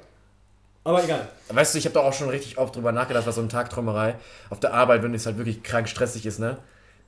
aber 0.83 1.03
egal. 1.03 1.27
Weißt 1.49 1.73
du, 1.73 1.77
ich 1.79 1.85
habe 1.85 1.93
doch 1.93 2.03
auch 2.03 2.13
schon 2.13 2.29
richtig 2.29 2.57
oft 2.57 2.75
drüber 2.75 2.91
nachgedacht, 2.91 3.25
was 3.27 3.35
so 3.35 3.41
eine 3.41 3.49
Tagträumerei 3.49 4.15
auf 4.49 4.59
der 4.59 4.73
Arbeit, 4.73 5.03
wenn 5.03 5.13
es 5.13 5.25
halt 5.25 5.37
wirklich 5.37 5.63
krank 5.63 5.87
stressig 5.89 6.25
ist, 6.25 6.39
ne? 6.39 6.57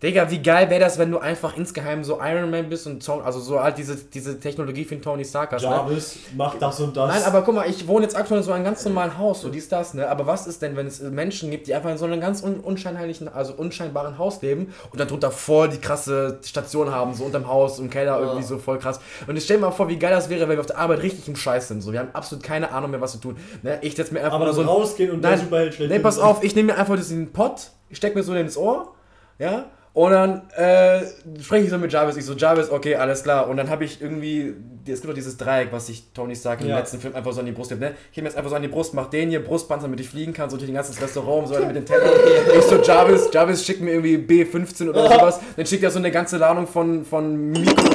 Digga, 0.02 0.32
wie 0.32 0.41
geil 0.41 0.70
wäre 0.70 0.80
das, 0.80 0.97
wenn 0.97 1.12
du 1.12 1.20
einfach 1.20 1.58
insgeheim 1.58 2.06
so 2.06 2.20
Iron 2.22 2.50
Man 2.50 2.70
bist 2.70 2.88
und 2.88 3.06
Tony, 3.06 3.22
also 3.22 3.41
so 3.41 3.62
halt 3.62 3.78
diese, 3.78 3.97
diese 3.97 4.39
Technologie 4.39 4.86
von 4.86 5.02
Tony 5.02 5.26
Stark 5.26 5.52
hast, 5.52 5.64
ne? 5.64 5.70
Jarvis 5.72 6.20
macht 6.38 6.62
das 6.62 6.80
und 6.80 6.95
das. 6.95 7.14
Nein, 7.14 7.24
aber 7.26 7.41
guck 7.41 7.56
mal, 7.56 7.70
ich 7.70 7.86
wohne 7.86 8.04
jetzt 8.04 8.16
aktuell 8.16 8.39
in 8.39 8.45
so 8.45 8.54
einem 8.54 8.64
ganz 8.64 8.86
normalen 8.86 9.18
Haus, 9.18 9.41
so 9.41 9.50
dies, 9.50 9.68
das, 9.68 9.93
ne? 9.93 10.08
Aber 10.08 10.26
was 10.26 10.47
ist 10.47 10.62
denn, 10.62 10.78
wenn 10.78 10.88
es 10.88 11.02
Menschen 11.02 11.52
gibt, 11.52 11.68
die 11.68 11.74
einfach 11.74 11.89
in 11.89 11.97
so 11.97 12.06
einem 12.06 12.22
ganz 12.22 12.41
un 12.41 12.62
unscheinheitlichen, 12.62 13.28
also 13.28 13.52
unscheinbaren 13.54 14.18
Haus 14.18 14.41
leben 14.41 14.74
und 14.89 15.02
dann 15.02 15.10
drunter 15.10 15.32
voll 15.32 15.68
die 15.68 15.80
krasse 15.80 16.39
Station 16.45 16.91
haben, 16.91 17.14
so 17.14 17.26
unterm 17.26 17.50
Haus, 17.50 17.78
im 17.80 17.89
Keller, 17.89 18.22
irgendwie 18.22 18.43
so 18.43 18.58
voll 18.58 18.80
krass. 18.80 19.02
Und 19.28 19.36
ich 19.36 19.43
stell 19.43 19.58
mir 19.58 19.66
mal 19.66 19.72
vor, 19.72 19.89
wie 19.89 20.00
geil 20.00 20.12
das 20.12 20.30
wäre, 20.30 20.47
wenn 20.47 20.56
wir 20.56 20.62
auf 20.62 20.66
der 20.66 20.78
Arbeit 20.78 21.04
richtig 21.04 21.28
im 21.28 21.36
Scheiß 21.36 21.68
sind. 21.68 21.82
So, 21.82 21.91
wir 21.91 22.00
haben 22.00 22.12
absolut 22.14 22.41
keine 22.41 22.72
Ahnung 22.72 22.91
mehr, 22.91 23.02
was 23.02 23.12
zu 23.12 23.18
tun. 23.18 23.36
Ne? 23.64 23.80
Ich 23.82 23.97
setz 23.97 24.12
mir 24.12 24.22
einfach 24.22 24.39
aber 24.39 24.54
so 24.54 24.62
rausgehen 24.62 25.12
und 25.12 25.20
Nein, 25.20 25.34
der 25.34 25.39
Superheld 25.39 25.74
schlecht 25.74 25.91
Nee, 25.91 26.00
pass 26.00 26.20
auf, 26.20 26.41
ich 26.41 26.56
nehme 26.56 26.72
mir 26.72 26.80
einfach 26.80 26.95
diesen 26.95 27.34
Pott, 27.34 27.72
ich 27.89 27.97
steck 27.97 28.16
mir 28.16 28.24
so 28.24 28.34
ins 28.34 28.56
Ohr, 28.56 28.93
ja, 29.39 29.66
und 29.94 30.12
dann 30.12 30.50
äh, 30.56 31.02
spreche 31.42 31.66
ich 31.66 31.70
so 31.70 31.78
mit 31.78 31.92
Jarvis. 31.92 32.16
Ich 32.18 32.26
so, 32.26 32.34
Jarvis, 32.34 32.70
okay, 32.70 32.96
alles 32.96 33.24
klar. 33.24 33.48
Und 33.50 33.58
dann 33.58 33.70
habe 33.70 33.84
ich 33.84 34.02
irgendwie, 34.02 34.54
es 34.86 35.02
gibt 35.02 35.10
doch 35.10 35.14
dieses 35.16 35.36
Dreieck, 35.38 35.70
was 35.72 35.88
sich 35.88 36.04
Tony 36.14 36.36
Stark 36.36 36.62
im 36.62 36.68
Ja. 36.68 36.78
letzten 36.78 37.00
Film 37.00 37.16
einfach 37.16 37.32
so 37.34 37.40
an 37.40 37.46
die 37.48 37.52
Brust 37.52 37.70
gibt, 37.70 37.82
ne? 37.82 37.94
Ich 38.12 38.18
nehme 38.18 38.30
jetzt 38.30 38.38
einfach 38.38 38.50
so 38.52 38.56
an 38.56 38.62
die 38.62 38.68
Brust, 38.68 38.94
mach 38.94 39.08
den 39.10 39.30
hier, 39.30 39.44
Brustpanzer, 39.44 39.84
damit 39.88 40.00
ich 40.00 40.10
fliegen 40.10 40.32
kann, 40.34 40.50
so 40.50 40.58
durch 40.58 40.70
ein 40.70 40.76
ganzes 40.76 41.02
Restaurant 41.02 41.48
so 41.48 41.56
weiter 41.56 41.66
mit 41.66 41.76
den 41.76 41.86
Tellern. 41.86 42.10
Ich 42.58 42.64
so, 42.66 42.76
Jarvis, 42.78 43.30
Jarvis 43.34 43.66
schickt 43.66 43.82
mir 43.82 43.92
irgendwie 43.94 44.16
B15 44.18 44.90
oder 44.90 45.04
sowas. 45.10 45.40
Dann 45.56 45.66
schickt 45.66 45.84
er 45.84 45.92
so 45.92 46.00
eine 46.00 46.12
ganze 46.12 46.38
Ladung 46.38 46.68
von, 46.68 47.04
von 47.04 47.52
Mikro. 47.52 47.90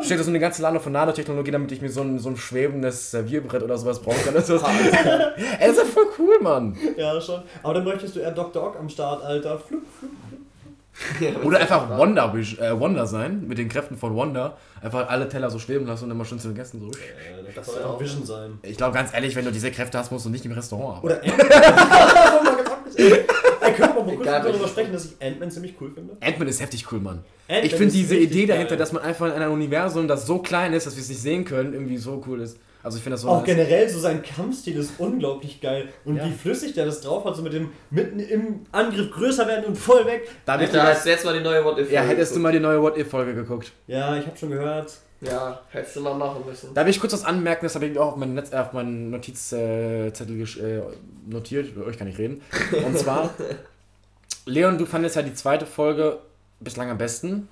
Steht 0.00 0.20
so 0.20 0.30
eine 0.30 0.38
ganze 0.38 0.62
Ladung 0.62 0.80
von 0.80 0.92
Nanotechnologie, 0.92 1.50
damit 1.50 1.72
ich 1.72 1.82
mir 1.82 1.90
so 1.90 2.02
ein, 2.02 2.20
so 2.20 2.28
ein 2.30 2.36
schwebendes 2.36 3.10
Servierbrett 3.10 3.62
oder 3.64 3.76
sowas 3.76 3.98
brauchen 4.00 4.24
kann. 4.24 4.32
Das 4.38 4.48
ist, 4.48 4.64
das 4.64 5.76
ist 5.76 5.92
voll 5.92 6.06
cool, 6.18 6.38
Mann. 6.40 6.76
Ja, 6.96 7.20
schon. 7.20 7.42
Aber 7.64 7.74
dann 7.74 7.84
möchtest 7.84 8.14
du 8.14 8.20
eher 8.20 8.30
Dr. 8.30 8.62
Ock 8.62 8.76
am 8.78 8.88
Start, 8.88 9.24
Alter. 9.24 9.58
Flug, 9.58 9.82
flug. 9.98 10.10
Oder 11.44 11.58
einfach 11.60 11.96
Wonder, 11.96 12.34
äh, 12.34 12.78
Wonder 12.78 13.06
sein, 13.06 13.46
mit 13.46 13.58
den 13.58 13.68
Kräften 13.68 13.96
von 13.96 14.14
Wonder. 14.14 14.56
Einfach 14.82 15.08
alle 15.08 15.28
Teller 15.28 15.50
so 15.50 15.58
schweben 15.58 15.86
lassen 15.86 16.04
und 16.04 16.10
immer 16.10 16.24
schön 16.24 16.38
zu 16.38 16.48
den 16.48 16.54
Gästen 16.56 16.80
so. 16.80 16.86
Äh, 16.88 17.44
das 17.46 17.54
Das 17.54 17.66
soll 17.66 17.74
wär 17.76 17.82
ja 17.82 17.88
auch 17.88 17.94
auch- 17.94 18.00
Vision 18.00 18.24
sein. 18.26 18.58
Ich 18.62 18.76
glaube 18.76 18.94
ganz 18.94 19.12
ehrlich, 19.14 19.34
wenn 19.36 19.44
du 19.44 19.52
diese 19.52 19.70
Kräfte 19.70 19.98
hast, 19.98 20.10
musst 20.10 20.24
du 20.26 20.30
nicht 20.30 20.44
im 20.44 20.52
Restaurant 20.52 20.98
arbeiten. 20.98 21.30
Oder 21.30 21.42
Ant-Man. 22.38 22.56
Ey, 22.96 23.72
können 23.74 23.94
wir 23.94 24.02
mal 24.04 24.14
kurz 24.16 24.26
darüber 24.26 24.68
sprechen, 24.68 24.92
dass 24.92 25.04
ich 25.04 25.12
Ant-Man 25.20 25.50
ziemlich 25.50 25.74
cool 25.80 25.92
finde? 25.94 26.16
Ant-Man 26.20 26.48
ist 26.48 26.60
heftig 26.60 26.90
cool, 26.92 27.00
Mann. 27.00 27.22
Ich 27.62 27.74
finde 27.74 27.92
diese 27.92 28.16
Idee 28.16 28.46
dahinter, 28.46 28.70
geil. 28.70 28.78
dass 28.78 28.92
man 28.92 29.02
einfach 29.02 29.26
in 29.26 29.32
einem 29.32 29.52
Universum, 29.52 30.08
das 30.08 30.26
so 30.26 30.38
klein 30.38 30.72
ist, 30.72 30.86
dass 30.86 30.96
wir 30.96 31.02
es 31.02 31.08
nicht 31.08 31.20
sehen 31.20 31.44
können, 31.44 31.72
irgendwie 31.74 31.96
so 31.96 32.22
cool 32.26 32.40
ist. 32.40 32.58
Also 32.82 32.96
ich 32.96 33.02
finde 33.02 33.14
das 33.14 33.22
so 33.22 33.28
Auch 33.28 33.44
generell 33.44 33.88
so 33.88 33.98
sein 33.98 34.22
Kampfstil 34.22 34.76
ist 34.76 34.92
unglaublich 34.98 35.60
geil. 35.60 35.88
Und 36.04 36.16
Ja. 36.16 36.26
wie 36.26 36.32
flüssig 36.32 36.74
der 36.74 36.86
das 36.86 37.00
drauf 37.00 37.24
hat, 37.24 37.34
so 37.36 37.42
mit 37.42 37.52
dem 37.52 37.70
mitten 37.90 38.20
im 38.20 38.60
Angriff 38.72 39.10
größer 39.10 39.46
werden 39.46 39.64
und 39.64 39.76
voll 39.76 40.06
weg. 40.06 40.28
Da 40.46 40.58
hast 40.58 41.04
du 41.04 41.10
jetzt 41.10 41.24
mal 41.24 41.34
die 41.36 41.42
neue 41.44 41.64
What 41.64 41.78
If 41.78 41.90
ja, 41.90 42.02
hättest 42.02 42.36
du 42.36 42.40
mal 42.40 42.52
die 42.52 42.60
neue 42.60 42.80
What-If-Folge 42.80 43.34
geguckt. 43.34 43.72
Ja, 43.86 44.16
ich 44.16 44.26
habe 44.26 44.36
schon 44.36 44.50
gehört. 44.50 44.92
Ja, 45.20 45.60
hättest 45.70 45.96
du 45.96 46.00
mal 46.00 46.14
machen 46.14 46.44
müssen. 46.46 46.72
Da 46.74 46.84
will 46.84 46.90
ich 46.90 47.00
kurz 47.00 47.12
was 47.12 47.24
anmerken, 47.24 47.64
das 47.66 47.74
habe 47.74 47.86
ich 47.86 47.92
mir 47.94 48.00
auch 48.00 48.12
auf 48.12 48.16
meinen, 48.16 48.34
Netz, 48.34 48.52
äh, 48.52 48.56
auf 48.56 48.72
meinen 48.72 49.10
Notizzettel 49.10 50.40
äh, 50.40 50.82
notiert, 51.28 51.74
über 51.74 51.86
euch 51.86 51.98
kann 51.98 52.06
ich 52.06 52.18
reden. 52.18 52.40
Und 52.86 52.96
zwar, 52.96 53.30
Leon, 54.46 54.78
du 54.78 54.86
fandest 54.86 55.16
ja 55.16 55.22
die 55.22 55.34
zweite 55.34 55.66
Folge 55.66 56.18
bislang 56.60 56.88
am 56.90 56.98
besten. 56.98 57.48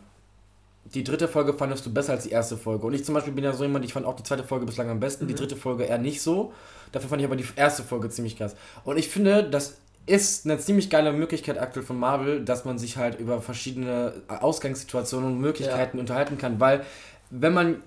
Die 0.94 1.04
dritte 1.04 1.28
Folge 1.28 1.52
fandest 1.52 1.84
du 1.86 1.92
besser 1.92 2.12
als 2.12 2.24
die 2.24 2.30
erste 2.30 2.56
Folge. 2.56 2.86
Und 2.86 2.94
ich 2.94 3.04
zum 3.04 3.14
Beispiel 3.14 3.32
bin 3.32 3.44
ja 3.44 3.52
so 3.52 3.64
jemand, 3.64 3.84
ich 3.84 3.92
fand 3.92 4.06
auch 4.06 4.14
die 4.14 4.22
zweite 4.22 4.44
Folge 4.44 4.66
bislang 4.66 4.88
am 4.88 5.00
besten, 5.00 5.26
die 5.26 5.34
dritte 5.34 5.56
Folge 5.56 5.84
eher 5.84 5.98
nicht 5.98 6.22
so. 6.22 6.52
Dafür 6.92 7.08
fand 7.08 7.20
ich 7.20 7.26
aber 7.26 7.36
die 7.36 7.44
erste 7.56 7.82
Folge 7.82 8.08
ziemlich 8.08 8.36
krass. 8.36 8.54
Und 8.84 8.96
ich 8.96 9.08
finde, 9.08 9.44
das 9.44 9.78
ist 10.06 10.44
eine 10.44 10.58
ziemlich 10.58 10.88
geile 10.88 11.12
Möglichkeit 11.12 11.58
aktuell 11.58 11.84
von 11.84 11.98
Marvel, 11.98 12.44
dass 12.44 12.64
man 12.64 12.78
sich 12.78 12.96
halt 12.96 13.18
über 13.18 13.42
verschiedene 13.42 14.12
Ausgangssituationen 14.28 15.32
und 15.32 15.40
Möglichkeiten 15.40 15.98
unterhalten 15.98 16.38
kann, 16.38 16.60
weil 16.60 16.84
wenn 17.30 17.52
man 17.52 17.82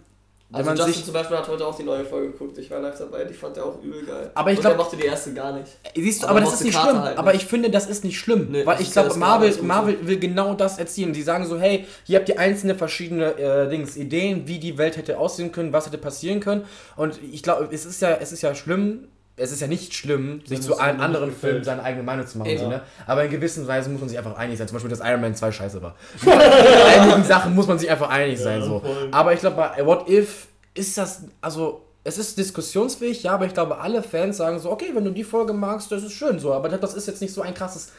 wenn 0.51 0.67
Also 0.67 0.85
Justin 0.85 1.03
zum 1.05 1.13
Beispiel 1.13 1.37
hat 1.37 1.47
heute 1.47 1.65
auch 1.67 1.75
die 1.75 1.83
neue 1.83 2.03
Folge 2.03 2.31
geguckt. 2.31 2.57
Ich 2.57 2.71
war 2.71 2.79
live 2.79 2.97
dabei, 2.97 3.23
die 3.23 3.33
fand 3.35 3.55
er 3.57 3.65
auch 3.65 3.81
übel 3.83 4.03
geil. 4.03 4.31
Aber 4.33 4.51
ich 4.51 4.57
Und 4.57 4.61
glaub- 4.61 4.73
er 4.73 4.77
mochte 4.77 4.97
die 4.97 5.05
erste 5.05 5.33
gar 5.33 5.51
nicht. 5.53 5.67
Siehst 5.95 6.23
du, 6.23 6.27
Aber 6.27 6.37
aber, 6.37 6.45
das 6.45 6.53
ist 6.55 6.63
nicht 6.63 6.73
Carter 6.73 6.89
schlimm. 6.91 7.01
halt 7.03 7.17
aber 7.19 7.33
nicht. 7.33 7.43
ich 7.43 7.47
finde, 7.47 7.69
das 7.69 7.87
ist 7.87 8.03
nicht 8.03 8.17
schlimm. 8.19 8.47
Nee, 8.49 8.65
weil 8.65 8.81
ich 8.81 8.91
glaube, 8.91 9.13
Marvel. 9.15 9.53
Marvel 9.61 10.07
will 10.07 10.17
genau 10.19 10.55
das 10.55 10.79
erzielen. 10.79 11.13
Die 11.13 11.21
sagen 11.21 11.45
so, 11.45 11.59
hey, 11.59 11.85
hier 12.03 12.17
habt 12.17 12.29
ihr 12.29 12.39
einzelne 12.39 12.73
verschiedene 12.75 13.37
äh, 13.37 13.69
Dings, 13.69 13.95
Ideen, 13.95 14.47
wie 14.47 14.57
die 14.59 14.77
Welt 14.79 14.97
hätte 14.97 15.19
aussehen 15.19 15.51
können, 15.51 15.71
was 15.71 15.85
hätte 15.85 15.97
passieren 15.99 16.39
können. 16.39 16.65
Und 16.95 17.19
ich 17.31 17.43
glaube, 17.43 17.69
es 17.71 17.85
ist 17.85 18.01
ja, 18.01 18.17
es 18.19 18.31
ist 18.31 18.41
ja 18.41 18.55
schlimm. 18.55 19.07
Es 19.39 19.51
ist 19.51 19.61
ja 19.61 19.67
nicht 19.67 19.93
schlimm, 19.93 20.41
sich 20.45 20.61
zu 20.61 20.77
allen 20.77 20.95
einem 20.95 21.01
anderen 21.01 21.31
Filmen 21.31 21.63
seine 21.63 21.83
eigene 21.83 22.03
Meinung 22.03 22.27
zu 22.27 22.37
machen. 22.37 22.57
So, 22.57 22.67
ne? 22.67 22.81
Aber 23.07 23.23
in 23.23 23.31
gewissen 23.31 23.67
Weisen 23.67 23.93
muss 23.93 24.01
man 24.01 24.09
sich 24.09 24.17
einfach 24.17 24.35
einig 24.37 24.57
sein. 24.57 24.67
Zum 24.67 24.75
Beispiel, 24.75 24.89
dass 24.89 24.99
Iron 24.99 25.21
Man 25.21 25.35
2 25.35 25.51
scheiße 25.51 25.81
war. 25.81 25.95
in 26.21 26.31
einigen 26.31 27.23
Sachen 27.23 27.55
muss 27.55 27.67
man 27.67 27.79
sich 27.79 27.89
einfach 27.89 28.09
einig 28.09 28.39
sein. 28.39 28.61
So. 28.61 28.83
Aber 29.11 29.33
ich 29.33 29.39
glaube, 29.39 29.55
bei 29.55 29.85
What 29.85 30.09
If 30.09 30.47
ist 30.73 30.97
das, 30.97 31.23
also 31.41 31.85
es 32.03 32.17
ist 32.17 32.37
diskussionsfähig, 32.37 33.23
ja, 33.23 33.33
aber 33.33 33.45
ich 33.45 33.53
glaube, 33.53 33.79
alle 33.79 34.03
Fans 34.03 34.37
sagen 34.37 34.59
so, 34.59 34.71
okay, 34.71 34.91
wenn 34.93 35.03
du 35.03 35.11
die 35.11 35.23
Folge 35.23 35.53
magst, 35.53 35.91
das 35.91 36.03
ist 36.03 36.13
schön 36.13 36.39
so, 36.39 36.53
aber 36.53 36.69
das 36.69 36.93
ist 36.93 37.07
jetzt 37.07 37.21
nicht 37.21 37.33
so 37.33 37.41
ein 37.41 37.53
krasses 37.53 37.91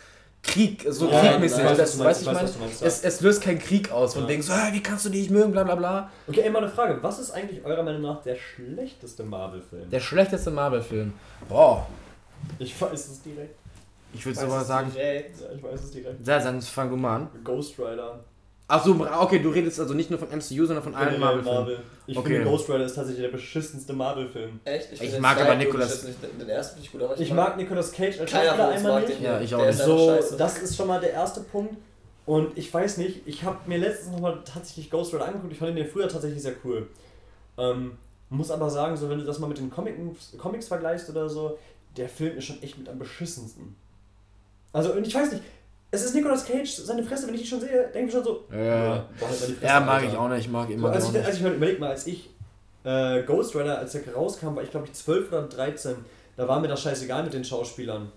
Krieg, 0.43 0.85
so 0.89 1.09
Ja, 1.11 1.21
kriegmäßig. 1.21 1.65
weiß, 1.65 1.77
das, 1.77 1.99
was 1.99 1.99
du 1.99 2.05
weißt 2.05 2.25
meinst, 2.27 2.55
du, 2.55 2.59
ich 2.59 2.65
meine, 2.65 2.81
ja. 2.81 2.87
es, 2.87 3.05
es 3.05 3.21
löst 3.21 3.43
keinen 3.43 3.59
Krieg 3.59 3.91
aus, 3.93 4.15
von 4.15 4.23
Ja. 4.23 4.29
wegen 4.31 4.43
so, 4.43 4.53
"Ah, 4.53 4.69
wie 4.73 4.83
kannst 4.83 5.05
du 5.05 5.11
die 5.11 5.19
nicht 5.21 5.31
mögen, 5.31 5.53
bla 5.53 5.65
bla 5.65 5.75
bla. 5.75 6.11
Okay, 6.27 6.41
immer 6.47 6.59
eine 6.59 6.69
Frage. 6.69 6.99
Was 7.03 7.19
ist 7.19 7.31
eigentlich 7.31 7.63
eurer 7.65 7.83
Meinung 7.83 8.01
nach 8.03 8.23
der 8.23 8.37
schlechteste 8.37 9.23
Marvel-Film? 9.23 9.91
Der 9.91 10.01
schlechteste 10.01 10.51
Marvel-Film. 10.51 11.13
Boah, 11.49 11.87
Ich 12.59 12.81
weiß 12.81 13.09
es 13.09 13.23
direkt. 13.23 13.55
ich 14.15 14.25
würde 14.25 14.41
sogar 14.41 14.65
sagen, 14.65 14.91
direkt. 14.93 15.41
Ja, 15.41 15.47
ich 15.55 15.63
weiß 15.63 15.81
es 15.85 15.91
direkt. 15.91 16.27
ja, 16.27 16.39
dann 16.39 16.63
fang 16.63 16.89
du 16.91 16.97
mal 16.97 17.17
an. 17.17 17.29
Ghost 17.45 17.79
Rider. 17.79 18.21
Ach 18.73 18.85
so, 18.85 18.93
okay, 19.21 19.41
du 19.41 19.49
redest 19.51 19.81
also 19.81 19.95
nicht 19.95 20.11
nur 20.11 20.19
von 20.21 20.29
MCU, 20.29 20.65
sondern 20.65 20.83
von 20.85 20.95
allen 20.95 21.19
Marvel-Filmen. 21.19 21.77
Ich 22.07 22.17
Okay. 22.17 22.29
finde 22.37 22.45
Ghost 22.51 22.69
Rider 22.69 22.85
ist 22.85 22.95
tatsächlich 22.95 23.25
der 23.25 23.33
beschissenste 23.33 23.93
Marvel-Film. 23.93 24.61
Echt? 24.65 24.93
Ich 24.93 25.01
den 25.11 25.21
mag 25.21 25.41
aber 25.41 25.57
Nicolas- 25.57 26.05
ich 26.05 26.15
Den 26.39 26.49
ersten 26.49 26.75
finde 26.75 26.87
ich 26.87 26.93
gut, 26.93 27.03
aber 27.03 27.19
Ich 27.21 27.33
mag 27.33 27.57
Nicolas 27.57 27.91
Cage 27.91 28.21
als 28.21 28.31
keiner 28.31 28.45
Schauspieler 28.45 28.67
von 28.67 28.67
uns 28.75 28.77
einmal 28.77 29.01
mag 29.01 29.09
nicht. 29.09 29.19
den. 29.21 29.25
Ja, 29.25 29.41
ich 29.41 29.55
auch 29.57 29.67
nicht. 29.67 29.79
So, 29.79 30.19
das 30.39 30.59
ist 30.63 30.77
schon 30.77 30.87
mal 30.87 31.01
der 31.01 31.13
erste 31.13 31.41
Punkt. 31.41 31.75
Und 32.27 32.57
ich 32.57 32.73
weiß 32.73 32.99
nicht, 32.99 33.27
ich 33.27 33.43
habe 33.43 33.57
mir 33.67 33.79
letztens 33.79 34.13
nochmal 34.13 34.39
tatsächlich 34.45 34.89
Ghost 34.89 35.13
Rider 35.13 35.27
angeguckt. 35.27 35.53
Ich 35.53 35.59
fand 35.59 35.77
den 35.77 35.87
früher 35.89 36.09
tatsächlich 36.09 36.41
sehr 36.43 36.55
cool. 36.65 36.87
Ähm, 37.59 37.99
muss 38.29 38.53
aber 38.53 38.71
sagen, 38.71 38.97
so 38.97 39.11
wenn 39.11 39.19
du 39.19 39.25
das 39.25 39.41
mal 39.41 39.49
mit 39.49 39.59
den 39.59 39.69
Comic 39.71 39.97
Comics 40.39 40.69
vergleichst 40.69 41.11
oder 41.11 41.29
so, 41.29 41.59
der 41.97 42.09
Film 42.09 42.37
ist 42.39 42.45
schon 42.45 42.63
echt 42.63 42.79
mit 42.79 42.89
am 42.89 43.01
beschissensten. 43.01 43.75
Also, 44.73 44.93
und 44.93 45.05
ich 45.05 45.13
weiß 45.13 45.33
nicht, 45.33 45.43
es 45.91 46.05
ist 46.05 46.15
Nicolas 46.15 46.45
Cage, 46.45 46.71
seine 46.71 47.03
Fresse, 47.03 47.27
wenn 47.27 47.35
ich 47.35 47.43
die 47.43 47.47
schon 47.47 47.61
sehe, 47.61 47.89
denke 47.93 48.07
ich 48.09 48.13
schon 48.13 48.25
so, 48.25 48.45
Ja. 48.53 49.07
die 49.13 49.25
Fresse, 49.25 49.55
Ja, 49.63 49.81
mag 49.81 50.01
Alter. 50.03 50.13
ich 50.13 50.17
auch 50.19 50.29
nicht, 50.29 50.41
ich 50.47 50.51
mag 50.51 50.69
So, 50.69 50.75
immer 50.75 50.91
als 50.93 51.09
ich, 51.11 51.17
als 51.17 51.27
nicht. 51.27 51.37
ich 51.37 51.43
mal 51.43 51.53
überleg 51.55 51.81
mal, 51.81 51.91
als 51.91 52.07
ich 52.07 52.31
äh, 52.85 53.23
Ghost 53.25 53.55
Rider, 53.57 53.79
als 53.79 53.93
der 53.93 54.15
rauskam, 54.15 54.55
war 54.57 54.63
ich 54.63 54.71
glaube 54.71 54.87
ich 54.87 54.93
12 54.95 55.29
oder 55.33 55.43
13, 55.43 55.97
da 56.37 56.49
war 56.49 56.61
mir 56.61 56.69
das 56.69 56.81
scheißegal 56.83 57.23
mit 57.25 57.35
den 57.35 57.45
Schauspielern. 57.45 58.11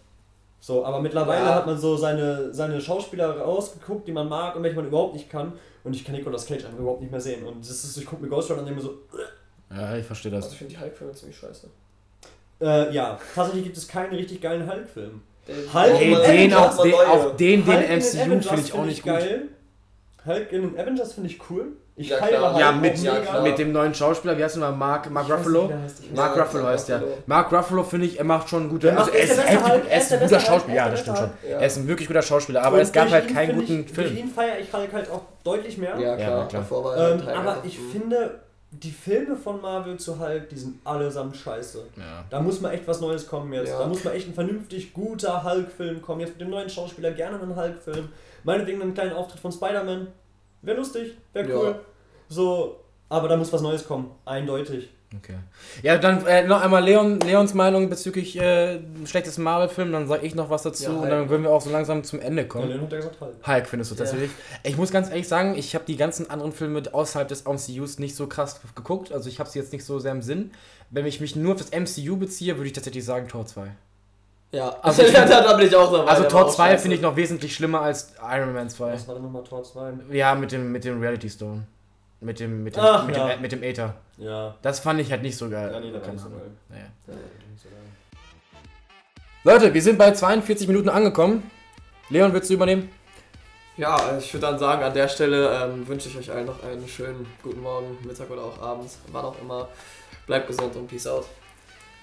So, 0.61 0.85
aber 0.85 1.01
mittlerweile 1.01 1.45
Ja. 1.47 1.55
hat 1.55 1.65
man 1.65 1.77
so 1.77 1.97
seine, 1.97 2.53
seine 2.53 2.79
Schauspieler 2.79 3.37
rausgeguckt, 3.39 4.07
die 4.07 4.13
man 4.13 4.29
mag 4.29 4.55
und 4.55 4.63
welche 4.63 4.77
man 4.77 4.85
überhaupt 4.87 5.13
nicht 5.15 5.29
kann. 5.29 5.51
Und 5.83 5.93
ich 5.93 6.05
kann 6.05 6.15
Nicolas 6.15 6.45
Cage 6.45 6.63
einfach 6.63 6.79
überhaupt 6.79 7.01
nicht 7.01 7.11
mehr 7.11 7.19
sehen. 7.19 7.43
Und 7.45 7.59
das 7.59 7.83
ist, 7.83 7.97
ich 7.97 8.05
gucke 8.05 8.21
mir 8.23 8.29
Ghost 8.29 8.49
Rider 8.49 8.61
und 8.61 8.67
denke 8.67 8.79
mir 8.81 8.87
so, 8.87 8.97
Ja, 9.69 9.97
ich 9.97 10.05
verstehe 10.05 10.31
Also 10.33 10.45
das. 10.45 10.53
ich 10.53 10.57
finde 10.59 10.73
die 10.75 10.79
Hulk-Filme 10.79 11.11
ziemlich 11.13 11.37
scheiße. 11.37 11.67
äh, 12.61 12.93
ja, 12.93 13.19
tatsächlich 13.35 13.65
gibt 13.65 13.75
es 13.75 13.85
keinen 13.89 14.13
richtig 14.13 14.39
geilen 14.39 14.65
Hulk-Film. 14.71 15.21
Den- 15.47 15.73
Hulk 15.73 15.93
Ey, 15.99 16.05
in 16.05 16.11
Warum 16.13 16.25
den 16.31 16.53
auch, 16.53 16.83
den, 16.83 16.93
auch 16.93 17.35
den, 17.35 17.65
den 17.65 17.79
MCU 17.99 18.21
Avengers 18.21 18.47
finde 18.47 18.61
ich 18.63 18.73
auch 18.73 18.85
nicht 18.85 19.03
gut. 19.03 19.11
geil. 19.13 19.41
Hulk 20.25 20.51
in 20.53 20.61
den 20.61 20.79
Avengers 20.79 21.13
finde 21.13 21.29
ich 21.29 21.39
cool. 21.49 21.65
Ich 21.95 22.07
Ja, 22.09 22.17
feiere 22.17 22.29
klar. 22.39 22.51
Hulk 22.53 22.59
Ja, 22.61 22.69
auch 22.71 22.75
mit, 22.75 22.97
ja, 22.99 23.41
mit 23.43 23.57
dem 23.59 23.71
neuen 23.71 23.93
Schauspieler, 23.93 24.35
wie 24.37 24.43
heißt 24.43 24.55
der 24.55 24.61
mal? 24.61 24.71
Mark, 24.71 25.11
Mark 25.11 25.29
Ruffalo? 25.29 25.63
nicht, 25.67 26.15
Mark 26.15 26.35
Ja, 26.37 26.43
Ruffalo 26.43 26.65
heißt 26.65 26.89
der. 26.89 26.95
Ruffalo. 27.01 27.17
Mark 27.27 27.51
Ruffalo 27.51 27.83
finde 27.83 28.07
ich, 28.07 28.17
er 28.17 28.23
macht 28.25 28.49
schon 28.49 28.69
gute. 28.69 28.87
Der 28.87 28.97
Also 28.97 29.11
er 29.11 29.23
ist 29.23 29.35
gut, 29.35 29.45
er 29.45 29.89
er 29.91 29.97
ist 30.01 30.13
ein 30.13 30.19
guter 30.21 30.39
Schauspieler. 30.39 30.77
er 30.77 30.85
Ja, 30.85 30.89
das 30.91 30.99
stimmt 31.01 31.17
schon. 31.17 31.29
Er 31.49 31.67
ist 31.67 31.77
ein 31.77 31.87
wirklich 31.87 32.07
guter 32.07 32.21
Schauspieler, 32.21 32.63
aber 32.63 32.77
Und 32.77 32.81
es 32.83 32.91
gab 32.93 33.11
halt 33.11 33.27
keinen 33.31 33.55
guten 33.59 33.85
ich, 33.85 33.91
Film. 33.93 34.07
Durch 34.09 34.19
ihn 34.19 34.29
feiere 34.29 34.59
ich 34.59 34.73
Hulk 34.73 34.93
halt 34.93 35.11
auch 35.11 35.21
deutlich 35.43 35.77
mehr. 35.77 35.99
Ja, 35.99 36.15
klar. 36.15 36.47
klar. 36.47 36.63
Ähm, 36.97 37.27
aber 37.27 37.57
ich 37.63 37.77
finde, 37.91 38.39
die 38.81 38.91
Filme 38.91 39.35
von 39.35 39.61
Marvel 39.61 39.97
zu 39.99 40.19
Hulk, 40.19 40.49
die 40.49 40.57
sind 40.57 40.79
allesamt 40.83 41.35
scheiße. 41.37 41.83
Ja. 41.97 42.25
Da 42.29 42.41
muss 42.41 42.59
mal 42.61 42.71
echt 42.73 42.87
was 42.87 43.01
Neues 43.01 43.27
kommen 43.27 43.51
jetzt. 43.53 43.69
Ja. 43.69 43.79
Da 43.79 43.87
muss 43.87 44.03
mal 44.03 44.11
echt 44.11 44.27
ein 44.27 44.33
vernünftig 44.33 44.93
guter 44.93 45.43
Hulk-Film 45.43 46.01
kommen. 46.01 46.21
Jetzt 46.21 46.31
mit 46.31 46.41
dem 46.41 46.49
neuen 46.49 46.69
Schauspieler 46.69 47.11
gerne 47.11 47.39
einen 47.41 47.55
Hulk-Film. 47.55 48.09
Meinetwegen 48.43 48.81
einen 48.81 48.93
kleinen 48.93 49.13
Auftritt 49.13 49.39
von 49.39 49.51
Spider-Man. 49.51 50.07
Wäre 50.61 50.77
lustig, 50.77 51.17
wäre 51.33 51.49
Ja. 51.49 51.55
cool. 51.55 51.75
So, 52.29 52.79
aber 53.09 53.27
da 53.27 53.37
muss 53.37 53.51
was 53.53 53.61
Neues 53.61 53.85
kommen. 53.87 54.11
Eindeutig. 54.25 54.89
Okay. 55.15 55.35
Ja, 55.83 55.97
dann 55.97 56.25
äh, 56.25 56.43
noch 56.47 56.61
einmal 56.61 56.83
Leon, 56.83 57.19
Leons 57.19 57.53
Meinung 57.53 57.87
bezüglich 57.89 58.35
äh, 58.39 58.79
schlechtes 59.05 59.37
Marvel-Film, 59.37 59.91
dann 59.91 60.07
sage 60.07 60.25
ich 60.25 60.33
noch 60.33 60.49
was 60.49 60.63
dazu 60.63 60.83
Ja, 60.85 60.89
und 60.89 61.09
dann 61.09 61.29
würden 61.29 61.43
wir 61.43 61.51
auch 61.51 61.61
so 61.61 61.69
langsam 61.69 62.03
zum 62.03 62.19
Ende 62.19 62.41
Ja, 62.41 62.47
kommen. 62.47 62.67
Leon 62.69 62.81
hat 62.81 62.91
ja 62.91 62.97
gesagt 62.97 63.21
Hulk. 63.21 63.35
Hulk 63.47 63.67
findest 63.67 63.91
du 63.91 63.95
Ja. 63.95 63.99
tatsächlich. 64.01 64.31
Ich 64.63 64.75
muss 64.75 64.91
ganz 64.91 65.09
ehrlich 65.09 65.27
sagen, 65.27 65.55
ich 65.55 65.75
habe 65.75 65.85
die 65.85 65.97
ganzen 65.97 66.29
anderen 66.29 66.51
Filme 66.51 66.81
außerhalb 66.91 67.27
des 67.27 67.45
MCUs 67.45 67.99
nicht 67.99 68.15
so 68.15 68.25
krass 68.27 68.59
geguckt. 68.75 69.11
Also 69.11 69.29
ich 69.29 69.39
habe 69.39 69.49
sie 69.49 69.59
jetzt 69.59 69.71
nicht 69.71 69.85
so 69.85 69.99
sehr 69.99 70.11
im 70.13 70.21
Sinn. 70.23 70.51
Wenn 70.89 71.05
ich 71.05 71.21
mich 71.21 71.35
nur 71.35 71.53
auf 71.53 71.59
das 71.61 71.71
MCU 71.71 72.17
beziehe, 72.17 72.55
würde 72.57 72.67
ich 72.67 72.73
tatsächlich 72.73 73.05
sagen 73.05 73.27
Tor 73.27 73.45
2. 73.45 73.67
Ja, 74.51 74.69
Also 74.81 75.01
also 75.01 75.01
ich 75.03 75.07
find- 75.17 75.29
da 75.29 75.53
bin 75.55 75.67
ich 75.67 75.75
auch 75.75 75.91
dabei. 75.91 76.09
Also 76.11 76.23
Tor 76.23 76.41
war 76.41 76.45
auch 76.47 76.55
2 76.55 76.69
scheiße. 76.71 76.81
finde 76.81 76.95
ich 76.95 77.01
noch 77.01 77.15
wesentlich 77.15 77.55
schlimmer 77.55 77.81
als 77.81 78.13
Iron 78.35 78.53
Man 78.53 78.69
2. 78.69 78.93
Was 78.93 79.07
war 79.07 79.15
denn 79.15 79.23
nochmal 79.23 79.43
Tor 79.43 79.63
2? 79.63 79.93
Ja, 80.11 80.33
mit 80.35 80.51
dem, 80.51 80.71
mit 80.71 80.83
dem 80.85 80.99
Reality 80.99 81.29
Stone. 81.29 81.63
Mit 82.23 82.39
dem, 82.39 82.63
mit 82.63 82.75
dem, 82.75 82.83
Ach, 82.83 83.05
mit, 83.05 83.17
ja. 83.17 83.27
dem, 83.27 83.41
mit 83.41 83.51
dem 83.51 83.61
Aether. 83.63 83.95
Ja. 84.17 84.55
Das 84.61 84.79
fand 84.79 85.01
ich 85.01 85.11
halt 85.11 85.21
nicht 85.23 85.37
so 85.37 85.49
geil. 85.49 85.69
Ja, 85.73 85.79
nee, 85.79 85.91
da 85.91 86.01
war 86.01 86.11
nicht 86.11 86.23
so 86.23 86.29
geil. 86.29 86.51
Naja. 86.69 86.85
Ja, 87.07 87.13
nicht 87.13 87.61
so 87.61 87.69
geil. 87.69 87.79
Leute, 89.43 89.73
wir 89.73 89.81
sind 89.81 89.97
bei 89.97 90.11
42 90.11 90.67
Minuten 90.67 90.87
angekommen. 90.87 91.51
Leon, 92.09 92.31
willst 92.33 92.49
du 92.49 92.53
übernehmen? 92.53 92.89
Ja, 93.75 94.17
ich 94.17 94.33
würde 94.33 94.45
dann 94.47 94.59
sagen, 94.59 94.83
an 94.83 94.93
der 94.93 95.07
Stelle 95.07 95.49
ähm, 95.63 95.87
wünsche 95.87 96.07
ich 96.07 96.17
euch 96.17 96.31
allen 96.31 96.45
noch 96.45 96.63
einen 96.63 96.87
schönen 96.87 97.25
guten 97.41 97.61
Morgen, 97.61 97.97
Mittag 98.05 98.29
oder 98.29 98.43
auch 98.43 98.61
abends, 98.61 98.99
wann 99.11 99.25
auch 99.25 99.35
immer. 99.41 99.67
Bleibt 100.27 100.47
gesund 100.47 100.75
und 100.75 100.87
peace 100.87 101.07
out. 101.07 101.25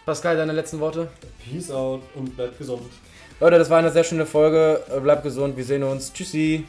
Pascal, 0.05 0.37
deine 0.37 0.53
letzten 0.53 0.81
Worte? 0.81 1.09
Peace 1.45 1.71
out 1.71 2.03
und 2.15 2.37
bleibt 2.37 2.59
gesund. 2.59 2.83
Leute, 3.39 3.57
das 3.59 3.71
war 3.71 3.79
eine 3.79 3.91
sehr 3.91 4.05
schöne 4.05 4.27
Folge. 4.27 4.83
Bleibt 5.03 5.23
gesund, 5.23 5.57
wir 5.57 5.65
sehen 5.65 5.83
uns. 5.85 6.13
Tschüssi. 6.13 6.67